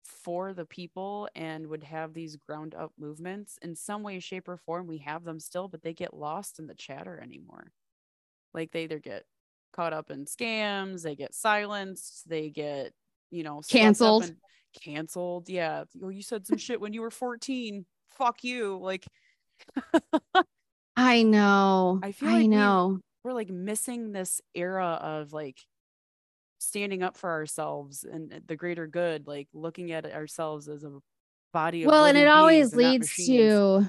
for 0.04 0.52
the 0.52 0.66
people 0.66 1.28
and 1.34 1.66
would 1.66 1.82
have 1.82 2.14
these 2.14 2.36
ground 2.36 2.76
up 2.76 2.92
movements 2.96 3.59
in 3.61 3.74
some 3.74 4.04
way, 4.04 4.20
shape, 4.20 4.46
or 4.46 4.56
form. 4.56 4.86
We 4.86 4.98
have 4.98 5.24
them 5.24 5.40
still, 5.40 5.66
but 5.66 5.82
they 5.82 5.92
get 5.92 6.14
lost 6.14 6.61
in 6.61 6.68
the 6.68 6.76
chatter 6.76 7.18
anymore. 7.20 7.72
Like 8.54 8.70
they 8.70 8.84
either 8.84 9.00
get 9.00 9.24
caught 9.72 9.92
up 9.92 10.12
in 10.12 10.26
scams, 10.26 11.02
they 11.02 11.16
get 11.16 11.34
silenced, 11.34 12.28
they 12.28 12.50
get, 12.50 12.92
you 13.32 13.42
know, 13.42 13.62
Canceled. 13.68 14.32
Canceled. 14.82 15.48
Yeah. 15.48 15.84
Oh, 16.02 16.08
you 16.08 16.22
said 16.22 16.46
some 16.46 16.58
shit 16.58 16.80
when 16.80 16.92
you 16.92 17.00
were 17.02 17.10
14. 17.10 17.84
Fuck 18.10 18.44
you. 18.44 18.78
Like 18.78 19.06
I 20.96 21.22
know. 21.22 22.00
I 22.02 22.12
feel 22.12 22.28
I 22.28 22.32
like 22.32 22.40
we- 22.42 22.48
know. 22.48 23.00
we're 23.24 23.32
like 23.32 23.50
missing 23.50 24.12
this 24.12 24.40
era 24.54 24.98
of 25.00 25.32
like 25.32 25.58
standing 26.58 27.02
up 27.02 27.16
for 27.16 27.30
ourselves 27.30 28.04
and 28.04 28.32
uh, 28.32 28.38
the 28.46 28.56
greater 28.56 28.86
good, 28.86 29.26
like 29.26 29.48
looking 29.52 29.92
at 29.92 30.04
ourselves 30.12 30.68
as 30.68 30.84
a 30.84 30.98
body 31.52 31.84
of 31.84 31.90
Well, 31.90 32.04
and 32.04 32.18
it 32.18 32.28
always 32.28 32.72
and 32.72 32.82
leads 32.82 33.14
to 33.26 33.88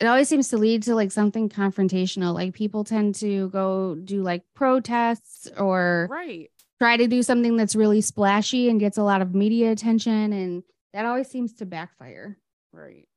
it 0.00 0.06
always 0.06 0.28
seems 0.28 0.48
to 0.48 0.56
lead 0.58 0.82
to 0.84 0.94
like 0.94 1.12
something 1.12 1.48
confrontational. 1.48 2.34
Like 2.34 2.54
people 2.54 2.82
tend 2.84 3.14
to 3.16 3.48
go 3.50 3.94
do 3.94 4.22
like 4.22 4.42
protests 4.54 5.48
or 5.56 6.08
right. 6.10 6.50
Try 6.80 6.96
to 6.96 7.06
do 7.06 7.22
something 7.22 7.56
that's 7.56 7.76
really 7.76 8.00
splashy 8.00 8.68
and 8.68 8.80
gets 8.80 8.98
a 8.98 9.02
lot 9.02 9.22
of 9.22 9.34
media 9.34 9.70
attention 9.72 10.32
and 10.32 10.62
that 10.92 11.06
always 11.06 11.28
seems 11.28 11.54
to 11.54 11.66
backfire. 11.66 12.38
Right. 12.72 13.08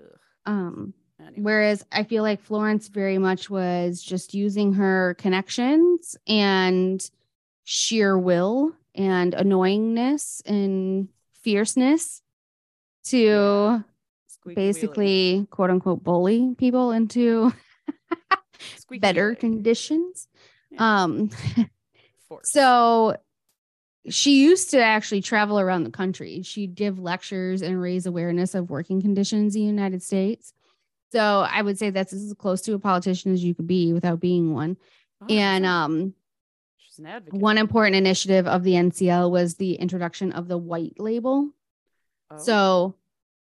Ugh. 0.00 0.18
Um 0.46 0.94
Anyway. 1.20 1.42
Whereas 1.42 1.84
I 1.92 2.04
feel 2.04 2.22
like 2.22 2.40
Florence 2.40 2.88
very 2.88 3.18
much 3.18 3.50
was 3.50 4.02
just 4.02 4.32
using 4.32 4.72
her 4.74 5.14
connections 5.18 6.16
and 6.26 7.10
sheer 7.64 8.18
will 8.18 8.72
and 8.94 9.34
annoyingness 9.34 10.42
and 10.46 11.08
fierceness 11.42 12.22
to 13.04 13.18
Yeah. 13.18 13.80
Basically 14.54 15.46
quote 15.50 15.68
unquote 15.68 16.02
bully 16.02 16.54
people 16.56 16.92
into 16.92 17.52
better 19.00 19.34
conditions. 19.34 20.28
Yeah. 20.70 21.02
Um 21.02 21.30
Force. 22.30 22.50
so 22.50 23.16
she 24.08 24.42
used 24.42 24.70
to 24.70 24.82
actually 24.82 25.20
travel 25.20 25.60
around 25.60 25.84
the 25.84 25.90
country. 25.90 26.42
She'd 26.42 26.74
give 26.74 26.98
lectures 26.98 27.60
and 27.60 27.78
raise 27.80 28.06
awareness 28.06 28.54
of 28.54 28.70
working 28.70 29.02
conditions 29.02 29.54
in 29.54 29.60
the 29.60 29.66
United 29.66 30.02
States. 30.02 30.54
So 31.12 31.46
I 31.46 31.60
would 31.60 31.78
say 31.78 31.90
that's 31.90 32.12
as 32.12 32.32
close 32.38 32.62
to 32.62 32.74
a 32.74 32.78
politician 32.78 33.32
as 33.32 33.44
you 33.44 33.54
could 33.54 33.66
be 33.66 33.92
without 33.92 34.20
being 34.20 34.54
one. 34.54 34.78
And 35.28 35.66
um, 35.66 36.14
she's 36.78 36.98
an 36.98 37.06
advocate. 37.06 37.38
one 37.38 37.58
important 37.58 37.96
initiative 37.96 38.46
of 38.46 38.62
the 38.62 38.72
NCL 38.72 39.30
was 39.30 39.56
the 39.56 39.74
introduction 39.74 40.32
of 40.32 40.48
the 40.48 40.56
white 40.56 40.98
label. 40.98 41.50
Oh, 42.30 42.38
So, 42.38 42.94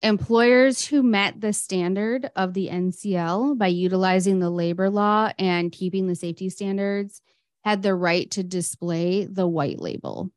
employers 0.02 0.86
who 0.86 1.02
met 1.02 1.40
the 1.40 1.52
standard 1.52 2.30
of 2.34 2.54
the 2.54 2.68
NCL 2.68 3.58
by 3.58 3.66
utilizing 3.66 4.38
the 4.38 4.50
labor 4.50 4.88
law 4.88 5.32
and 5.38 5.70
keeping 5.72 6.06
the 6.06 6.14
safety 6.14 6.48
standards 6.48 7.20
had 7.66 7.82
the 7.82 7.94
right 7.96 8.30
to 8.30 8.44
display 8.44 9.24
the 9.24 9.46
white 9.48 9.80
label. 9.80 10.30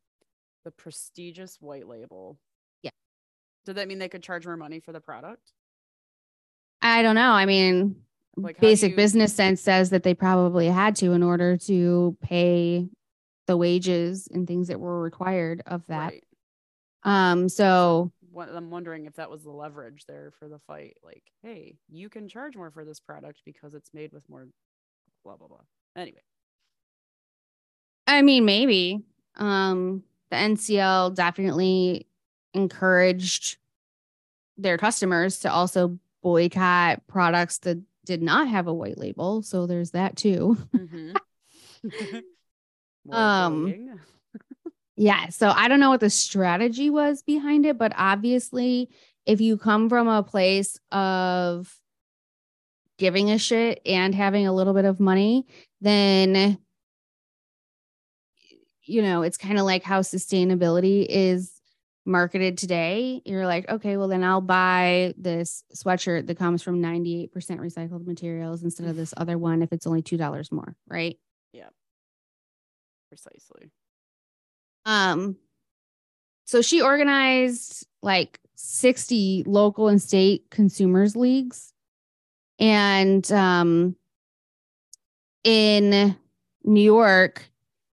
the 0.66 0.72
prestigious 0.72 1.58
white 1.62 1.88
label. 1.88 2.38
Yeah. 2.84 2.90
Did 3.66 3.76
that 3.76 3.88
mean 3.88 3.98
they 4.00 4.10
could 4.10 4.22
charge 4.24 4.46
more 4.46 4.58
money 4.58 4.80
for 4.82 4.92
the 4.92 5.00
product? 5.00 5.54
I 6.82 7.02
don't 7.02 7.16
know. 7.16 7.32
I 7.32 7.46
mean, 7.46 8.04
Like, 8.36 8.60
basic 8.60 8.92
you- 8.92 8.96
business 8.98 9.34
sense 9.34 9.62
says 9.62 9.92
that 9.92 10.04
they 10.04 10.14
probably 10.14 10.68
had 10.68 10.96
to 10.98 11.14
in 11.14 11.24
order 11.24 11.56
to 11.58 12.18
pay 12.22 12.90
the 13.48 13.56
wages 13.58 14.28
and 14.28 14.48
things 14.48 14.68
that 14.68 14.80
were 14.80 15.02
required 15.02 15.62
of 15.66 15.86
that. 15.88 16.14
Right. 16.14 16.24
Um, 17.04 17.48
so 17.48 18.12
I'm 18.38 18.70
wondering 18.70 19.06
if 19.06 19.16
that 19.16 19.30
was 19.30 19.44
the 19.44 19.52
leverage 19.52 20.06
there 20.08 20.32
for 20.40 20.48
the 20.50 20.60
fight. 20.60 20.98
Like, 21.04 21.24
hey, 21.42 21.78
you 21.90 22.10
can 22.10 22.28
charge 22.28 22.56
more 22.56 22.70
for 22.72 22.84
this 22.86 23.00
product 23.00 23.42
because 23.46 23.74
it's 23.74 23.94
made 23.94 24.12
with 24.14 24.28
more 24.30 24.48
blah 25.24 25.38
blah 25.38 25.48
blah. 25.48 25.64
Anyway, 25.96 26.22
I 28.10 28.22
mean, 28.22 28.44
maybe. 28.46 29.04
Um, 29.36 30.04
the 30.32 30.38
NCL 30.38 31.16
definitely 31.16 32.08
encouraged 32.54 33.58
their 34.58 34.78
customers 34.78 35.40
to 35.42 35.52
also 35.52 35.98
boycott 36.22 37.06
products 37.08 37.60
that 37.60 37.80
did 38.06 38.22
not 38.22 38.48
have 38.48 38.68
a 38.68 38.74
white 38.74 38.98
label. 38.98 39.42
So 39.42 39.66
there's 39.68 39.92
that 39.92 40.16
too. 40.18 40.58
Mhm. 41.86 43.16
Um. 43.16 44.00
Yeah. 44.98 45.30
So 45.30 45.50
I 45.50 45.70
don't 45.70 45.80
know 45.80 45.90
what 45.90 46.02
the 46.02 46.10
strategy 46.10 46.90
was 46.90 47.24
behind 47.24 47.66
it, 47.66 47.78
but 47.78 47.94
obviously, 47.96 48.90
if 49.26 49.40
you 49.40 49.58
come 49.58 49.88
from 49.88 50.10
a 50.10 50.22
place 50.22 50.78
of 50.92 51.74
giving 52.98 53.32
a 53.32 53.38
shit 53.38 53.80
and 53.86 54.14
having 54.14 54.46
a 54.46 54.54
little 54.54 54.74
bit 54.74 54.84
of 54.84 55.00
money, 55.00 55.46
then, 55.80 56.58
you 58.90 59.02
know, 59.02 59.22
it's 59.22 59.38
kind 59.38 59.60
of 59.60 59.66
like 59.66 59.84
how 59.84 60.02
sustainability 60.02 61.06
is 61.08 61.60
marketed 62.06 62.58
today. 62.58 63.22
You're 63.26 63.46
like, 63.46 63.70
okay, 63.70 63.98
well, 63.98 64.08
then 64.08 64.24
I'll 64.24 64.42
buy 64.42 65.14
this 65.18 65.64
sweatshirt 65.74 66.28
that 66.28 66.38
comes 66.38 66.64
from 66.64 66.82
98% 66.82 67.30
recycled 67.32 68.06
materials 68.06 68.64
instead 68.64 68.88
of 68.88 68.96
this 68.96 69.14
other 69.18 69.38
one 69.38 69.62
if 69.62 69.72
it's 69.72 69.88
only 69.88 70.02
$2 70.02 70.52
more. 70.52 70.76
Right. 70.88 71.18
Yeah. 71.54 71.70
Precisely. 73.10 73.72
Um, 74.86 75.38
so 76.46 76.62
she 76.62 76.82
organized 76.82 77.86
like 78.02 78.40
60 78.56 79.44
local 79.46 79.88
and 79.88 80.02
state 80.02 80.46
consumers 80.50 81.16
leagues. 81.16 81.74
And 82.60 83.30
um, 83.32 83.96
in 85.44 86.16
New 86.64 86.82
York, 86.82 87.50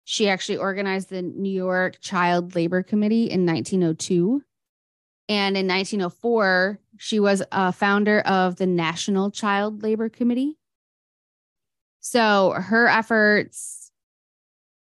she 0.03 0.27
actually 0.27 0.57
organized 0.57 1.09
the 1.09 1.21
New 1.21 1.51
York 1.51 1.99
Child 2.01 2.55
Labor 2.55 2.83
Committee 2.83 3.29
in 3.29 3.45
1902. 3.45 4.43
And 5.29 5.55
in 5.55 5.67
1904, 5.67 6.79
she 6.97 7.19
was 7.19 7.41
a 7.51 7.71
founder 7.71 8.19
of 8.21 8.57
the 8.57 8.65
National 8.65 9.31
Child 9.31 9.83
Labor 9.83 10.09
Committee. 10.09 10.57
So 11.99 12.51
her 12.51 12.87
efforts 12.87 13.91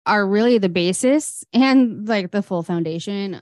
are 0.07 0.27
really 0.27 0.59
the 0.59 0.69
basis 0.69 1.45
and 1.53 2.07
like 2.07 2.31
the 2.31 2.43
full 2.43 2.63
foundation 2.63 3.41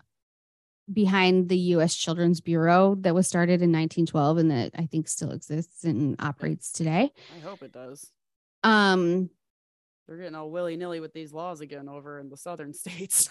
behind 0.93 1.49
the 1.49 1.59
US 1.59 1.95
Children's 1.97 2.41
Bureau 2.41 2.97
that 3.01 3.15
was 3.15 3.27
started 3.27 3.63
in 3.63 3.73
1912 3.73 4.39
and 4.39 4.51
that 4.51 4.73
I 4.77 4.87
think 4.87 5.09
still 5.09 5.31
exists 5.31 5.85
and 5.85 6.17
operates 6.21 6.71
today. 6.71 7.13
I 7.37 7.41
hope 7.41 7.63
it 7.63 7.73
does. 7.73 8.11
Um 8.63 9.31
They're 10.07 10.17
getting 10.17 10.35
all 10.35 10.51
willy 10.51 10.77
nilly 10.77 11.01
with 11.01 11.13
these 11.13 11.33
laws 11.33 11.61
again 11.61 11.89
over 11.89 12.19
in 12.19 12.29
the 12.29 12.37
southern 12.37 12.73
states. 12.75 13.29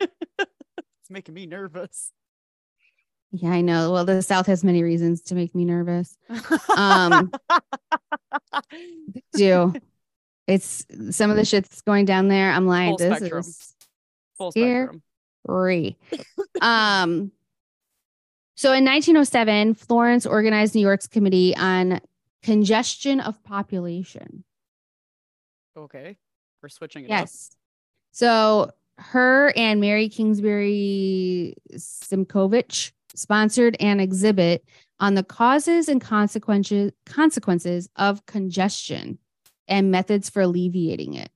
it's 0.00 1.10
making 1.10 1.34
me 1.34 1.46
nervous. 1.46 2.12
yeah, 3.32 3.50
I 3.50 3.60
know. 3.60 3.92
Well, 3.92 4.04
the 4.04 4.22
South 4.22 4.46
has 4.46 4.64
many 4.64 4.82
reasons 4.82 5.22
to 5.22 5.34
make 5.34 5.54
me 5.54 5.64
nervous. 5.64 6.16
Um, 6.76 7.32
Do 9.34 9.74
it's 10.46 10.86
some 11.10 11.30
of 11.30 11.36
the 11.36 11.44
shit's 11.44 11.82
going 11.82 12.04
down 12.04 12.28
there. 12.28 12.50
I'm 12.50 12.66
like, 12.66 12.90
Full 12.90 12.98
this 12.98 13.16
spectrum. 13.18 13.40
is 13.40 13.74
Full 14.38 14.52
spectrum. 14.52 15.02
Um, 16.60 17.32
so 18.56 18.68
in 18.72 18.84
1907, 18.84 19.74
Florence 19.74 20.24
organized 20.24 20.74
New 20.74 20.80
York's 20.80 21.06
Committee 21.06 21.54
on 21.56 22.00
Congestion 22.42 23.20
of 23.20 23.42
Population. 23.44 24.44
Okay. 25.76 26.16
We're 26.62 26.68
switching 26.68 27.04
it 27.04 27.10
Yes. 27.10 27.50
So 28.12 28.70
her 28.98 29.52
and 29.56 29.80
Mary 29.80 30.08
Kingsbury 30.08 31.54
Simkhovitch 31.74 32.92
sponsored 33.14 33.76
an 33.78 34.00
exhibit 34.00 34.64
on 35.00 35.14
the 35.14 35.22
causes 35.22 35.88
and 35.88 36.00
consequences 36.00 36.92
consequences 37.04 37.88
of 37.96 38.24
congestion 38.26 39.18
and 39.68 39.90
methods 39.90 40.30
for 40.30 40.42
alleviating 40.42 41.14
it. 41.14 41.30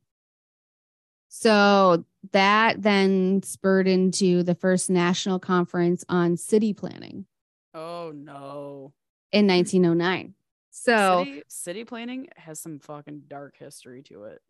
So 1.28 2.04
that 2.32 2.82
then 2.82 3.42
spurred 3.42 3.88
into 3.88 4.42
the 4.42 4.54
first 4.54 4.90
national 4.90 5.38
conference 5.38 6.04
on 6.08 6.36
city 6.36 6.72
planning. 6.72 7.26
Oh 7.74 8.12
no. 8.14 8.92
in 9.32 9.46
1909. 9.46 10.34
So 10.70 11.24
city, 11.24 11.42
city 11.48 11.84
planning 11.84 12.28
has 12.36 12.60
some 12.60 12.78
fucking 12.78 13.24
dark 13.28 13.56
history 13.56 14.02
to 14.04 14.24
it. 14.24 14.40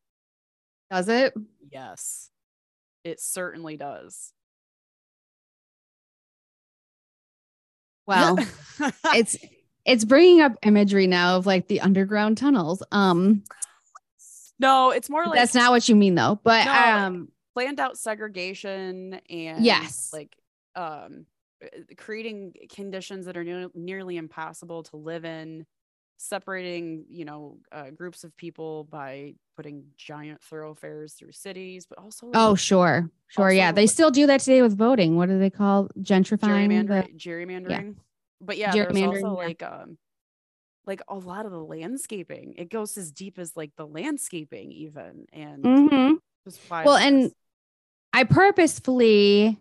does 0.91 1.09
it? 1.09 1.35
Yes. 1.71 2.31
It 3.05 3.21
certainly 3.21 3.77
does. 3.77 4.33
Well, 8.07 8.37
it's 9.15 9.37
it's 9.85 10.05
bringing 10.05 10.41
up 10.41 10.57
imagery 10.63 11.07
now 11.07 11.37
of 11.37 11.47
like 11.47 11.69
the 11.69 11.81
underground 11.81 12.39
tunnels. 12.39 12.83
Um, 12.93 13.45
no, 14.59 14.91
it's 14.91 15.09
more 15.09 15.27
like 15.27 15.39
that's 15.39 15.55
not 15.55 15.71
what 15.71 15.89
you 15.89 15.97
mean 15.97 16.15
though. 16.15 16.39
But 16.43 16.67
No, 16.67 16.73
um, 16.75 17.29
planned 17.55 17.81
out 17.81 17.97
segregation 17.97 19.21
and 19.31 19.65
Yes. 19.65 20.11
like 20.13 20.37
um 20.77 21.27
creating 21.97 22.55
conditions 22.71 23.27
that 23.27 23.37
are 23.37 23.45
near, 23.45 23.69
nearly 23.75 24.17
impossible 24.17 24.83
to 24.85 24.97
live 24.97 25.25
in 25.25 25.67
separating 26.21 27.05
you 27.09 27.25
know 27.25 27.57
uh, 27.73 27.89
groups 27.91 28.25
of 28.25 28.37
people 28.37 28.85
by 28.85 29.35
putting 29.57 29.85
giant 29.97 30.43
thoroughfares 30.43 31.15
through 31.15 31.33
cities 31.33 31.87
but 31.87 31.99
also 31.99 32.31
oh 32.35 32.55
sure, 32.55 33.11
sure, 33.29 33.51
yeah, 33.51 33.73
they 33.73 33.87
still 33.87 34.11
do 34.11 34.27
that 34.27 34.41
today 34.41 34.61
with 34.61 34.77
voting. 34.77 35.17
What 35.17 35.29
do 35.31 35.39
they 35.39 35.49
call 35.51 35.89
gentrifying? 35.99 36.87
the- 36.87 37.09
gerrymandering, 37.17 37.17
gerrymandering. 37.17 37.95
but 38.41 38.59
yeah 38.59 38.73
there's 38.73 38.89
Gerrymandering, 38.97 39.25
also 39.25 39.41
yeah. 39.41 39.47
like 39.47 39.63
um 39.63 39.99
like 40.87 41.01
a 41.09 41.15
lot 41.15 41.47
of 41.47 41.53
the 41.53 41.59
landscaping 41.59 42.55
it 42.59 42.69
goes 42.69 42.99
as 42.99 43.11
deep 43.13 43.39
as 43.39 43.57
like 43.57 43.73
the 43.77 43.87
landscaping 43.87 44.73
even 44.73 45.27
and 45.33 45.65
Mhm. 45.65 46.19
just 46.45 46.61
Well, 46.71 46.97
and. 46.97 47.33
I 48.13 48.25
purposefully, 48.25 49.57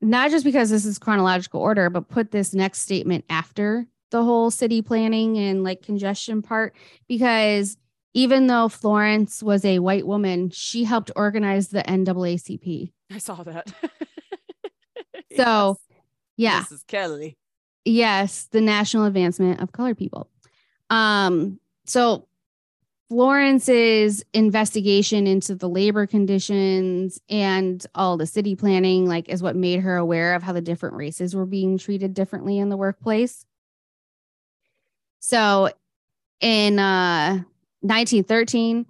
not 0.00 0.30
just 0.30 0.44
because 0.44 0.70
this 0.70 0.84
is 0.86 1.00
chronological 1.00 1.60
order, 1.60 1.90
but 1.90 2.08
put 2.08 2.30
this 2.30 2.54
next 2.54 2.78
statement 2.82 3.24
after 3.28 3.88
the 4.14 4.22
whole 4.22 4.48
city 4.48 4.80
planning 4.80 5.36
and 5.38 5.64
like 5.64 5.82
congestion 5.82 6.40
part, 6.40 6.72
because 7.08 7.76
even 8.14 8.46
though 8.46 8.68
Florence 8.68 9.42
was 9.42 9.64
a 9.64 9.80
white 9.80 10.06
woman, 10.06 10.50
she 10.50 10.84
helped 10.84 11.10
organize 11.16 11.70
the 11.70 11.82
NAACP. 11.82 12.92
i 13.10 13.18
saw 13.18 13.42
that 13.42 13.72
So, 15.36 15.78
Yes. 16.36 16.68
yeah, 16.70 16.76
Mrs. 16.76 16.86
kelley 16.86 17.36
yes, 17.84 18.46
the 18.52 18.60
national 18.60 19.04
advancement 19.06 19.60
of 19.60 19.72
colored 19.72 19.98
people. 19.98 20.30
Um, 20.90 21.58
so 21.84 22.28
Florence's 23.08 24.24
investigation 24.32 25.26
into 25.26 25.56
the 25.56 25.68
labor 25.68 26.06
conditions 26.06 27.20
and 27.28 27.84
all 27.96 28.16
the 28.16 28.26
city 28.26 28.54
planning, 28.54 29.06
like, 29.08 29.28
is 29.28 29.42
what 29.42 29.56
made 29.56 29.80
her 29.80 29.96
aware 29.96 30.34
of 30.36 30.44
how 30.44 30.52
the 30.52 30.60
different 30.60 30.94
races 30.94 31.34
were 31.34 31.46
being 31.46 31.78
treated 31.78 32.14
differently 32.14 32.58
in 32.58 32.68
the 32.68 32.76
workplace. 32.76 33.44
So, 35.26 35.70
in 36.42 36.78
uh, 36.78 37.36
1913, 37.80 38.84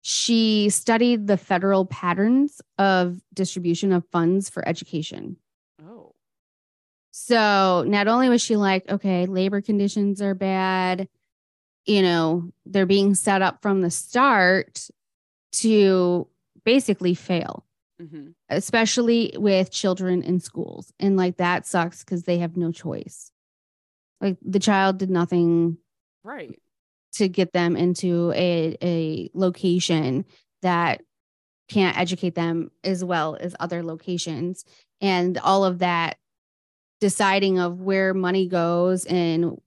she 0.00 0.70
studied 0.70 1.26
the 1.26 1.36
federal 1.36 1.84
patterns 1.84 2.62
of 2.78 3.20
distribution 3.34 3.92
of 3.92 4.06
funds 4.10 4.48
for 4.48 4.66
education. 4.66 5.36
oh 5.86 6.14
So 7.10 7.84
not 7.86 8.08
only 8.08 8.30
was 8.30 8.40
she 8.40 8.56
like, 8.56 8.90
okay, 8.90 9.26
labor 9.26 9.60
conditions 9.60 10.22
are 10.22 10.34
bad, 10.34 11.06
you 11.84 12.00
know, 12.00 12.50
they're 12.64 12.86
being 12.86 13.14
set 13.14 13.42
up 13.42 13.60
from 13.60 13.82
the 13.82 13.90
start 13.90 14.88
to 15.52 16.28
basically 16.64 17.12
fail, 17.12 17.66
Mhm. 18.00 18.32
especially 18.48 19.34
with 19.36 19.70
children 19.70 20.22
in 20.22 20.40
schools. 20.40 20.94
And 20.98 21.18
like 21.18 21.36
that 21.36 21.66
sucks 21.66 22.04
because 22.04 22.22
they 22.22 22.38
have 22.38 22.56
no 22.56 22.72
choice. 22.72 23.32
Like 24.20 24.36
the 24.42 24.58
child 24.58 24.98
did 24.98 25.10
nothing 25.10 25.78
Right. 26.24 26.58
to 27.14 27.28
get 27.28 27.52
them 27.52 27.76
into 27.76 28.32
a, 28.34 28.76
a 28.82 29.30
location 29.34 30.24
that 30.62 31.02
can't 31.68 31.96
educate 31.98 32.34
them 32.34 32.70
as 32.82 33.04
well 33.04 33.36
as 33.38 33.54
other 33.60 33.82
locations 33.82 34.64
and 35.00 35.38
all 35.38 35.64
of 35.64 35.78
that 35.80 36.16
deciding 37.00 37.58
of 37.58 37.80
where 37.80 38.12
money 38.14 38.48
goes 38.48 39.04
and 39.04 39.60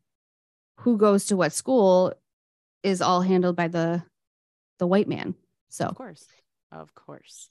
who 0.79 0.97
goes 0.97 1.25
to 1.27 1.37
what 1.37 1.53
school 1.53 2.13
is 2.83 3.01
all 3.01 3.21
handled 3.21 3.55
by 3.55 3.67
the 3.67 4.03
the 4.79 4.87
white 4.87 5.07
man 5.07 5.35
so 5.69 5.85
Of 5.85 5.95
course. 5.95 6.25
Of 6.71 6.93
course. 6.95 7.49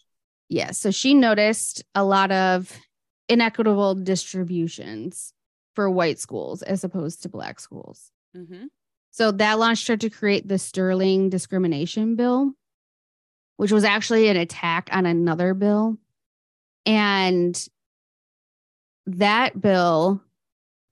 yeah 0.49 0.73
so 0.73 0.91
she 0.91 1.15
noticed 1.15 1.85
a 1.95 2.05
lot 2.05 2.31
of 2.33 2.77
inequitable 3.29 3.95
distributions 3.95 5.33
for 5.75 5.89
white 5.91 6.19
schools 6.19 6.63
as 6.63 6.85
opposed 6.85 7.23
to 7.23 7.29
black 7.29 7.61
schools 7.61 8.11
Mm-hmm. 8.37 8.67
so 9.11 9.33
that 9.33 9.59
launched 9.59 9.89
her 9.89 9.97
to 9.97 10.09
create 10.09 10.47
the 10.47 10.57
Sterling 10.59 11.31
Discrimination 11.31 12.15
Bill, 12.15 12.53
which 13.57 13.73
was 13.73 13.83
actually 13.83 14.29
an 14.29 14.37
attack 14.37 14.89
on 14.93 15.05
another 15.05 15.53
bill. 15.53 15.97
And 16.87 17.69
that 19.07 19.61
bill 19.61 20.23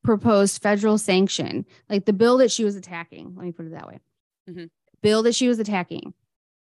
proposed 0.03 0.61
federal 0.63 0.99
sanction, 0.99 1.65
like 1.89 2.07
the 2.07 2.13
bill 2.13 2.39
that 2.39 2.51
she 2.51 2.65
was 2.65 2.75
attacking. 2.77 3.35
Let 3.37 3.45
me 3.45 3.53
put 3.53 3.67
it 3.67 3.73
that 3.73 3.87
way. 3.87 4.01
Mhm. 4.49 4.71
Bill 5.01 5.23
that 5.23 5.35
she 5.35 5.47
was 5.49 5.59
attacking. 5.61 6.13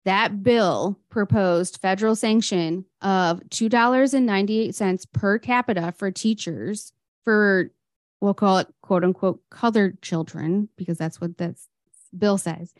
That 0.04 0.42
bill 0.42 0.98
proposed 1.10 1.78
federal 1.80 2.14
sanction 2.14 2.84
of 3.02 3.40
$2.98 3.50 5.06
per 5.12 5.38
capita 5.38 5.92
for 5.92 6.10
teachers 6.10 6.92
for 7.24 7.70
we'll 8.20 8.34
call 8.34 8.58
it 8.58 8.66
quote 8.82 9.04
unquote 9.04 9.40
colored 9.50 10.00
children 10.02 10.68
because 10.76 10.98
that's 10.98 11.20
what 11.20 11.36
that 11.38 11.54
bill 12.16 12.38
says 12.38 12.72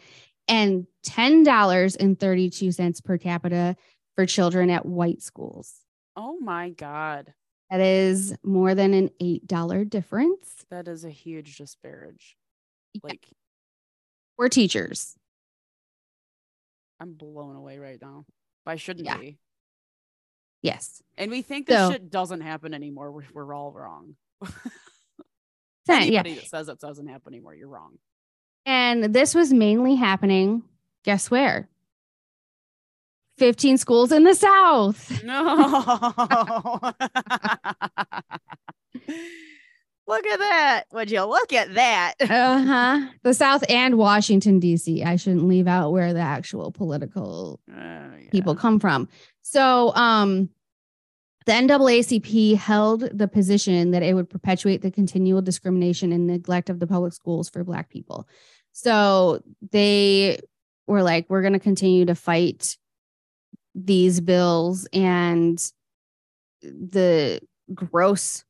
and 0.49 0.87
$10.32 1.07 3.05
per 3.05 3.19
capita 3.19 3.77
for 4.17 4.25
children 4.27 4.71
at 4.71 4.87
white 4.87 5.23
schools 5.23 5.75
Oh 6.17 6.39
my 6.41 6.71
God. 6.71 7.33
that 7.71 7.81
is 7.81 8.35
more 8.43 8.75
than 8.75 8.93
an 8.95 9.11
$8 9.23 9.89
difference 9.91 10.65
That 10.71 10.89
is 10.89 11.05
a 11.05 11.11
huge 11.11 11.57
disparage. 11.59 12.37
Yeah. 12.95 13.01
Like, 13.05 13.27
for 14.37 14.49
teachers 14.49 15.15
I'm 17.01 17.13
blown 17.13 17.55
away 17.55 17.79
right 17.79 18.01
now. 18.03 18.25
I 18.67 18.75
shouldn't 18.77 19.07
Yeah. 19.07 19.19
be. 19.19 19.39
yes 20.63 21.01
And 21.17 21.31
we 21.31 21.43
think 21.43 21.67
this 21.67 21.77
So- 21.79 21.93
shit 21.93 22.11
doesn't 22.11 22.41
happen 22.41 22.75
anymore. 22.75 23.13
We're, 23.13 23.23
we're 23.33 23.55
all 23.55 23.71
wrong. 23.73 24.17
Ten- 25.89 26.13
yeah 26.13 26.21
Anybody 26.21 26.35
that 26.41 26.47
says 26.49 26.69
it 26.69 26.79
doesn't 26.81 27.07
happen 27.09 27.33
anymore, 27.35 27.55
you're 27.55 27.69
wrong. 27.69 27.99
and 28.67 29.05
this 29.15 29.35
was 29.35 29.53
mainly 29.53 29.95
happening 29.97 30.63
guess 31.05 31.31
where 31.31 31.69
15 33.39 33.79
schools 33.79 34.11
in 34.13 34.25
the 34.25 34.35
south 34.35 35.23
No. 35.25 36.81
look 40.07 40.27
at 40.27 40.39
that. 40.39 40.85
Would 40.93 41.11
you 41.11 41.25
look 41.25 41.53
at 41.53 41.75
that? 41.75 42.15
uh-huh 42.21 43.09
the 43.23 43.35
south 43.35 43.63
and 43.69 43.97
washington 43.99 44.59
d.c 44.59 45.03
i 45.05 45.17
shouldn't 45.17 45.47
leave 45.47 45.67
out 45.69 45.91
where 45.93 46.13
the 46.13 46.21
actual 46.21 46.71
political 46.73 47.61
Uh, 47.73 48.09
people 48.33 48.55
come 48.55 48.79
from. 48.81 49.09
So 49.43 49.93
um 49.95 50.51
the 51.49 51.55
NAACP 51.55 52.57
held 52.59 53.09
the 53.17 53.27
position 53.27 53.93
that 53.93 54.03
it 54.03 54.13
would 54.13 54.29
perpetuate 54.29 54.83
the 54.83 54.91
continual 54.91 55.41
discrimination 55.41 56.13
and 56.13 56.27
neglect 56.27 56.69
of 56.69 56.79
the 56.79 56.87
public 56.87 57.15
schools 57.15 57.49
for 57.49 57.65
Black 57.65 57.89
people. 57.89 58.29
So 58.73 59.43
they 59.73 60.41
were 60.87 61.03
like, 61.03 61.25
we're 61.31 61.41
going 61.41 61.55
to 61.55 61.59
continue 61.59 62.05
to 62.05 62.15
fight 62.15 62.77
these 63.75 64.21
bills 64.21 64.87
and 64.93 65.59
the 66.61 67.41
gross, 67.73 68.45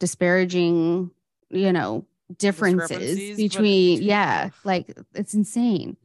disparaging, 0.00 1.12
you 1.50 1.72
know, 1.72 2.04
differences 2.36 3.14
between, 3.14 3.36
between- 3.36 4.02
yeah, 4.02 4.50
like 4.64 4.92
it's 5.14 5.34
insane. 5.34 5.96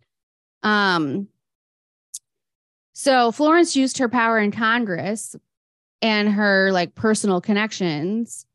Um, 0.61 1.27
so 2.93 3.31
Florence 3.31 3.75
used 3.75 3.97
her 3.97 4.09
power 4.09 4.37
in 4.37 4.51
Congress 4.51 5.35
and 6.01 6.29
her 6.29 6.71
like 6.71 6.95
personal 6.95 7.41
connections 7.41 8.45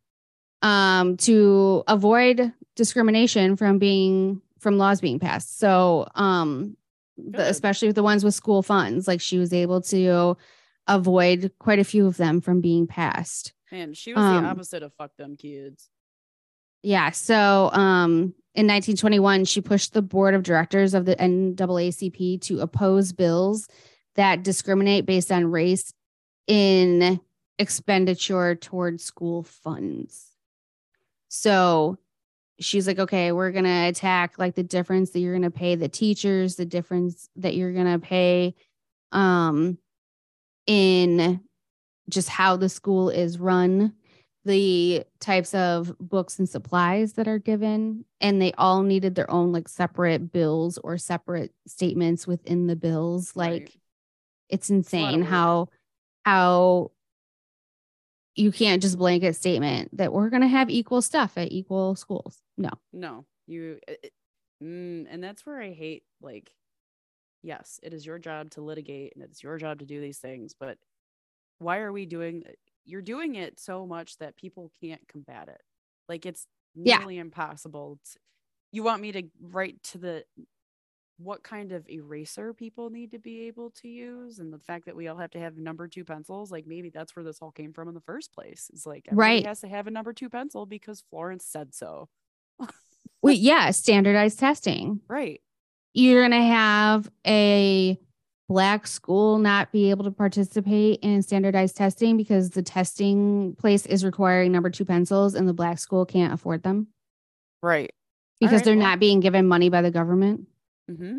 um 0.63 1.17
to 1.19 1.85
avoid 1.87 2.53
discrimination 2.77 3.57
from 3.57 3.79
being 3.79 4.41
from 4.59 4.79
laws 4.79 5.01
being 5.01 5.19
passed. 5.19 5.59
So 5.59 6.09
um 6.15 6.77
the, 7.17 7.49
especially 7.49 7.89
with 7.89 7.97
the 7.97 8.03
ones 8.03 8.25
with 8.25 8.35
school 8.35 8.63
funds, 8.63 9.07
like 9.07 9.21
she 9.21 9.39
was 9.39 9.53
able 9.53 9.81
to 9.83 10.37
avoid 10.89 11.53
quite 11.59 11.79
a 11.79 11.85
few 11.85 12.07
of 12.07 12.17
them 12.17 12.41
from 12.41 12.61
being 12.61 12.87
passed. 12.87 13.53
And 13.71 13.97
she 13.97 14.13
was 14.13 14.23
Um, 14.23 14.43
the 14.43 14.49
opposite 14.51 14.83
of 14.83 14.93
fuck 14.95 15.17
them 15.17 15.37
kids. 15.37 15.89
Yeah. 16.83 17.11
So 17.11 17.71
um, 17.73 18.35
in 18.55 18.67
1921, 18.67 19.47
she 19.47 19.61
pushed 19.61 19.95
the 19.95 20.03
board 20.03 20.35
of 20.35 20.43
directors 20.43 20.93
of 20.93 21.07
the 21.07 21.17
NAACP 21.17 22.41
to 22.43 22.61
oppose 22.61 23.13
bills 23.13 23.67
that 24.17 24.43
discriminate 24.43 25.07
based 25.07 25.33
on 25.33 25.47
race 25.47 25.93
in 26.47 27.21
expenditure 27.59 28.55
towards 28.55 29.05
school 29.05 29.43
funds. 29.43 30.31
So 31.29 31.99
she's 32.61 32.87
like, 32.87 32.99
okay, 32.99 33.33
we're 33.33 33.53
going 33.53 33.65
to 33.65 33.89
attack 33.89 34.39
like 34.39 34.55
the 34.55 34.63
difference 34.63 35.11
that 35.11 35.21
you're 35.21 35.33
going 35.33 35.43
to 35.43 35.51
pay 35.51 35.75
the 35.75 35.89
teachers, 35.89 36.57
the 36.57 36.65
difference 36.65 37.29
that 37.37 37.55
you're 37.55 37.73
going 37.73 37.93
to 37.93 37.99
pay 37.99 38.55
um, 39.13 39.79
in 40.67 41.41
just 42.09 42.29
how 42.29 42.57
the 42.57 42.69
school 42.69 43.11
is 43.11 43.39
run 43.39 43.95
the 44.45 45.05
types 45.21 45.55
of 45.55 45.97
books 45.99 46.39
and 46.39 46.47
supplies 46.49 47.15
that 47.15 47.27
are 47.27 47.39
given 47.39 48.05
and 48.21 48.43
they 48.43 48.53
all 48.59 48.83
needed 48.83 49.15
their 49.15 49.31
own 49.31 49.53
like 49.53 49.69
separate 49.69 50.33
bills 50.33 50.77
or 50.79 50.99
separate 50.99 51.53
statements 51.67 52.27
within 52.27 52.67
the 52.67 52.77
bills 52.77 53.35
like 53.35 53.53
Right. 53.53 53.77
it's 54.51 54.69
a 54.69 54.75
lot 54.75 54.77
of 54.77 54.85
insane 54.85 55.21
work. 55.21 55.29
how 55.31 55.69
how 56.27 56.91
you 58.37 58.53
can't 58.53 58.83
just 58.83 58.99
blanket 58.99 59.35
statement 59.37 59.97
that 59.97 60.13
we're 60.13 60.31
going 60.31 60.43
to 60.43 60.49
have 60.49 60.71
equal 60.71 61.03
stuff 61.03 61.37
at 61.39 61.53
equal 61.53 61.95
schools 61.97 62.43
no 62.57 62.71
No, 62.93 63.27
you, 63.47 63.81
it- 63.89 64.01
it- 64.05 64.13
mm, 64.63 65.07
and 65.09 65.23
that's 65.23 65.45
where 65.47 65.61
I 65.61 65.73
hate 65.73 66.05
like, 66.21 66.55
yes, 67.43 67.81
it 67.83 67.95
is 67.95 68.07
your 68.07 68.19
job 68.19 68.51
to 68.53 68.63
litigate 68.63 69.15
and 69.17 69.25
it's 69.25 69.43
your 69.43 69.59
job 69.59 69.81
to 69.81 69.87
do 69.87 70.01
these 70.01 70.19
things, 70.19 70.55
but 70.59 70.79
why 71.59 71.79
are 71.81 71.93
we 71.93 72.07
doing? 72.07 72.45
Uh, 72.49 72.53
you're 72.85 73.03
doing 73.03 73.37
it 73.37 73.61
so 73.61 73.87
much 73.87 74.19
that 74.19 74.37
people 74.37 74.73
can't 74.81 75.07
combat 75.09 75.49
it. 75.49 75.63
Like 76.09 76.27
it's 76.27 76.47
Yeah. 76.85 76.99
nearly 76.99 77.19
impossible. 77.19 77.99
To, 78.05 78.21
you 78.73 78.83
want 78.85 79.03
me 79.03 79.13
to 79.13 79.25
write 79.41 79.83
to 79.85 79.99
the 79.99 80.25
what 81.19 81.43
kind 81.45 81.71
of 81.73 81.89
eraser 81.89 82.53
people 82.53 82.91
need 82.91 83.13
to 83.13 83.19
be 83.19 83.43
able 83.47 83.71
to 83.71 83.89
use 83.89 84.41
and 84.41 84.53
the 84.53 84.59
fact 84.59 84.85
that 84.87 84.97
we 84.97 85.07
all 85.07 85.17
have 85.17 85.31
to 85.31 85.39
have 85.39 85.57
number 85.57 85.87
two 85.87 86.05
pencils 86.05 86.51
like 86.51 86.67
maybe 86.67 86.91
that's 86.91 87.15
where 87.15 87.25
this 87.25 87.39
all 87.41 87.53
came 87.53 87.73
from 87.73 87.87
in 87.89 87.95
the 87.95 88.01
first 88.01 88.33
place 88.33 88.69
it's 88.73 88.85
like 88.85 89.07
everybody 89.09 89.37
Right. 89.37 89.47
has 89.47 89.61
to 89.61 89.69
have 89.69 89.87
a 89.87 89.93
number 89.93 90.13
two 90.13 90.29
pencil 90.29 90.67
because 90.67 91.05
florence 91.11 91.45
said 91.47 91.73
so. 91.75 92.09
Wait, 93.23 93.39
yeah 93.39 93.71
standardized 93.71 94.39
testing. 94.39 95.01
Right. 95.09 95.41
You're 95.95 96.23
going 96.29 96.33
to 96.43 96.47
have 96.47 97.09
a 97.27 97.99
black 98.49 98.87
school 98.87 99.39
not 99.39 99.71
be 99.73 99.91
able 99.91 100.05
to 100.05 100.11
participate 100.11 100.99
in 101.03 101.23
standardized 101.23 101.77
testing 101.77 102.17
because 102.17 102.51
the 102.51 102.63
testing 102.63 103.55
place 103.59 103.87
is 103.87 104.05
requiring 104.05 104.51
number 104.53 104.69
two 104.69 104.85
pencils 104.85 105.35
and 105.35 105.49
the 105.49 105.53
black 105.55 105.79
school 105.79 106.05
can't 106.05 106.33
afford 106.35 106.63
them? 106.65 106.89
Right. 107.63 107.93
Because 108.41 108.57
right, 108.57 108.65
they're 108.65 108.77
well- 108.77 108.87
not 108.89 108.99
being 109.01 109.21
given 109.21 109.47
money 109.47 109.69
by 109.71 109.81
the 109.83 109.91
government. 109.93 110.49
Mm-hmm. 110.91 111.19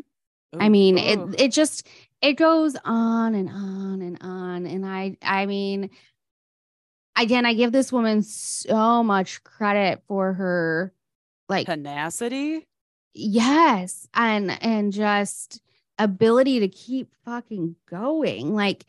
I 0.57 0.69
mean, 0.69 0.97
it 0.97 1.19
it 1.39 1.51
just 1.51 1.87
it 2.21 2.33
goes 2.33 2.75
on 2.85 3.35
and 3.35 3.49
on 3.49 4.01
and 4.01 4.17
on 4.21 4.65
and 4.65 4.85
I 4.85 5.17
I 5.21 5.45
mean 5.45 5.89
again, 7.17 7.45
I 7.45 7.53
give 7.53 7.71
this 7.71 7.91
woman 7.91 8.21
so 8.23 9.03
much 9.03 9.43
credit 9.43 10.03
for 10.07 10.33
her 10.33 10.93
like 11.47 11.67
tenacity 11.67 12.65
yes 13.13 14.07
and 14.13 14.51
and 14.63 14.91
just 14.91 15.61
ability 15.99 16.59
to 16.61 16.67
keep 16.67 17.13
fucking 17.23 17.75
going 17.87 18.53
like 18.53 18.83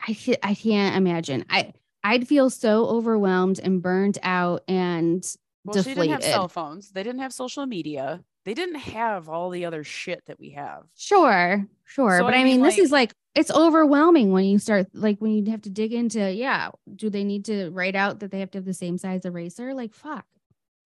i 0.00 0.36
i 0.42 0.54
can't 0.54 0.96
imagine 0.96 1.44
i 1.48 1.72
I'd 2.04 2.28
feel 2.28 2.48
so 2.48 2.86
overwhelmed 2.86 3.58
and 3.62 3.82
burned 3.82 4.18
out 4.22 4.62
and 4.68 5.22
Well, 5.64 5.82
she 5.82 5.94
didn't 5.94 6.10
have 6.10 6.22
cell 6.22 6.48
phones. 6.48 6.90
They 6.90 7.02
didn't 7.02 7.20
have 7.20 7.32
social 7.32 7.66
media. 7.66 8.22
They 8.48 8.54
didn't 8.54 8.76
have 8.76 9.28
all 9.28 9.50
the 9.50 9.66
other 9.66 9.84
shit 9.84 10.24
that 10.24 10.40
we 10.40 10.52
have. 10.52 10.84
Sure, 10.96 11.66
sure. 11.84 12.16
So, 12.16 12.24
but 12.24 12.32
I 12.32 12.44
mean, 12.44 12.62
this 12.62 12.78
is 12.78 12.90
like 12.90 13.12
it's 13.34 13.50
overwhelming 13.50 14.32
when 14.32 14.46
you 14.46 14.58
start 14.58 14.86
like 14.94 15.18
when 15.18 15.32
you 15.32 15.50
have 15.50 15.60
to 15.60 15.68
dig 15.68 15.92
into, 15.92 16.32
yeah, 16.32 16.70
do 16.96 17.10
they 17.10 17.24
need 17.24 17.44
to 17.44 17.68
write 17.68 17.94
out 17.94 18.20
that 18.20 18.30
they 18.30 18.40
have 18.40 18.50
to 18.52 18.56
have 18.56 18.64
the 18.64 18.72
same 18.72 18.96
size 18.96 19.26
eraser? 19.26 19.74
Like 19.74 19.92
fuck. 19.92 20.24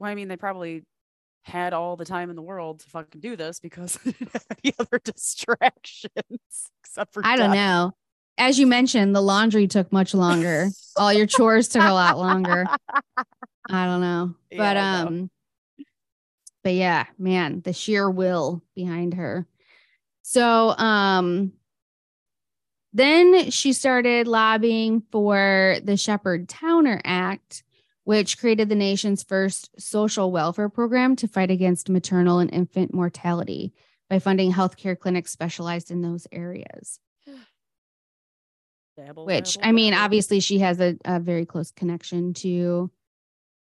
Well, 0.00 0.10
I 0.10 0.16
mean, 0.16 0.26
they 0.26 0.36
probably 0.36 0.82
had 1.42 1.72
all 1.72 1.94
the 1.94 2.04
time 2.04 2.30
in 2.30 2.34
the 2.34 2.42
world 2.42 2.80
to 2.80 2.90
fucking 2.90 3.20
do 3.20 3.36
this 3.36 3.60
because 3.60 3.94
they 4.04 4.10
didn't 4.10 4.32
have 4.32 4.46
any 4.64 4.74
other 4.80 4.98
distractions 5.04 6.72
except 6.82 7.14
for 7.14 7.24
I 7.24 7.36
don't 7.36 7.52
know. 7.52 7.92
As 8.38 8.58
you 8.58 8.66
mentioned, 8.66 9.14
the 9.14 9.22
laundry 9.22 9.68
took 9.68 9.92
much 9.92 10.14
longer. 10.14 10.66
All 10.96 11.12
your 11.12 11.26
chores 11.26 11.68
took 11.68 11.84
a 11.84 11.92
lot 11.92 12.18
longer. 12.18 12.66
I 13.70 13.86
don't 13.86 14.00
know. 14.00 14.34
Yeah, 14.50 14.58
But 14.58 14.74
know. 14.74 15.06
Um, 15.06 15.30
but 16.62 16.74
yeah, 16.74 17.06
man, 17.18 17.60
the 17.62 17.72
sheer 17.72 18.10
will 18.10 18.62
behind 18.74 19.14
her. 19.14 19.46
So 20.22 20.70
um 20.76 21.52
then 22.92 23.50
she 23.50 23.72
started 23.72 24.28
lobbying 24.28 25.02
for 25.10 25.76
the 25.82 25.96
Sheppard 25.96 26.48
Towner 26.48 27.00
Act, 27.04 27.64
which 28.04 28.38
created 28.38 28.68
the 28.68 28.74
nation's 28.74 29.22
first 29.22 29.70
social 29.80 30.30
welfare 30.30 30.68
program 30.68 31.16
to 31.16 31.26
fight 31.28 31.50
against 31.50 31.88
maternal 31.88 32.38
and 32.38 32.52
infant 32.52 32.92
mortality 32.92 33.72
by 34.10 34.18
funding 34.18 34.52
healthcare 34.52 34.98
clinics 34.98 35.32
specialized 35.32 35.90
in 35.90 36.02
those 36.02 36.26
areas. 36.32 37.00
Dabble, 38.98 39.24
Which, 39.24 39.54
dabble, 39.54 39.68
I 39.68 39.72
mean, 39.72 39.92
dabble. 39.92 40.04
obviously, 40.04 40.40
she 40.40 40.58
has 40.58 40.78
a, 40.78 40.98
a 41.06 41.18
very 41.18 41.46
close 41.46 41.70
connection 41.70 42.34
to 42.34 42.90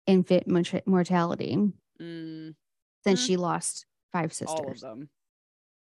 infant 0.06 0.48
mortality 0.86 1.72
Mm, 2.00 2.54
since 3.04 3.22
Mm. 3.22 3.26
she 3.26 3.36
lost 3.36 3.86
five 4.12 4.32
sisters. 4.32 4.58
all 4.60 4.70
of 4.70 4.80
them, 4.80 5.08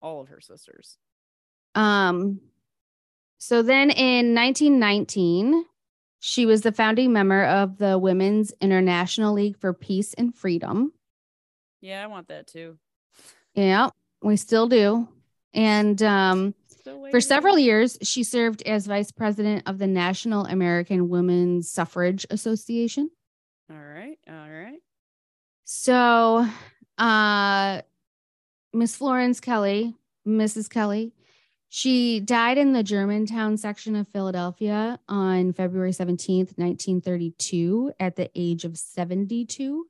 all 0.01 0.21
of 0.21 0.29
her 0.29 0.41
sisters. 0.41 0.97
Um, 1.75 2.41
so 3.39 3.63
then 3.63 3.91
in 3.91 4.35
1919, 4.35 5.65
she 6.21 6.47
was 6.47 6.63
the 6.63 6.73
founding 6.73 7.13
member 7.13 7.45
of 7.45 7.79
the 7.79 7.99
Women's 7.99 8.53
International 8.61 9.33
League 9.33 9.57
for 9.57 9.73
Peace 9.73 10.15
and 10.15 10.35
Freedom. 10.35 10.93
Yeah, 11.81 12.03
I 12.03 12.07
want 12.09 12.29
that 12.29 12.47
too. 12.49 12.79
Yeah, 13.55 13.91
we 14.23 14.37
still 14.37 14.69
do. 14.69 15.09
And 15.55 16.03
um, 16.03 16.55
for 17.11 17.21
several 17.21 17.59
years, 17.59 17.99
she 18.03 18.25
served 18.25 18.63
as 18.63 18.87
vice 18.87 19.11
president 19.13 19.69
of 19.69 19.79
the 19.79 19.87
National 19.87 20.45
American 20.47 21.09
Women's 21.09 21.71
Suffrage 21.71 22.27
Association. 22.31 23.11
All 23.71 23.77
right, 23.77 24.19
all 24.29 24.51
right. 24.51 24.81
So, 25.65 26.49
uh, 26.99 27.83
Miss 28.73 28.97
Florence 28.97 29.41
Kelley, 29.41 29.95
Mrs. 30.27 30.69
Kelley, 30.69 31.13
she 31.71 32.21
died 32.21 32.57
in 32.59 32.73
the 32.73 32.83
Germantown 32.83 33.57
section 33.59 33.95
of 33.95 34.09
Philadelphia 34.09 34.99
on 35.09 35.53
February 35.53 35.91
17th, 35.93 36.57
1932, 36.57 37.93
at 38.01 38.17
the 38.17 38.31
age 38.35 38.65
of 38.65 38.79
72. 38.79 39.87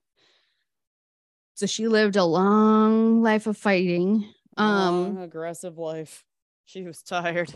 So 1.55 1.67
she 1.67 1.89
lived 1.89 2.17
a 2.17 2.25
long 2.25 3.23
life 3.23 3.47
of 3.47 3.57
fighting. 3.57 4.29
Um, 4.57 5.15
Long, 5.15 5.19
aggressive 5.19 5.79
life. 5.79 6.25
She 6.65 6.83
was 6.83 7.03
tired. 7.03 7.53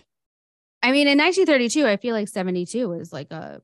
I 0.83 0.91
mean, 0.93 1.07
in 1.09 1.19
1932, 1.19 1.87
I 1.87 1.97
feel 1.97 2.15
like 2.15 2.29
72 2.29 2.89
was 2.89 3.13
like 3.13 3.31
a 3.33 3.61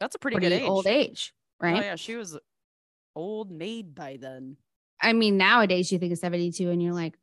That's 0.00 0.14
a 0.14 0.18
pretty, 0.18 0.36
pretty 0.36 0.48
good 0.48 0.62
age. 0.62 0.68
old 0.68 0.86
age, 0.86 1.34
right? 1.60 1.76
Oh 1.78 1.80
yeah, 1.84 1.96
she 1.96 2.16
was 2.16 2.38
old 3.14 3.50
maid 3.50 3.94
by 3.94 4.18
then. 4.20 4.56
I 5.04 5.12
mean, 5.12 5.36
nowadays 5.36 5.92
you 5.92 5.98
think 5.98 6.12
of 6.12 6.18
72 6.18 6.70
and 6.70 6.82
you're 6.82 6.94
like, 6.94 7.16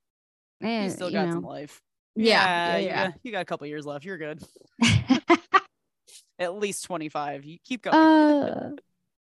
eh, 0.64 0.86
You 0.86 0.90
still 0.90 1.10
you 1.10 1.14
got 1.14 1.28
know. 1.28 1.34
some 1.34 1.44
life. 1.44 1.82
Yeah, 2.16 2.78
you, 2.78 2.88
yeah, 2.88 3.08
Got, 3.08 3.20
you 3.24 3.32
got 3.32 3.42
a 3.42 3.46
couple 3.46 3.68
years 3.68 3.86
left. 3.86 4.04
You're 4.06 4.18
good. 4.18 4.44
At 6.40 6.56
least 6.56 6.84
25. 6.86 7.46
You 7.46 7.58
keep 7.64 7.84
going. 7.84 7.96
Uh, 7.96 8.72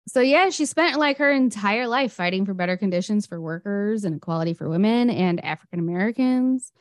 so 0.08 0.20
yeah, 0.22 0.50
she 0.50 0.66
spent 0.66 1.00
like 1.00 1.18
her 1.18 1.32
entire 1.32 1.88
life 1.88 2.14
fighting 2.14 2.46
for 2.46 2.54
better 2.54 2.78
conditions 2.78 3.26
for 3.26 3.42
workers 3.42 4.04
and 4.04 4.18
equality 4.18 4.54
for 4.54 4.70
women 4.70 5.10
and 5.10 5.44
African 5.44 5.80
Americans. 5.80 6.72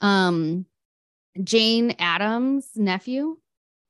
Um, 0.00 0.66
Jane 1.42 1.94
Addams' 1.98 2.70
nephew 2.74 3.36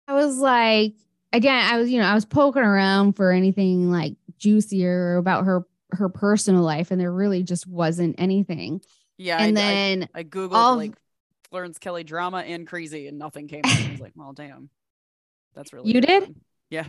I 0.07 0.15
was 0.15 0.39
like, 0.39 0.95
again, 1.33 1.73
I 1.73 1.79
was, 1.79 1.91
you 1.91 1.99
know, 1.99 2.07
I 2.07 2.15
was 2.15 2.25
poking 2.25 2.63
around 2.63 3.15
for 3.15 3.33
anything 3.33 3.91
like 3.91 4.15
juicier 4.39 5.17
about 5.17 5.47
her 5.47 5.65
her 5.93 6.09
personal 6.09 6.63
life, 6.63 6.93
and 6.93 7.01
there 7.01 7.13
really 7.13 7.43
just 7.43 7.67
wasn't 7.67 8.15
anything. 8.19 8.81
Yeah. 9.19 9.39
and 9.39 9.59
I, 9.59 9.63
I- 9.63 9.65
then 9.65 10.09
I, 10.15 10.25
Googled 10.25 10.55
all 10.55 10.77
like 10.77 10.95
Florence 11.51 11.79
Kelley 11.79 12.05
drama 12.05 12.39
and 12.39 12.67
crazy 12.67 13.07
and 13.07 13.19
nothing 13.19 13.49
came 13.49 13.61
up. 13.65 13.71
I 13.71 13.91
was 13.91 14.01
like, 14.01 14.13
well, 14.15 14.33
damn. 14.33 14.71
That's 15.61 15.75
really 15.75 15.93
You 15.93 16.01
did? 16.01 16.35
Yeah. 16.71 16.87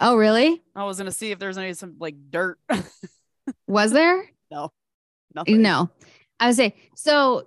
oh, 0.00 0.16
really? 0.16 0.60
I 0.74 0.82
was 0.82 0.96
to 0.96 1.12
see 1.12 1.30
if 1.30 1.38
there's 1.38 1.56
any 1.56 1.72
some 1.72 1.94
like 2.00 2.16
dirt. 2.30 2.58
Was 3.68 3.92
there? 3.92 4.28
No. 4.50 4.72
Nothing. 5.32 5.62
No. 5.62 5.88
I 6.40 6.48
would 6.48 6.56
say 6.56 6.74
so. 6.96 7.46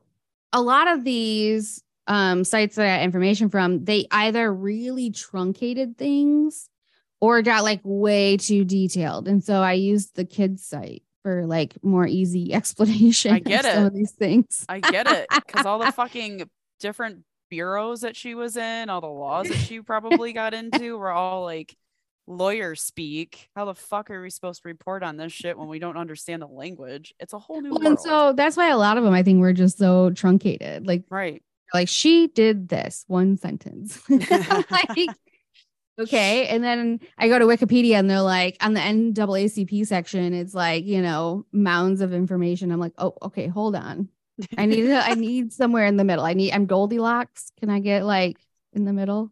A 0.53 0.61
lot 0.61 0.87
of 0.87 1.03
these 1.03 1.83
um, 2.07 2.45
sites 2.45 2.77
that 2.77 2.85
I 2.85 2.97
got 2.99 3.03
information 3.03 3.49
from, 3.49 3.83
they 3.83 4.07
either 4.11 4.51
really 4.53 5.11
truncated 5.11 5.97
things 5.97 6.69
or 7.19 7.41
got 7.41 7.65
like 7.65 7.81
way 7.83 8.37
too 8.37 8.63
detailed. 8.63 9.27
And 9.27 9.43
so 9.43 9.55
I 9.55 9.73
used 9.73 10.15
the 10.15 10.23
kids 10.23 10.63
site 10.63 11.03
for 11.21 11.45
like 11.47 11.83
more 11.83 12.07
easy 12.07 12.53
explanation. 12.53 13.33
I 13.33 13.39
get 13.39 13.65
of 13.65 13.73
some 13.73 13.83
it. 13.83 13.87
of 13.87 13.93
these 13.93 14.11
things. 14.13 14.65
I 14.69 14.79
get 14.79 15.05
it. 15.05 15.27
Because 15.45 15.65
all 15.65 15.79
the 15.79 15.91
fucking 15.91 16.49
different 16.79 17.25
bureaus 17.49 18.01
that 18.01 18.15
she 18.15 18.35
was 18.35 18.57
in, 18.57 18.89
all 18.89 19.01
the 19.01 19.07
laws 19.07 19.47
that 19.49 19.57
she 19.57 19.81
probably 19.81 20.33
got 20.33 20.53
into 20.53 20.97
were 20.97 21.11
all 21.11 21.43
like 21.43 21.75
lawyer 22.27 22.75
speak. 22.75 23.49
How 23.55 23.65
the 23.65 23.73
fuck 23.73 24.11
are 24.11 24.21
we 24.21 24.29
supposed 24.29 24.61
to 24.61 24.67
report 24.67 25.03
on 25.03 25.17
this 25.17 25.33
shit 25.33 25.57
when 25.57 25.67
we 25.67 25.79
don't 25.79 25.97
understand 25.97 26.41
the 26.41 26.47
language? 26.47 27.13
It's 27.19 27.33
a 27.33 27.39
whole 27.39 27.61
new 27.61 27.71
Well, 27.71 27.79
world. 27.79 27.87
and 27.87 27.99
so 27.99 28.33
that's 28.33 28.55
why 28.55 28.69
a 28.69 28.77
lot 28.77 28.97
of 28.97 29.03
them 29.03 29.13
I 29.13 29.23
think 29.23 29.39
were 29.41 29.53
just 29.53 29.77
so 29.77 30.11
truncated. 30.11 30.85
Like 30.85 31.03
right. 31.09 31.41
like 31.73 31.87
she 31.89 32.27
did 32.27 32.69
this 32.69 33.03
one 33.07 33.35
sentence. 33.37 33.99
like 34.09 35.09
okay. 35.99 36.47
And 36.47 36.63
then 36.63 36.99
I 37.17 37.27
go 37.27 37.39
to 37.39 37.45
Wikipedia 37.45 37.95
and 37.95 38.09
they're 38.09 38.21
like 38.21 38.57
on 38.61 38.73
the 38.73 38.79
NAACP 38.79 39.85
section, 39.87 40.33
it's 40.33 40.53
like, 40.53 40.85
you 40.85 41.01
know, 41.01 41.45
mounds 41.51 42.01
of 42.01 42.13
information. 42.13 42.71
I'm 42.71 42.79
like, 42.79 42.93
oh, 42.97 43.15
okay, 43.23 43.47
hold 43.47 43.75
on. 43.75 44.07
I 44.57 44.65
need 44.65 44.81
to, 44.83 44.95
I 44.97 45.13
need 45.15 45.51
somewhere 45.53 45.85
in 45.85 45.97
the 45.97 46.03
middle. 46.03 46.23
I 46.25 46.33
need 46.33 46.51
I'm 46.53 46.65
Goldilocks. 46.65 47.51
Can 47.59 47.69
I 47.69 47.79
get 47.79 48.05
like 48.05 48.37
in 48.73 48.85
the 48.85 48.93
middle? 48.93 49.31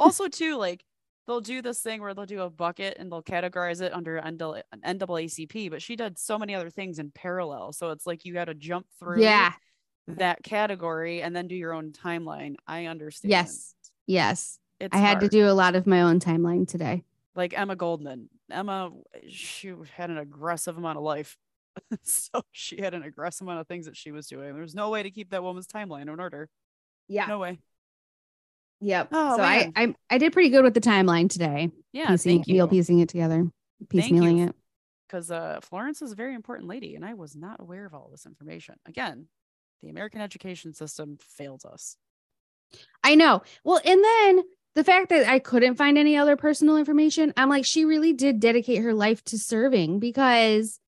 also 0.00 0.26
too 0.28 0.56
like 0.56 0.84
they'll 1.26 1.40
do 1.40 1.62
this 1.62 1.80
thing 1.80 2.00
where 2.00 2.12
they'll 2.14 2.26
do 2.26 2.42
a 2.42 2.50
bucket 2.50 2.96
and 2.98 3.10
they'll 3.10 3.22
categorize 3.22 3.80
it 3.80 3.92
under 3.92 4.16
NAA 4.20 4.60
NAACP, 4.84 5.70
but 5.70 5.82
she 5.82 5.96
did 5.96 6.18
so 6.18 6.38
many 6.38 6.54
other 6.54 6.70
things 6.70 6.98
in 6.98 7.10
parallel. 7.10 7.72
So 7.72 7.90
it's 7.90 8.06
like 8.06 8.24
you 8.24 8.32
got 8.34 8.44
to 8.46 8.54
jump 8.54 8.86
through 8.98 9.22
Yeah. 9.22 9.52
that 10.08 10.42
category 10.42 11.22
and 11.22 11.34
then 11.34 11.48
do 11.48 11.54
your 11.56 11.72
own 11.72 11.92
timeline. 11.92 12.54
I 12.66 12.86
understand. 12.86 13.30
Yes. 13.30 13.74
Yes. 14.06 14.58
It's 14.78 14.94
I 14.94 14.98
had 15.00 15.20
to 15.20 15.28
do 15.28 15.48
a 15.48 15.52
lot 15.54 15.74
of 15.74 15.86
my 15.86 16.02
own 16.02 16.20
timeline 16.20 16.68
today. 16.68 17.02
like 17.34 17.58
Emma 17.58 17.74
Goldman. 17.76 18.28
Emma, 18.50 18.90
she 19.28 19.72
had 19.96 20.10
an 20.10 20.18
aggressive 20.18 20.76
amount 20.76 20.98
of 20.98 21.02
life. 21.04 21.36
so 22.02 22.42
she 22.52 22.80
had 22.80 22.94
an 22.94 23.02
aggressive 23.02 23.46
amount 23.46 23.60
of 23.60 23.68
things 23.68 23.86
that 23.86 23.96
she 23.96 24.12
was 24.12 24.26
doing. 24.26 24.54
There's 24.54 24.74
no 24.74 24.90
way 24.90 25.02
to 25.02 25.10
keep 25.10 25.30
that 25.30 25.42
woman's 25.42 25.66
timeline 25.66 26.02
in 26.02 26.20
order. 26.20 26.48
Yeah. 27.08 27.26
No 27.26 27.38
way. 27.38 27.58
Yep. 28.80 29.08
Oh, 29.12 29.36
so 29.36 29.42
I, 29.42 29.70
man. 29.74 29.96
I 30.10 30.14
I 30.14 30.18
did 30.18 30.32
pretty 30.32 30.50
good 30.50 30.64
with 30.64 30.74
the 30.74 30.80
timeline 30.80 31.30
today. 31.30 31.70
Yeah, 31.92 32.08
piecing 32.08 32.44
thank 32.44 32.48
you. 32.48 32.66
piecing 32.66 33.00
it 33.00 33.08
together, 33.08 33.46
piecemealing 33.86 34.48
it. 34.48 34.54
Because 35.08 35.30
uh, 35.30 35.60
Florence 35.62 36.02
is 36.02 36.12
a 36.12 36.16
very 36.16 36.34
important 36.34 36.68
lady, 36.68 36.94
and 36.94 37.04
I 37.04 37.14
was 37.14 37.36
not 37.36 37.60
aware 37.60 37.86
of 37.86 37.94
all 37.94 38.08
this 38.10 38.26
information. 38.26 38.74
Again, 38.86 39.28
the 39.82 39.88
American 39.88 40.20
education 40.20 40.74
system 40.74 41.16
fails 41.20 41.64
us. 41.64 41.96
I 43.02 43.14
know. 43.14 43.42
Well, 43.64 43.80
and 43.84 44.04
then 44.04 44.44
the 44.74 44.84
fact 44.84 45.08
that 45.08 45.26
I 45.26 45.38
couldn't 45.38 45.76
find 45.76 45.96
any 45.96 46.16
other 46.16 46.36
personal 46.36 46.76
information, 46.76 47.32
I'm 47.36 47.48
like, 47.48 47.64
she 47.64 47.84
really 47.84 48.12
did 48.12 48.40
dedicate 48.40 48.82
her 48.82 48.92
life 48.92 49.24
to 49.26 49.38
serving 49.38 50.00
because 50.00 50.80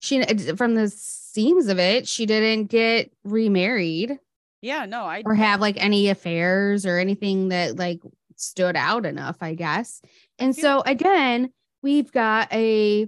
she, 0.00 0.22
from 0.56 0.74
the 0.74 0.88
seams 0.88 1.68
of 1.68 1.78
it, 1.78 2.08
she 2.08 2.26
didn't 2.26 2.66
get 2.66 3.12
remarried 3.22 4.18
Yeah, 4.62 4.86
no, 4.86 5.04
I 5.04 5.22
or 5.24 5.34
have 5.34 5.60
like 5.60 5.76
any 5.82 6.08
affairs 6.08 6.84
or 6.84 6.98
anything 6.98 7.50
that 7.50 7.76
like 7.78 8.00
stood 8.36 8.76
out 8.76 9.06
enough, 9.06 9.36
I 9.40 9.54
guess. 9.54 10.02
And 10.38 10.56
feel- 10.56 10.62
so 10.62 10.82
again, 10.84 11.52
we've 11.82 12.10
got 12.10 12.52
a 12.52 13.06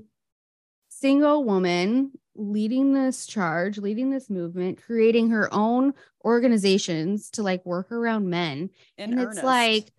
single 0.90 1.44
woman 1.44 2.12
leading 2.34 2.94
this 2.94 3.26
charge, 3.26 3.78
leading 3.78 4.10
this 4.10 4.30
movement, 4.30 4.80
creating 4.82 5.30
her 5.30 5.52
own 5.52 5.92
organizations 6.24 7.30
to 7.30 7.42
like 7.42 7.64
work 7.66 7.90
around 7.92 8.28
men. 8.30 8.70
in 8.96 9.10
and 9.12 9.20
earnest. 9.20 9.38
it's 9.38 9.44
like 9.44 9.92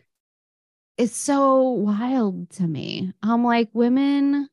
it's 0.97 1.15
so 1.15 1.69
wild 1.69 2.49
to 2.51 2.63
me. 2.67 3.11
I'm 3.23 3.43
like 3.43 3.69
women 3.73 4.47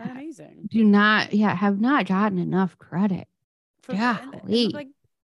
amazing. 0.00 0.66
do 0.70 0.84
not 0.84 1.32
yeah, 1.32 1.54
have 1.54 1.80
not 1.80 2.06
gotten 2.06 2.38
enough 2.38 2.78
credit. 2.78 3.28
For 3.82 3.92
the- 3.92 3.98
and- 3.98 4.34
and, 4.34 4.42
Golly. 4.42 4.68
like 4.68 4.88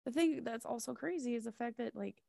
the 0.04 0.12
thing 0.12 0.44
that's 0.44 0.64
also 0.66 0.94
crazy 0.94 1.34
is 1.34 1.44
the 1.44 1.52
fact 1.52 1.78
that 1.78 1.94
like 1.96 2.22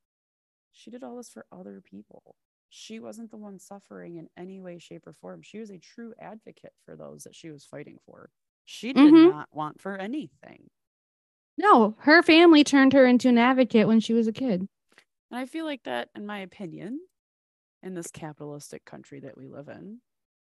she 0.72 0.90
did 0.92 1.04
all 1.04 1.16
this 1.18 1.30
for 1.30 1.46
other 1.52 1.82
people. 1.82 2.36
She 2.70 3.00
wasn't 3.00 3.32
the 3.32 3.38
one 3.38 3.60
suffering 3.60 4.18
in 4.18 4.30
any 4.36 4.60
way, 4.60 4.78
shape, 4.78 5.08
or 5.08 5.14
form. 5.14 5.42
She 5.42 5.58
was 5.60 5.70
a 5.72 5.78
true 5.78 6.14
advocate 6.20 6.74
for 6.86 6.96
those 6.96 7.24
that 7.24 7.34
she 7.36 7.50
was 7.50 7.64
fighting 7.66 7.98
for. 8.06 8.30
She 8.66 8.92
did 8.94 9.14
Mhm. 9.14 9.32
not 9.32 9.48
want 9.54 9.80
for 9.80 9.96
anything. 9.98 10.70
No, 11.58 11.96
her 12.00 12.22
family 12.22 12.64
turned 12.64 12.94
her 12.94 13.06
into 13.06 13.30
an 13.30 13.38
advocate 13.38 13.88
when 13.88 14.00
she 14.02 14.14
was 14.14 14.28
a 14.28 14.34
kid. 14.34 14.68
And 15.32 15.40
I 15.40 15.46
feel 15.46 15.66
like 15.66 15.84
that, 15.84 16.10
in 16.16 16.26
my 16.26 16.40
opinion, 16.40 17.00
in 17.82 17.94
this 17.94 18.12
capitalistic 18.12 18.84
country 18.86 19.22
that 19.22 19.38
we 19.38 19.48
live 19.48 19.70
in, 19.70 20.02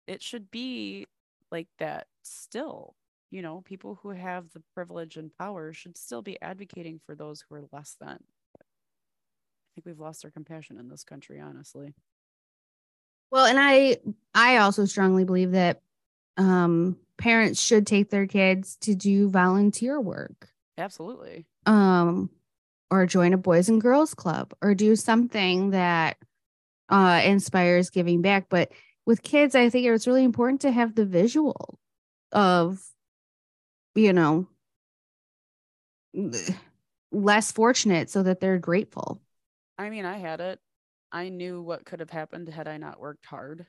it 0.07 0.22
should 0.22 0.51
be 0.51 1.07
like 1.51 1.69
that 1.79 2.07
still. 2.23 2.95
You 3.31 3.43
know, 3.43 3.61
people 3.61 3.99
who 4.03 4.11
have 4.11 4.51
the 4.51 4.63
privilege 4.75 5.17
and 5.17 5.31
power 5.37 5.73
should 5.73 5.99
still 5.99 6.23
be 6.23 6.41
advocating 6.41 7.01
for 7.05 7.15
those 7.15 7.43
who 7.43 7.55
are 7.57 7.65
less 7.73 7.97
than. 8.01 8.19
I 8.59 8.65
think 9.75 9.87
we've 9.87 10.01
lost 10.01 10.25
our 10.25 10.31
compassion 10.31 10.79
in 10.79 10.89
this 10.89 11.05
country, 11.05 11.41
honestly. 11.41 11.95
Well, 13.31 13.47
and 13.47 13.59
I 13.61 13.99
I 14.35 14.59
also 14.59 14.85
strongly 14.87 15.25
believe 15.25 15.53
that 15.53 15.83
um 16.37 16.97
parents 17.19 17.61
should 17.61 17.87
take 17.87 18.11
their 18.11 18.27
kids 18.27 18.77
to 18.83 18.95
do 18.95 19.29
volunteer 19.29 20.01
work. 20.01 20.49
Absolutely. 20.77 21.47
um 21.67 22.31
or 22.91 23.05
join 23.05 23.35
a 23.35 23.37
boys 23.37 23.69
and 23.69 23.81
girls 23.83 24.15
club 24.15 24.55
or 24.63 24.75
do 24.75 24.97
something 24.97 25.71
that 25.71 26.17
uh 26.89 27.21
inspires 27.25 27.91
giving 27.91 28.23
back 28.23 28.49
but 28.49 28.73
with 29.09 29.25
kids 29.25 29.57
i 29.57 29.71
think 29.71 29.87
it's 29.87 30.07
really 30.07 30.25
important 30.25 30.61
to 30.63 30.71
have 30.71 30.95
the 30.95 31.07
visual 31.07 31.81
of 32.33 32.81
you 33.95 34.13
know 34.13 34.47
less 37.13 37.53
fortunate 37.53 38.11
so 38.11 38.23
that 38.23 38.41
they're 38.41 38.59
grateful 38.59 39.21
I 39.79 39.91
mean, 39.91 40.05
I 40.05 40.19
had 40.19 40.41
it. 40.41 40.61
I 41.13 41.29
knew 41.29 41.63
what 41.63 41.85
could 41.87 42.01
have 42.01 42.11
happened 42.11 42.49
had 42.49 42.69
I 42.69 42.79
not 42.79 43.01
worked 43.01 43.27
hard. 43.27 43.67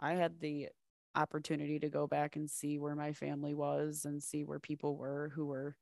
I 0.00 0.14
had 0.14 0.40
the 0.40 0.68
opportunity 1.14 1.78
to 1.80 1.90
go 1.90 2.06
back 2.06 2.36
and 2.36 2.50
see 2.50 2.78
where 2.78 2.96
my 2.96 3.12
family 3.12 3.54
was 3.54 4.04
and 4.04 4.22
see 4.22 4.44
where 4.44 4.60
people 4.60 4.96
were 4.96 5.30
who 5.34 5.46
were 5.46 5.76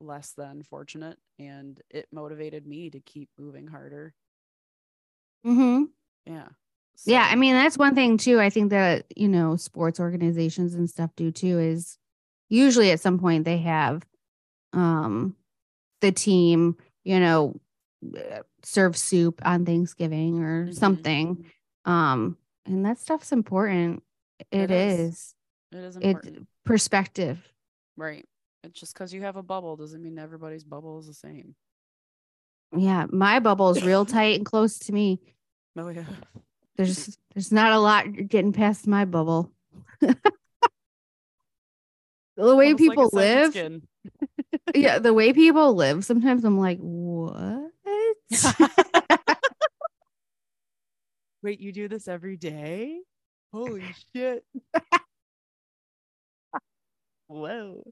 less 0.00 0.32
than 0.32 0.62
fortunate. 0.62 1.18
And 1.38 1.80
it 1.90 2.08
motivated 2.12 2.66
me 2.66 2.90
to 2.90 3.00
keep 3.00 3.30
moving 3.38 3.66
harder. 3.66 4.14
mm-hmm. 5.44 5.84
Yeah. 6.26 6.48
Yeah 7.06 7.28
i 7.30 7.34
mean 7.34 7.54
that's 7.54 7.76
one 7.78 7.94
thing 7.94 8.16
too 8.16 8.40
i 8.40 8.48
think 8.50 8.70
that 8.70 9.04
you 9.16 9.28
know 9.28 9.56
sports 9.56 10.00
organizations 10.00 10.74
and 10.74 10.88
stuff 10.88 11.10
do 11.16 11.30
too 11.30 11.58
is 11.58 11.98
usually 12.48 12.90
at 12.90 13.00
some 13.00 13.18
point 13.18 13.44
they 13.44 13.58
have 13.58 14.02
um 14.72 15.34
the 16.00 16.12
team 16.12 16.76
you 17.04 17.18
know 17.20 17.58
serve 18.62 18.96
soup 18.96 19.40
on 19.44 19.64
thanksgiving 19.64 20.42
or 20.42 20.66
Mhm. 20.66 20.74
something 20.74 21.44
um 21.84 22.36
and 22.66 22.84
that 22.86 22.98
stuff's 22.98 23.32
important 23.32 24.02
It 24.50 24.70
it 24.70 24.70
is. 24.70 25.00
is 25.00 25.34
it 25.72 25.78
is 25.78 25.96
it 25.96 26.02
important. 26.04 26.48
perspective 26.64 27.38
right. 27.96 28.24
It's 28.62 28.80
just 28.80 28.94
because 28.94 29.12
you 29.12 29.20
have 29.22 29.36
a 29.36 29.42
bubble 29.42 29.76
doesn't 29.76 30.02
mean 30.02 30.18
everybody's 30.18 30.64
bubble 30.64 30.98
is 30.98 31.06
the 31.06 31.12
same. 31.14 31.54
yeah 32.76 33.06
my 33.10 33.38
bubble 33.40 33.70
is 33.70 33.84
real 33.84 34.04
tight 34.16 34.36
and 34.36 34.46
close 34.46 34.78
to 34.78 34.92
me 34.92 35.20
Oh, 35.76 35.88
yeah. 35.88 36.04
There's 36.76 37.18
there's 37.34 37.52
not 37.52 37.72
a 37.72 37.78
lot 37.78 38.06
getting 38.28 38.52
past 38.52 38.86
my 38.86 39.04
bubble 39.04 39.50
the 40.00 40.16
way 42.36 42.66
Almost 42.66 42.78
people 42.78 43.10
second 43.10 43.74
live 43.74 43.82
yeah, 44.74 44.98
the 44.98 45.14
way 45.14 45.32
people 45.32 45.74
live, 45.74 46.04
sometimes 46.04 46.44
I'm 46.44 46.58
like, 46.58 46.78
what? 46.78 47.70
Wait, 51.42 51.60
you 51.60 51.72
do 51.72 51.88
this 51.88 52.08
every 52.08 52.36
day? 52.36 53.00
Holy 53.52 53.84
shit. 54.14 54.44
Whoa. 57.28 57.82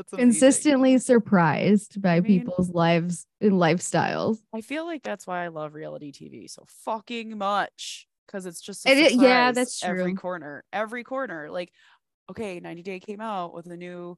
That's 0.00 0.14
amazing. 0.14 0.30
Consistently 0.30 0.96
surprised 0.98 2.00
by 2.00 2.14
I 2.16 2.20
mean- 2.20 2.40
people's 2.40 2.70
lives 2.70 3.26
and 3.42 3.52
lifestyles. 3.52 4.38
I 4.54 4.62
feel 4.62 4.86
like 4.86 5.02
that's 5.02 5.26
why 5.26 5.44
I 5.44 5.48
love 5.48 5.74
reality 5.74 6.10
TV 6.10 6.48
so 6.48 6.64
fucking 6.86 7.36
much 7.36 8.06
because 8.26 8.46
it's 8.46 8.62
just 8.62 8.86
It 8.88 8.96
a 8.96 9.04
i- 9.04 9.08
yeah, 9.08 9.48
surprise 9.50 9.54
that's 9.56 9.84
every 9.84 10.14
corner, 10.14 10.64
every 10.72 11.04
corner. 11.04 11.50
Like, 11.50 11.70
okay, 12.30 12.60
90 12.60 12.82
Day 12.82 12.98
came 12.98 13.20
out 13.20 13.52
with 13.52 13.66
a 13.66 13.76
new, 13.76 14.16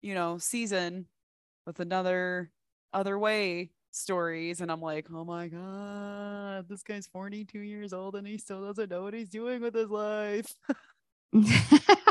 you 0.00 0.14
know, 0.14 0.38
season 0.38 1.06
with 1.66 1.80
another 1.80 2.50
other 2.94 3.18
way 3.18 3.72
stories, 3.90 4.62
and 4.62 4.72
I'm 4.72 4.80
like, 4.80 5.08
oh 5.12 5.24
my 5.26 5.48
god, 5.48 6.66
this 6.68 6.82
guy's 6.82 7.06
42 7.08 7.58
years 7.58 7.92
old 7.92 8.16
and 8.16 8.26
he 8.26 8.38
still 8.38 8.64
doesn't 8.64 8.90
know 8.90 9.02
what 9.02 9.12
he's 9.12 9.28
doing 9.28 9.60
with 9.60 9.74
his 9.74 9.90
life. 9.90 10.54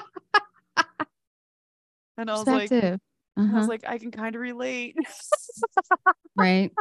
And 2.17 2.29
I 2.29 2.37
was 2.37 2.47
like, 2.47 2.71
I 2.71 2.77
Uh-huh, 3.37 3.59
was 3.59 3.67
like, 3.67 3.83
I 3.87 3.97
can 3.97 4.11
kind 4.11 4.35
of 4.35 4.41
relate. 4.41 4.95
right. 6.35 6.71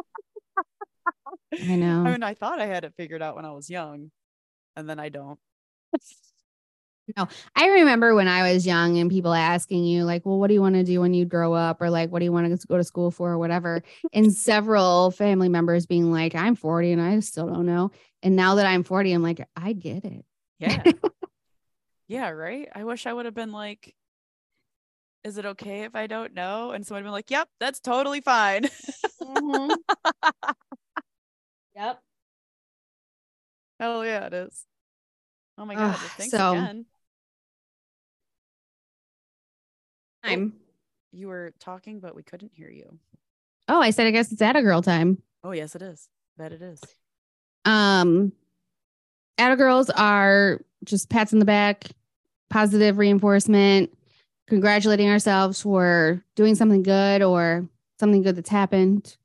I 1.53 1.77
know. 1.77 2.05
I 2.07 2.13
mean, 2.13 2.23
I 2.23 2.35
thought 2.35 2.61
I 2.61 2.67
had 2.67 2.85
it 2.85 2.95
figured 2.97 3.23
out 3.23 3.37
when 3.37 3.45
I 3.45 3.53
was 3.53 3.69
young, 3.71 4.11
and 4.77 4.89
then 4.89 4.99
I 4.99 5.09
don't. 5.09 5.39
No, 7.17 7.27
I 7.57 7.67
remember 7.69 8.15
when 8.15 8.29
I 8.29 8.53
was 8.53 8.65
young 8.65 8.97
and 8.99 9.11
people 9.11 9.35
asking 9.35 9.85
you, 9.85 10.05
like, 10.05 10.25
well, 10.25 10.39
what 10.39 10.47
do 10.47 10.55
you 10.55 10.61
want 10.61 10.77
to 10.77 10.85
do 10.85 11.01
when 11.01 11.13
you 11.15 11.25
grow 11.25 11.53
up? 11.53 11.83
Or 11.83 11.91
like, 11.91 12.11
what 12.11 12.21
do 12.21 12.25
you 12.25 12.33
want 12.33 12.61
to 12.61 12.67
go 12.69 12.77
to 12.77 12.85
school 12.85 13.11
for 13.11 13.33
or 13.33 13.39
whatever? 13.39 13.83
And 14.13 14.33
several 14.33 15.11
family 15.11 15.49
members 15.49 15.85
being 15.85 16.13
like, 16.13 16.35
I'm 16.35 16.55
40 16.55 16.93
and 16.93 17.03
I 17.03 17.19
still 17.21 17.49
don't 17.49 17.67
know. 17.67 17.91
And 18.23 18.37
now 18.37 18.55
that 18.55 18.67
I'm 18.67 18.85
40, 18.85 19.13
I'm 19.13 19.23
like, 19.23 19.47
I 19.57 19.73
get 19.73 20.05
it. 20.05 20.25
Yeah. 20.59 20.85
yeah, 22.09 22.31
right? 22.31 22.69
I 22.75 22.85
wish 22.85 23.07
I 23.07 23.13
would 23.13 23.27
have 23.27 23.35
been 23.35 23.53
like, 23.53 23.95
is 25.25 25.39
it 25.39 25.47
okay 25.47 25.83
if 25.83 25.95
I 25.95 26.07
don't 26.07 26.35
know? 26.35 26.73
And 26.73 26.87
someone 26.87 27.03
would 27.03 27.07
been 27.09 27.13
like, 27.13 27.31
yep, 27.31 27.49
that's 27.61 27.81
totally 27.81 28.21
fine. 28.21 28.69
Yep. 31.75 32.01
Hell 33.81 34.05
yeah, 34.05 34.27
it 34.27 34.35
is. 34.35 34.67
Oh 35.57 35.65
my 35.65 35.75
god, 35.75 35.95
Ugh, 35.95 36.11
thanks 36.17 36.31
so- 36.31 36.53
again. 36.53 36.87
Time. 40.25 40.53
You 41.13 41.29
were 41.29 41.53
talking, 41.59 41.99
but 42.01 42.15
we 42.15 42.23
couldn't 42.23 42.53
hear 42.55 42.71
you. 42.71 42.99
Oh, 43.69 43.81
I 43.81 43.91
said, 43.91 44.07
I 44.07 44.11
guess 44.13 44.33
it's 44.33 44.41
at 44.43 44.55
a 44.57 44.63
girl 44.63 44.81
time. 44.83 45.21
Oh, 45.45 45.51
yes, 45.51 45.75
it 45.75 45.83
is. 45.83 46.09
That 46.37 46.53
it 46.53 46.63
is. 46.63 46.81
Um, 47.65 48.33
Atta 49.39 49.57
girls 49.57 49.91
are 49.91 50.61
just 50.85 51.09
pats 51.09 51.33
in 51.33 51.39
the 51.39 51.45
back, 51.45 51.85
positive 52.51 52.99
reinforcement, 52.99 53.93
congratulating 54.49 55.09
ourselves 55.09 55.63
for 55.63 56.23
doing 56.35 56.55
something 56.55 56.83
good 56.83 57.23
or 57.23 57.69
something 57.99 58.23
good 58.23 58.37
that's 58.37 58.51
happened. 58.51 59.17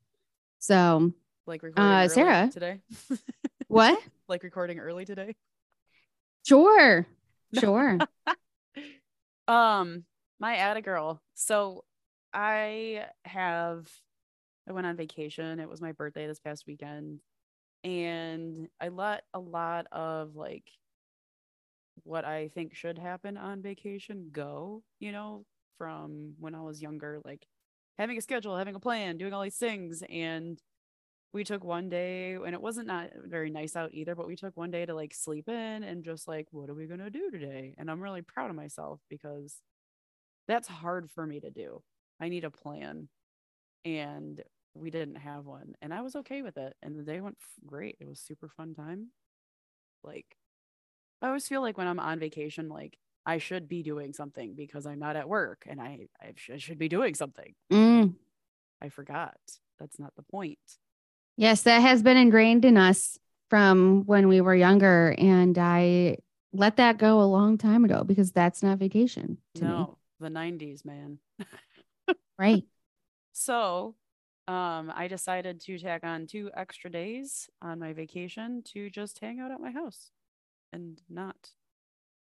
So, 0.58 1.12
Like 1.46 1.62
recording 1.62 1.92
Uh, 1.92 2.08
Sarah? 2.08 2.50
today. 2.52 2.80
what? 3.68 4.00
like 4.28 4.42
recording 4.42 4.78
early 4.78 5.04
today. 5.04 5.34
Sure. 6.46 7.06
Sure. 7.58 7.98
Um, 9.46 10.04
my 10.38 10.56
Atta 10.56 10.82
girl. 10.82 11.22
So 11.32 11.84
I 12.34 13.06
have 13.24 13.88
I 14.68 14.72
went 14.72 14.86
on 14.86 14.96
vacation. 14.96 15.60
It 15.60 15.68
was 15.70 15.80
my 15.80 15.92
birthday 15.92 16.26
this 16.26 16.40
past 16.40 16.64
weekend. 16.66 17.20
And 17.84 18.68
I 18.78 18.88
let 18.88 19.24
a 19.32 19.38
lot 19.40 19.86
of 19.92 20.36
like 20.36 20.64
what 22.04 22.24
I 22.24 22.48
think 22.54 22.74
should 22.74 22.98
happen 22.98 23.36
on 23.36 23.62
vacation 23.62 24.28
go, 24.32 24.82
you 25.00 25.12
know, 25.12 25.44
from 25.76 26.34
when 26.38 26.54
I 26.54 26.60
was 26.60 26.82
younger, 26.82 27.20
like 27.24 27.46
having 27.98 28.18
a 28.18 28.22
schedule, 28.22 28.56
having 28.56 28.74
a 28.74 28.80
plan, 28.80 29.16
doing 29.16 29.32
all 29.32 29.42
these 29.42 29.56
things. 29.56 30.02
And 30.10 30.60
we 31.32 31.44
took 31.44 31.62
one 31.62 31.88
day 31.88 32.34
and 32.34 32.54
it 32.54 32.60
wasn't 32.60 32.86
not 32.86 33.10
very 33.24 33.50
nice 33.50 33.76
out 33.76 33.92
either, 33.92 34.14
but 34.14 34.26
we 34.26 34.36
took 34.36 34.56
one 34.56 34.70
day 34.70 34.86
to 34.86 34.94
like 34.94 35.14
sleep 35.14 35.48
in 35.48 35.82
and 35.84 36.04
just 36.04 36.26
like, 36.26 36.46
what 36.50 36.70
are 36.70 36.74
we 36.74 36.86
going 36.86 37.00
to 37.00 37.10
do 37.10 37.30
today? 37.30 37.74
And 37.78 37.90
I'm 37.90 38.02
really 38.02 38.22
proud 38.22 38.50
of 38.50 38.56
myself 38.56 39.00
because 39.10 39.56
that's 40.46 40.68
hard 40.68 41.10
for 41.10 41.26
me 41.26 41.40
to 41.40 41.50
do. 41.50 41.82
I 42.20 42.28
need 42.28 42.44
a 42.44 42.50
plan. 42.50 43.08
And 43.84 44.42
we 44.74 44.90
didn't 44.90 45.16
have 45.16 45.44
one. 45.44 45.74
And 45.82 45.92
I 45.92 46.00
was 46.00 46.16
okay 46.16 46.42
with 46.42 46.56
it. 46.56 46.74
And 46.82 46.98
the 46.98 47.02
day 47.02 47.20
went 47.20 47.36
great. 47.66 47.96
It 48.00 48.08
was 48.08 48.20
super 48.20 48.48
fun 48.48 48.74
time. 48.74 49.08
Like, 50.02 50.36
I 51.20 51.28
always 51.28 51.48
feel 51.48 51.60
like 51.60 51.76
when 51.78 51.86
I'm 51.86 52.00
on 52.00 52.18
vacation, 52.18 52.68
like 52.68 52.98
I 53.26 53.38
should 53.38 53.68
be 53.68 53.82
doing 53.82 54.12
something 54.12 54.54
because 54.54 54.86
I'm 54.86 54.98
not 54.98 55.16
at 55.16 55.28
work 55.28 55.64
and 55.68 55.80
I, 55.80 56.08
I, 56.20 56.32
sh- 56.36 56.50
I 56.54 56.56
should 56.58 56.78
be 56.78 56.88
doing 56.88 57.14
something. 57.14 57.54
Mm. 57.72 58.14
I 58.80 58.88
forgot. 58.88 59.36
That's 59.78 59.98
not 59.98 60.14
the 60.16 60.22
point. 60.22 60.58
Yes, 61.36 61.62
that 61.62 61.80
has 61.80 62.02
been 62.02 62.16
ingrained 62.16 62.64
in 62.64 62.76
us 62.76 63.18
from 63.50 64.04
when 64.06 64.28
we 64.28 64.40
were 64.40 64.54
younger. 64.54 65.14
And 65.18 65.58
I 65.58 66.18
let 66.52 66.76
that 66.76 66.98
go 66.98 67.20
a 67.20 67.24
long 67.24 67.58
time 67.58 67.84
ago 67.84 68.02
because 68.04 68.32
that's 68.32 68.62
not 68.62 68.78
vacation 68.78 69.38
to 69.56 69.64
me. 69.64 69.68
no, 69.68 69.98
the 70.20 70.28
90s, 70.28 70.84
man. 70.84 71.18
Right. 72.38 72.64
So, 73.32 73.96
um, 74.46 74.92
I 74.94 75.08
decided 75.08 75.60
to 75.62 75.76
tag 75.76 76.04
on 76.04 76.28
two 76.28 76.52
extra 76.56 76.88
days 76.88 77.50
on 77.60 77.80
my 77.80 77.92
vacation 77.92 78.62
to 78.66 78.88
just 78.90 79.18
hang 79.18 79.40
out 79.40 79.50
at 79.50 79.60
my 79.60 79.72
house 79.72 80.12
and 80.72 81.00
not 81.08 81.36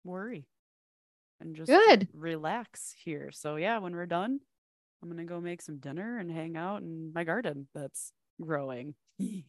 worry 0.05 0.47
and 1.41 1.57
just 1.57 1.71
Good. 1.71 2.09
relax 2.13 2.95
here. 3.05 3.31
So, 3.33 3.57
yeah, 3.57 3.79
when 3.79 3.95
we're 3.95 4.07
done, 4.07 4.41
I'm 5.03 5.09
going 5.09 5.19
to 5.19 5.33
go 5.33 5.41
make 5.41 5.63
some 5.63 5.79
dinner 5.79 6.19
and 6.19 6.31
hang 6.31 6.57
out 6.57 6.83
in 6.83 7.13
my 7.15 7.25
garden 7.25 7.69
that's 7.75 8.13
growing. 8.41 8.95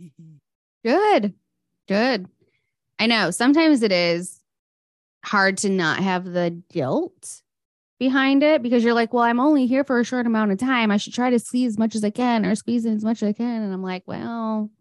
Good. 0.84 1.34
Good. 1.88 2.28
I 3.00 3.08
know 3.08 3.32
sometimes 3.32 3.84
it 3.84 3.92
is 3.92 4.40
hard 5.24 5.58
to 5.58 5.70
not 5.70 6.00
have 6.00 6.26
the 6.26 6.62
guilt 6.72 7.42
behind 8.00 8.42
it 8.44 8.64
because 8.64 8.84
you're 8.84 8.94
like, 8.94 9.14
well, 9.14 9.24
I'm 9.24 9.40
only 9.40 9.68
here 9.68 9.84
for 9.84 10.00
a 10.00 10.04
short 10.04 10.26
amount 10.26 10.52
of 10.52 10.58
time. 10.58 10.90
I 10.90 10.98
should 10.98 11.14
try 11.14 11.30
to 11.30 11.40
see 11.40 11.66
as 11.66 11.78
much 11.78 11.96
as 11.96 12.04
I 12.04 12.10
can 12.10 12.46
or 12.46 12.56
squeeze 12.56 12.86
in 12.86 12.96
as 12.96 13.04
much 13.04 13.22
as 13.22 13.30
I 13.30 13.34
can. 13.34 13.62
And 13.62 13.74
I'm 13.74 13.84
like, 13.84 14.04
well, 14.06 14.72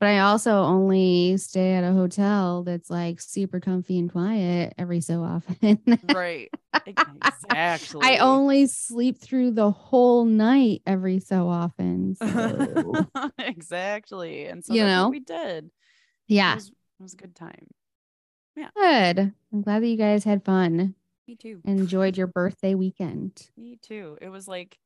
but 0.00 0.08
I 0.08 0.20
also 0.20 0.52
only 0.52 1.36
stay 1.38 1.74
at 1.74 1.84
a 1.84 1.92
hotel 1.92 2.62
that's 2.62 2.90
like 2.90 3.20
super 3.20 3.60
comfy 3.60 3.98
and 3.98 4.10
quiet 4.10 4.74
every 4.78 5.00
so 5.00 5.22
often. 5.22 5.80
right. 6.14 6.50
Exactly. 6.86 8.00
I 8.02 8.18
only 8.18 8.66
sleep 8.66 9.18
through 9.18 9.52
the 9.52 9.70
whole 9.70 10.24
night 10.24 10.82
every 10.86 11.18
so 11.18 11.48
often. 11.48 12.14
So, 12.14 13.06
exactly. 13.38 14.46
And 14.46 14.64
so 14.64 14.72
You 14.74 14.84
know? 14.84 15.08
we 15.08 15.20
did. 15.20 15.64
It 15.64 15.70
yeah, 16.28 16.54
was, 16.54 16.68
it 16.68 17.02
was 17.02 17.14
a 17.14 17.16
good 17.16 17.34
time. 17.34 17.66
Yeah. 18.56 18.68
Good. 18.76 19.32
I'm 19.52 19.62
glad 19.62 19.82
that 19.82 19.88
you 19.88 19.96
guys 19.96 20.24
had 20.24 20.44
fun. 20.44 20.94
Me 21.26 21.34
too. 21.34 21.60
enjoyed 21.64 22.16
your 22.16 22.28
birthday 22.28 22.74
weekend. 22.74 23.48
Me 23.56 23.78
too. 23.82 24.16
It 24.20 24.28
was 24.28 24.46
like 24.46 24.78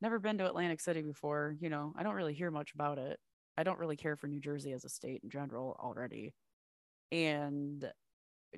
never 0.00 0.18
been 0.18 0.38
to 0.38 0.46
Atlantic 0.46 0.80
City 0.80 1.02
before. 1.02 1.56
You 1.60 1.68
know, 1.68 1.92
I 1.96 2.02
don't 2.02 2.14
really 2.14 2.34
hear 2.34 2.50
much 2.50 2.72
about 2.74 2.98
it. 2.98 3.18
I 3.56 3.62
don't 3.62 3.78
really 3.78 3.96
care 3.96 4.16
for 4.16 4.26
New 4.26 4.40
Jersey 4.40 4.72
as 4.72 4.84
a 4.84 4.88
state 4.88 5.20
in 5.22 5.30
general 5.30 5.76
already. 5.82 6.32
And 7.10 7.90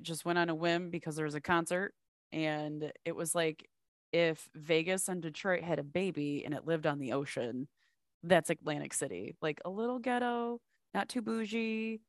just 0.01 0.25
went 0.25 0.39
on 0.39 0.49
a 0.49 0.55
whim 0.55 0.89
because 0.89 1.15
there 1.15 1.25
was 1.25 1.35
a 1.35 1.41
concert. 1.41 1.93
And 2.31 2.91
it 3.05 3.15
was 3.15 3.35
like 3.35 3.69
if 4.11 4.47
Vegas 4.55 5.07
and 5.09 5.21
Detroit 5.21 5.63
had 5.63 5.79
a 5.79 5.83
baby 5.83 6.43
and 6.45 6.53
it 6.53 6.65
lived 6.65 6.85
on 6.85 6.99
the 6.99 7.13
ocean, 7.13 7.67
that's 8.23 8.49
Atlantic 8.49 8.93
City. 8.93 9.35
Like 9.41 9.61
a 9.65 9.69
little 9.69 9.99
ghetto, 9.99 10.59
not 10.93 11.09
too 11.09 11.21
bougie. 11.21 12.01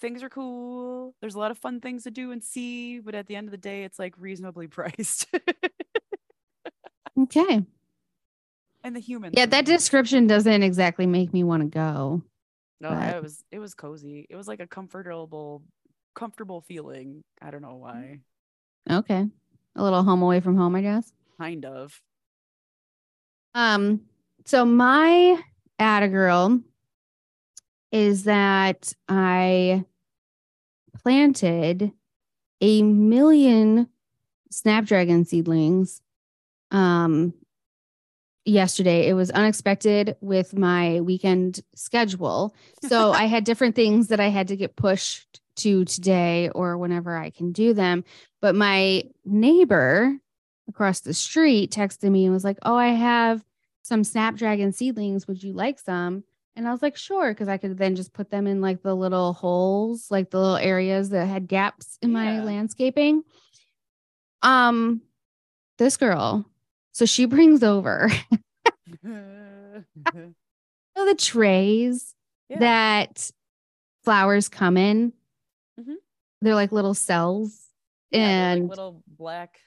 Things 0.00 0.22
are 0.22 0.28
cool. 0.28 1.14
There's 1.20 1.36
a 1.36 1.38
lot 1.38 1.52
of 1.52 1.58
fun 1.58 1.80
things 1.80 2.02
to 2.04 2.10
do 2.10 2.32
and 2.32 2.42
see, 2.42 2.98
but 2.98 3.14
at 3.14 3.26
the 3.26 3.36
end 3.36 3.46
of 3.46 3.52
the 3.52 3.56
day, 3.58 3.84
it's 3.84 3.98
like 3.98 4.14
reasonably 4.18 4.66
priced. 4.68 5.26
Okay. 7.16 7.64
And 8.84 8.94
the 8.94 9.00
humans. 9.00 9.34
Yeah, 9.36 9.46
that 9.46 9.64
description 9.64 10.26
doesn't 10.26 10.62
exactly 10.62 11.06
make 11.06 11.32
me 11.32 11.42
want 11.42 11.62
to 11.62 11.68
go. 11.68 12.22
No, 12.80 12.90
but- 12.90 13.16
it 13.16 13.22
was 13.22 13.44
it 13.50 13.58
was 13.58 13.74
cozy. 13.74 14.26
It 14.28 14.36
was 14.36 14.46
like 14.46 14.60
a 14.60 14.66
comfortable, 14.66 15.62
comfortable 16.14 16.60
feeling. 16.60 17.24
I 17.42 17.50
don't 17.50 17.62
know 17.62 17.76
why. 17.76 18.20
Okay. 18.90 19.26
A 19.76 19.82
little 19.82 20.02
home 20.04 20.22
away 20.22 20.40
from 20.40 20.56
home, 20.56 20.76
I 20.76 20.82
guess. 20.82 21.12
Kind 21.38 21.64
of. 21.64 22.00
Um, 23.54 24.02
so 24.44 24.64
my 24.64 25.40
Atta 25.78 26.08
girl 26.08 26.60
is 27.90 28.24
that 28.24 28.92
I 29.08 29.84
planted 31.02 31.92
a 32.60 32.82
million 32.82 33.88
snapdragon 34.50 35.24
seedlings 35.24 36.00
um 36.70 37.34
yesterday. 38.44 39.08
It 39.08 39.14
was 39.14 39.30
unexpected 39.30 40.16
with 40.20 40.56
my 40.56 41.00
weekend 41.00 41.60
schedule. 41.74 42.54
So 42.82 43.10
I 43.12 43.26
had 43.26 43.44
different 43.44 43.74
things 43.74 44.08
that 44.08 44.20
I 44.20 44.28
had 44.28 44.48
to 44.48 44.56
get 44.56 44.76
pushed 44.76 45.40
to 45.56 45.84
today 45.84 46.48
or 46.50 46.76
whenever 46.76 47.16
I 47.16 47.30
can 47.30 47.52
do 47.52 47.74
them. 47.74 48.04
But 48.40 48.54
my 48.54 49.04
neighbor 49.24 50.16
across 50.68 51.00
the 51.00 51.14
street 51.14 51.70
texted 51.70 52.10
me 52.10 52.24
and 52.24 52.34
was 52.34 52.44
like, 52.44 52.58
Oh, 52.62 52.76
I 52.76 52.88
have 52.88 53.44
some 53.82 54.02
snapdragon 54.04 54.72
seedlings. 54.72 55.28
Would 55.28 55.42
you 55.42 55.52
like 55.52 55.78
some? 55.78 56.24
And 56.56 56.66
I 56.68 56.72
was 56.72 56.82
like, 56.82 56.96
Sure, 56.96 57.30
because 57.32 57.48
I 57.48 57.56
could 57.58 57.78
then 57.78 57.96
just 57.96 58.12
put 58.12 58.30
them 58.30 58.46
in 58.46 58.60
like 58.60 58.82
the 58.82 58.94
little 58.94 59.32
holes, 59.32 60.10
like 60.10 60.30
the 60.30 60.38
little 60.40 60.56
areas 60.56 61.10
that 61.10 61.26
had 61.26 61.48
gaps 61.48 61.98
in 62.02 62.12
my 62.12 62.36
Yeah. 62.36 62.44
landscaping. 62.44 63.22
Um, 64.42 65.00
this 65.78 65.96
girl, 65.96 66.44
so 66.94 67.04
she 67.04 67.26
brings 67.26 67.62
over 67.62 68.08
yeah. 69.04 69.80
the 70.94 71.14
trays 71.18 72.14
that 72.50 73.30
flowers 74.04 74.48
come 74.48 74.76
in. 74.76 75.12
Mhm. 75.78 75.96
They're 76.40 76.54
like 76.54 76.72
little 76.72 76.94
cells. 76.94 77.68
Yeah, 78.10 78.20
they're, 78.20 78.48
like, 78.50 78.58
and 78.60 78.68
little 78.68 79.02
black 79.08 79.58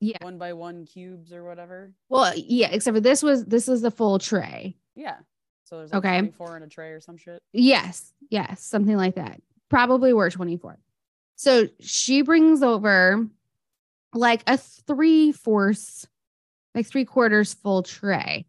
yeah, 0.00 0.16
one 0.22 0.38
by 0.38 0.52
one 0.54 0.86
cubes 0.86 1.32
or 1.32 1.44
whatever. 1.44 1.92
well, 2.08 2.32
yeah, 2.36 2.68
except 2.70 2.94
for 2.94 3.00
this 3.00 3.22
was 3.22 3.44
this 3.44 3.68
is 3.68 3.82
the 3.82 3.90
full 3.90 4.18
tray. 4.18 4.76
Yeah. 4.94 5.16
So 5.64 5.78
there's 5.78 5.92
like 5.92 5.98
Okay. 6.04 6.18
24 6.20 6.56
in 6.56 6.62
a 6.62 6.68
tray 6.68 6.90
or 6.92 7.00
some 7.00 7.18
shit. 7.18 7.42
Yes, 7.52 8.12
yes, 8.30 8.62
something 8.62 8.96
like 8.96 9.16
that. 9.16 9.42
Probably 9.68 10.14
were 10.14 10.30
24. 10.30 10.78
So 11.36 11.68
she 11.80 12.22
brings 12.22 12.62
over 12.62 13.26
like 14.14 14.42
a 14.46 14.56
three 14.56 15.30
fourths, 15.32 16.06
like 16.74 16.86
three 16.86 17.04
quarters 17.04 17.54
full 17.54 17.82
tray. 17.82 18.46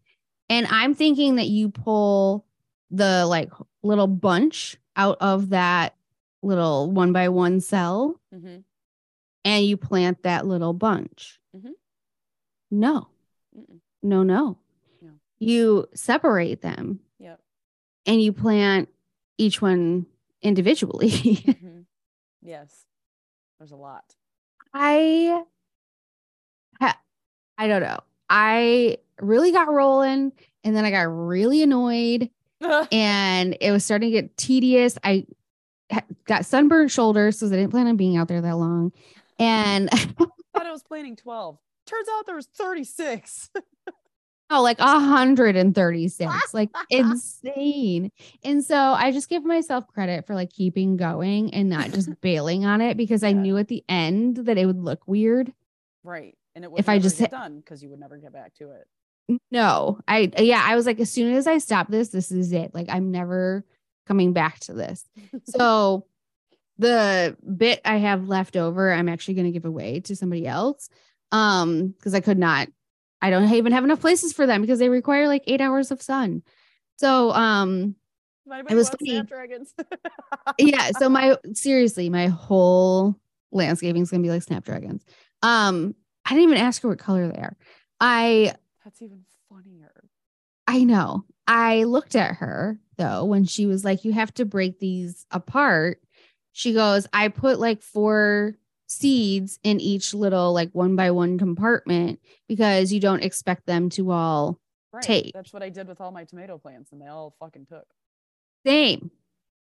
And 0.49 0.67
I'm 0.69 0.95
thinking 0.95 1.35
that 1.35 1.47
you 1.47 1.69
pull 1.69 2.45
the 2.91 3.25
like 3.25 3.51
little 3.83 4.07
bunch 4.07 4.77
out 4.95 5.17
of 5.21 5.49
that 5.49 5.95
little 6.41 6.89
one 6.91 7.11
by 7.13 7.29
one 7.29 7.59
cell 7.61 8.19
Mm-hmm. 8.33 8.57
and 9.45 9.65
you 9.65 9.77
plant 9.77 10.23
that 10.23 10.45
little 10.47 10.73
bunch. 10.73 11.39
Mhm. 11.55 11.71
No, 12.71 13.07
Mm-mm. 13.57 13.79
no, 14.03 14.23
no. 14.23 14.57
No. 15.01 15.09
You 15.39 15.87
separate 15.93 16.61
them 16.61 16.99
Yep. 17.19 17.39
and 18.05 18.21
you 18.21 18.31
plant 18.33 18.89
each 19.37 19.61
one 19.61 20.05
individually. 20.41 21.09
Mhm. 21.11 21.85
Yes. 22.41 22.85
There's 23.59 23.71
a 23.71 23.75
lot. 23.75 24.15
I, 24.73 25.43
ha- 26.79 26.99
I 27.57 27.67
don't 27.67 27.81
know. 27.81 27.99
I 28.29 28.97
really 29.19 29.51
got 29.51 29.71
rolling 29.71 30.31
and 30.63 30.75
then 30.75 30.85
I 30.85 30.91
got 30.91 31.01
really 31.01 31.63
annoyed 31.63 32.29
and 32.91 33.57
it 33.59 33.71
was 33.71 33.85
starting 33.85 34.11
to 34.11 34.21
get 34.21 34.37
tedious. 34.37 34.97
I 35.03 35.25
got 36.25 36.45
sunburned 36.45 36.91
shoulders 36.91 37.37
because 37.37 37.51
I 37.51 37.55
didn't 37.55 37.71
plan 37.71 37.87
on 37.87 37.97
being 37.97 38.17
out 38.17 38.27
there 38.27 38.41
that 38.41 38.57
long. 38.57 38.91
And 39.39 39.89
I 39.91 39.97
thought 40.53 40.65
I 40.65 40.71
was 40.71 40.83
planning 40.83 41.15
12. 41.15 41.57
Turns 41.85 42.07
out 42.17 42.25
there 42.25 42.35
was 42.35 42.47
36. 42.47 43.49
Oh, 44.51 44.63
like 44.63 44.79
136, 44.79 46.53
like 46.55 46.69
insane. 46.89 48.11
And 48.43 48.65
so 48.65 48.75
I 48.75 49.11
just 49.11 49.29
give 49.29 49.45
myself 49.45 49.85
credit 49.87 50.25
for 50.25 50.33
like 50.33 50.51
keeping 50.51 50.97
going 50.97 51.53
and 51.53 51.69
not 51.69 51.91
just 51.91 52.19
bailing 52.21 52.65
on 52.65 52.81
it 52.81 52.97
because 52.97 53.23
I 53.23 53.31
knew 53.31 53.57
at 53.57 53.67
the 53.67 53.83
end 53.87 54.37
that 54.37 54.57
it 54.57 54.65
would 54.65 54.81
look 54.81 55.07
weird. 55.07 55.53
right. 56.03 56.35
And 56.55 56.63
it 56.63 56.71
would 56.71 56.79
If 56.79 56.89
I 56.89 56.99
just 56.99 57.17
get 57.17 57.25
hit- 57.25 57.31
done 57.31 57.57
because 57.57 57.81
you 57.83 57.89
would 57.89 57.99
never 57.99 58.17
get 58.17 58.33
back 58.33 58.53
to 58.55 58.71
it. 58.71 59.37
no, 59.51 59.99
I 60.07 60.31
yeah, 60.37 60.63
I 60.65 60.75
was 60.75 60.85
like, 60.85 60.99
as 60.99 61.11
soon 61.11 61.33
as 61.35 61.47
I 61.47 61.57
stop 61.59 61.87
this, 61.89 62.09
this 62.09 62.31
is 62.31 62.51
it. 62.51 62.73
Like 62.73 62.87
I'm 62.89 63.11
never 63.11 63.63
coming 64.07 64.33
back 64.33 64.59
to 64.61 64.73
this. 64.73 65.05
So 65.45 66.05
the 66.77 67.35
bit 67.57 67.81
I 67.85 67.97
have 67.97 68.27
left 68.27 68.55
over, 68.55 68.91
I'm 68.91 69.09
actually 69.09 69.33
gonna 69.35 69.51
give 69.51 69.65
away 69.65 69.99
to 70.01 70.15
somebody 70.15 70.47
else. 70.47 70.89
Um, 71.31 71.89
because 71.89 72.13
I 72.15 72.21
could 72.21 72.39
not, 72.39 72.69
I 73.21 73.29
don't 73.29 73.51
even 73.53 73.71
have 73.73 73.83
enough 73.83 73.99
places 74.01 74.33
for 74.33 74.47
them 74.47 74.61
because 74.61 74.79
they 74.79 74.89
require 74.89 75.27
like 75.27 75.43
eight 75.45 75.61
hours 75.61 75.91
of 75.91 76.01
sun. 76.01 76.41
So 76.97 77.31
um 77.31 77.95
It 78.67 78.73
was 78.75 78.89
funny. 78.89 79.11
Snapdragons? 79.11 79.73
yeah 80.57 80.91
so 80.97 81.07
my 81.09 81.37
seriously 81.53 82.09
my 82.09 82.27
whole 82.27 83.15
landscaping 83.51 84.01
is 84.01 84.09
gonna 84.11 84.23
be 84.23 84.29
like 84.29 84.43
snapdragons 84.43 85.03
um 85.43 85.95
i 86.29 86.33
didn't 86.35 86.49
even 86.51 86.57
ask 86.63 86.81
her 86.81 86.89
what 86.89 86.99
color 86.99 87.27
they 87.27 87.39
are 87.39 87.55
i 87.99 88.53
That's 88.83 89.01
even 89.01 89.23
funnier. 89.49 89.91
i 90.67 90.83
know 90.83 91.25
i 91.47 91.83
looked 91.83 92.15
at 92.15 92.35
her 92.35 92.79
though 92.97 93.25
when 93.25 93.45
she 93.45 93.65
was 93.65 93.83
like 93.83 94.03
you 94.05 94.13
have 94.13 94.33
to 94.35 94.45
break 94.45 94.79
these 94.79 95.25
apart 95.31 96.01
she 96.51 96.73
goes 96.73 97.07
i 97.13 97.27
put 97.27 97.59
like 97.59 97.81
four 97.81 98.55
seeds 98.87 99.59
in 99.63 99.79
each 99.79 100.13
little 100.13 100.51
like 100.53 100.69
one 100.73 100.95
by 100.95 101.11
one 101.11 101.37
compartment 101.37 102.19
because 102.47 102.91
you 102.91 102.99
don't 102.99 103.23
expect 103.23 103.65
them 103.65 103.89
to 103.89 104.11
all 104.11 104.59
Right. 104.91 105.03
take. 105.03 105.33
That's 105.35 105.53
what 105.53 105.61
I 105.61 105.69
did 105.69 105.87
with 105.87 106.01
all 106.01 106.11
my 106.11 106.23
tomato 106.23 106.57
plants, 106.57 106.91
and 106.91 106.99
they 106.99 107.05
all 107.05 107.35
fucking 107.39 107.67
took. 107.67 107.85
same 108.65 109.11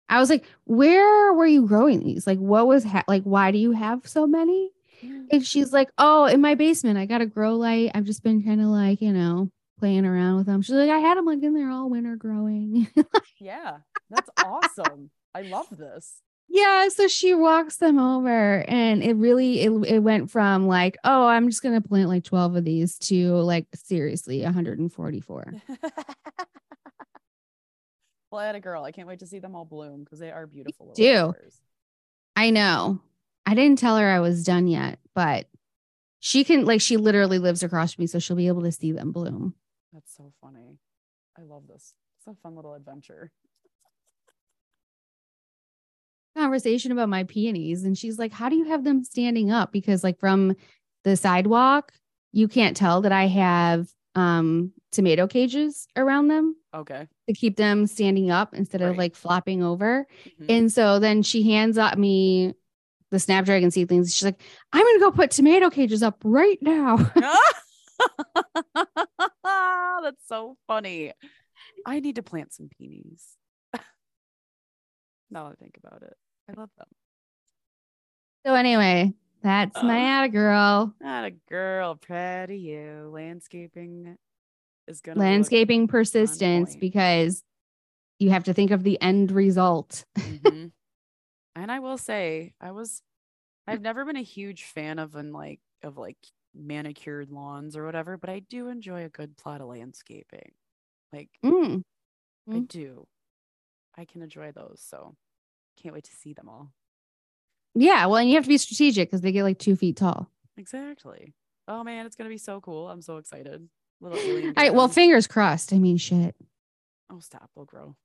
i 0.10 0.20
was 0.20 0.30
like 0.30 0.46
where 0.66 1.34
were 1.34 1.48
you 1.48 1.66
growing 1.66 2.04
these 2.04 2.28
like 2.28 2.38
what 2.38 2.68
was 2.68 2.84
ha- 2.84 3.04
like 3.08 3.24
why 3.24 3.50
do 3.52 3.58
you 3.58 3.72
have 3.72 4.08
so 4.08 4.28
many 4.28 4.70
Mm. 5.04 5.28
And 5.32 5.46
she's 5.46 5.72
like, 5.74 5.90
Oh, 5.98 6.26
in 6.26 6.42
my 6.42 6.56
basement, 6.56 6.98
I 6.98 7.06
got 7.06 7.22
a 7.22 7.26
grow 7.26 7.56
light. 7.56 7.92
I've 7.94 8.06
just 8.06 8.24
been 8.24 8.44
kind 8.44 8.62
of 8.62 8.68
like, 8.68 9.02
you 9.02 9.14
know, 9.14 9.50
playing 9.80 10.06
around 10.06 10.38
with 10.38 10.46
them. 10.48 10.62
She's 10.62 10.76
like, 10.76 10.90
I 10.90 11.00
had 11.00 11.18
them 11.18 11.26
like 11.26 11.44
in 11.44 11.54
there 11.54 11.70
all 11.70 11.90
winter 11.90 12.16
growing. 12.16 12.88
Yeah, 13.40 13.78
that's 14.10 14.30
awesome. 14.44 15.12
I 15.36 15.44
love 15.44 15.68
this. 15.70 16.22
yeah. 16.50 16.88
So 16.90 17.08
she 17.08 17.36
walks 17.36 17.76
them 17.76 18.00
over 18.00 18.64
and 18.68 19.04
it 19.04 19.14
really 19.16 19.62
it, 19.62 19.70
it 19.86 20.00
went 20.00 20.32
from 20.32 20.66
like, 20.68 20.98
oh, 21.04 21.28
I'm 21.28 21.48
just 21.48 21.62
gonna 21.62 21.80
plant 21.82 22.10
like 22.10 22.24
12 22.24 22.56
of 22.56 22.66
these 22.66 22.98
to 23.00 23.36
like 23.36 23.68
seriously 23.76 24.42
144. 24.42 25.54
well, 28.32 28.42
I 28.42 28.46
had 28.48 28.56
a 28.56 28.60
girl. 28.60 28.84
I 28.84 28.92
can't 28.92 29.08
wait 29.08 29.20
to 29.20 29.28
see 29.28 29.38
them 29.38 29.56
all 29.56 29.66
bloom 29.66 30.04
because 30.04 30.18
they 30.18 30.32
are 30.32 30.48
beautiful. 30.48 30.94
do. 30.96 31.14
flowers. 31.14 31.62
I 32.36 32.50
know. 32.50 33.02
I 33.48 33.56
didn't 33.56 33.80
tell 33.80 33.98
her 33.98 34.08
I 34.10 34.20
was 34.20 34.44
done 34.44 34.68
yet, 34.68 35.00
but 35.16 35.48
she 36.20 36.44
can 36.44 36.66
like 36.66 36.82
she 36.82 36.98
literally 36.98 37.40
lives 37.40 37.64
across 37.64 37.94
from 37.94 38.04
me, 38.04 38.08
so 38.08 38.20
she'll 38.20 38.36
be 38.36 38.48
able 38.48 38.64
to 38.64 38.72
see 38.74 38.92
them 38.92 39.14
bloom. 39.14 39.56
That's 39.94 40.14
so 40.16 40.34
funny. 40.42 40.78
I 41.40 41.44
love 41.44 41.64
this. 41.68 41.94
It's 42.20 42.28
a 42.28 42.34
fun 42.44 42.56
little 42.56 42.74
adventure. 42.74 43.32
conversation 46.36 46.92
about 46.92 47.10
my 47.10 47.24
peonies 47.24 47.84
and 47.84 47.98
she's 47.98 48.20
like 48.20 48.32
how 48.32 48.48
do 48.48 48.56
you 48.56 48.66
have 48.66 48.84
them 48.84 49.04
standing 49.04 49.50
up 49.52 49.72
because 49.72 50.04
like 50.04 50.20
from 50.20 50.56
the 51.04 51.18
sidewalk 51.18 51.92
you 52.32 52.48
can't 52.48 52.78
tell 52.78 53.02
that 53.02 53.12
i 53.12 53.26
have 53.26 53.88
um 54.14 54.72
tomato 54.92 55.26
cages 55.26 55.88
around 55.96 56.28
them 56.28 56.56
Okay. 56.76 57.08
to 57.28 57.34
keep 57.34 57.58
them 57.58 57.88
standing 57.88 58.30
up 58.30 58.54
instead 58.54 58.84
of 58.84 58.96
like 58.98 59.16
flopping 59.16 59.64
over 59.64 60.06
Mhm. 60.40 60.46
and 60.50 60.72
so 60.72 61.00
then 61.00 61.24
she 61.24 61.42
hands 61.42 61.76
up 61.80 61.98
me 61.98 62.54
the 63.12 63.20
snapdragon 63.20 63.72
seedlings 63.72 64.16
she's 64.16 64.26
like 64.26 64.42
i'm 64.74 64.84
gonna 64.84 65.00
go 65.00 65.12
put 65.12 65.32
tomato 65.32 65.70
cages 65.70 66.04
up 66.04 66.18
right 66.24 66.58
now 66.62 66.98
That's 69.44 70.28
so 70.28 70.58
funny. 70.68 71.14
I 71.86 72.00
need 72.00 72.16
to 72.16 72.24
plant 72.24 72.54
some 72.54 72.70
peonies. 72.78 73.26
now 75.32 75.48
I 75.48 75.54
think 75.56 75.78
about 75.84 76.04
it. 76.04 76.14
I 76.50 76.54
love 76.60 76.70
them. 76.78 76.88
so 78.46 78.54
anyway 78.54 79.14
that's 79.42 79.82
my 79.82 79.98
Oh. 79.98 80.02
atta 80.04 80.30
girl 80.30 80.94
Not 81.02 81.26
a 81.26 81.32
girl, 81.50 81.96
proud 81.96 82.50
of 82.52 82.56
you. 82.58 83.10
Landscaping 83.12 84.18
is 84.88 85.02
gonna 85.02 85.20
landscaping 85.20 85.88
persistence 85.88 86.76
because 86.76 87.44
you 88.20 88.30
have 88.30 88.46
to 88.46 88.54
think 88.54 88.72
of 88.72 88.84
the 88.84 89.02
end 89.02 89.32
result 89.32 90.06
Mhm. 90.18 90.72
And 91.62 91.72
I 91.72 91.80
will 91.80 91.98
say, 91.98 92.54
I 92.62 92.72
was 92.72 93.02
I've 93.68 93.82
never 93.82 94.06
been 94.06 94.16
a 94.16 94.22
huge 94.24 94.64
fan 94.64 95.00
of 95.00 95.16
an 95.16 95.34
like 95.34 95.60
of 95.84 95.98
like 95.98 96.18
manicured 96.56 97.30
lawns 97.32 97.76
or 97.76 97.86
whatever, 97.86 98.18
but 98.18 98.30
I 98.30 98.40
do 98.40 98.68
enjoy 98.70 99.04
a 99.04 99.10
good 99.10 99.36
plot 99.38 99.62
of 99.62 99.68
landscaping. 99.68 100.52
Like 101.12 101.30
Mm. 101.44 101.84
I 102.50 102.52
Mm. 102.60 102.68
do. 102.68 103.08
I 103.96 104.06
can 104.06 104.22
enjoy 104.22 104.52
those. 104.52 104.82
So 104.82 105.16
can't 105.82 105.94
wait 105.94 106.06
to 106.06 106.16
see 106.16 106.34
them 106.34 106.48
all. 106.48 106.72
Yeah, 107.76 108.06
well, 108.08 108.18
and 108.18 108.30
you 108.30 108.36
have 108.36 108.46
to 108.46 108.50
be 108.50 108.58
strategic 108.58 109.10
because 109.10 109.22
they 109.22 109.32
get 109.32 109.44
like 109.44 109.60
two 109.60 109.76
feet 109.76 109.98
tall. 109.98 110.32
Exactly. 110.58 111.34
Oh 111.68 111.84
man, 111.84 112.06
it's 112.06 112.16
gonna 112.16 112.30
be 112.30 112.38
so 112.38 112.62
cool. 112.62 112.88
I'm 112.90 113.02
so 113.02 113.18
excited. 113.18 113.68
Little. 114.00 114.20
All 114.20 114.54
right, 114.56 114.74
well, 114.74 114.88
fingers 114.88 115.26
crossed. 115.28 115.74
I 115.74 115.80
mean, 115.80 115.98
shit. 115.98 116.36
oh 117.10 117.20
stop, 117.20 117.50
they'll 117.56 117.66
grow. 117.66 117.96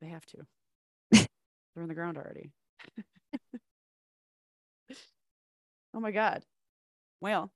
They 0.00 0.08
have 0.08 0.24
to. 0.26 0.46
They're 1.10 1.82
in 1.82 1.88
the 1.88 1.94
ground 1.94 2.16
already. 2.16 2.52
oh 5.94 6.00
my 6.00 6.10
god. 6.10 6.42
Well, 7.20 7.52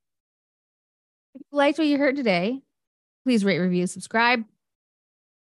If 1.35 1.41
you 1.51 1.57
liked 1.57 1.77
what 1.77 1.87
you 1.87 1.97
heard 1.97 2.15
today, 2.15 2.61
please 3.25 3.43
rate, 3.43 3.59
review, 3.59 3.87
subscribe. 3.87 4.43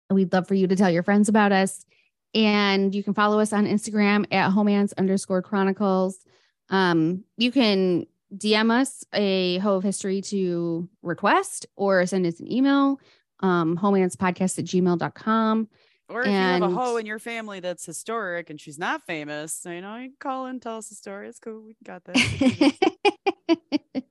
We'd 0.09 0.33
love 0.33 0.47
for 0.47 0.55
you 0.55 0.67
to 0.67 0.75
tell 0.75 0.89
your 0.89 1.03
friends 1.03 1.29
about 1.29 1.51
us. 1.51 1.85
And 2.33 2.93
you 2.93 3.03
can 3.03 3.13
follow 3.13 3.39
us 3.39 3.53
on 3.53 3.65
Instagram 3.65 4.25
at 4.31 4.51
homance 4.51 4.93
underscore 4.97 5.41
chronicles. 5.41 6.17
Um, 6.69 7.23
you 7.37 7.51
can 7.51 8.05
DM 8.35 8.71
us 8.71 9.05
a 9.13 9.57
hoe 9.59 9.75
of 9.75 9.83
history 9.83 10.21
to 10.21 10.89
request 11.01 11.65
or 11.75 12.05
send 12.05 12.25
us 12.25 12.39
an 12.39 12.51
email, 12.51 12.99
um, 13.39 13.77
homancepodcast 13.77 14.59
at 14.59 14.65
gmail.com. 14.65 15.69
or 16.09 16.21
if 16.21 16.27
you 16.27 16.33
have 16.33 16.61
a 16.61 16.65
And- 16.65 16.73
hoe 16.73 16.97
in 16.97 17.05
your 17.05 17.19
family 17.19 17.59
that's 17.59 17.85
historic 17.85 18.49
and 18.49 18.59
she's 18.59 18.79
not 18.79 19.03
famous, 19.05 19.53
so, 19.53 19.69
you 19.71 19.81
know, 19.81 19.95
you 19.97 20.09
can 20.09 20.17
call 20.19 20.45
and 20.45 20.61
tell 20.61 20.77
us 20.77 20.91
a 20.91 20.95
story. 20.95 21.27
It's 21.27 21.39
cool. 21.39 21.63
We 21.63 21.75
got 21.83 22.03
that. 22.05 22.73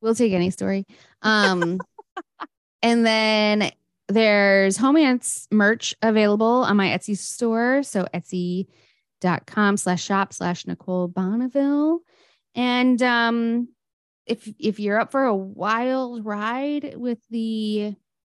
we'll 0.00 0.14
take 0.14 0.32
any 0.32 0.50
story. 0.50 0.84
Um, 1.22 1.80
and 2.82 3.04
then 3.04 3.70
there's 4.08 4.78
Homance 4.78 5.46
merch 5.50 5.94
available 6.02 6.46
on 6.64 6.76
my 6.76 6.88
Etsy 6.88 7.16
store. 7.16 7.82
So 7.82 8.06
etsy.com 8.14 9.76
slash 9.76 10.04
shop 10.04 10.32
slash 10.32 10.66
Nicole 10.66 11.08
Bonneville. 11.08 12.00
And 12.54 13.02
um, 13.02 13.68
if 14.26 14.48
if 14.58 14.80
you're 14.80 14.98
up 14.98 15.10
for 15.10 15.24
a 15.24 15.34
wild 15.34 16.24
ride 16.24 16.94
with 16.96 17.18
the 17.30 17.94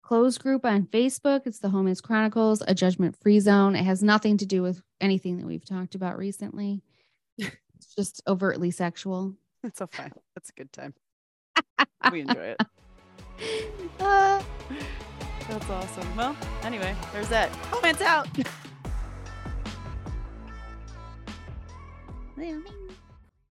closed 0.07 0.41
group 0.41 0.65
on 0.65 0.85
Facebook, 0.85 1.41
it's 1.45 1.59
the 1.59 1.67
Homance 1.67 2.01
Chronicles, 2.01 2.63
a 2.65 2.73
judgment 2.73 3.17
free 3.21 3.41
zone. 3.41 3.75
It 3.75 3.83
has 3.83 4.01
nothing 4.01 4.37
to 4.37 4.45
do 4.45 4.61
with 4.63 4.81
anything 5.01 5.37
that 5.37 5.45
we've 5.45 5.65
talked 5.65 5.95
about 5.95 6.17
recently. 6.17 6.81
It's 7.37 7.93
just 7.93 8.23
overtly 8.27 8.71
sexual. 8.71 9.35
it's 9.63 9.77
so 9.77 9.87
fun. 9.87 10.11
That's 10.33 10.49
a 10.49 10.53
good 10.53 10.71
time. 10.73 10.93
we 12.11 12.21
enjoy 12.21 12.55
it. 12.55 12.61
Uh, 13.99 14.41
That's 15.47 15.69
awesome. 15.69 16.15
Well, 16.15 16.35
anyway, 16.63 16.95
there's 17.13 17.29
that. 17.29 17.51
Comments 17.69 18.01
out. 18.01 18.27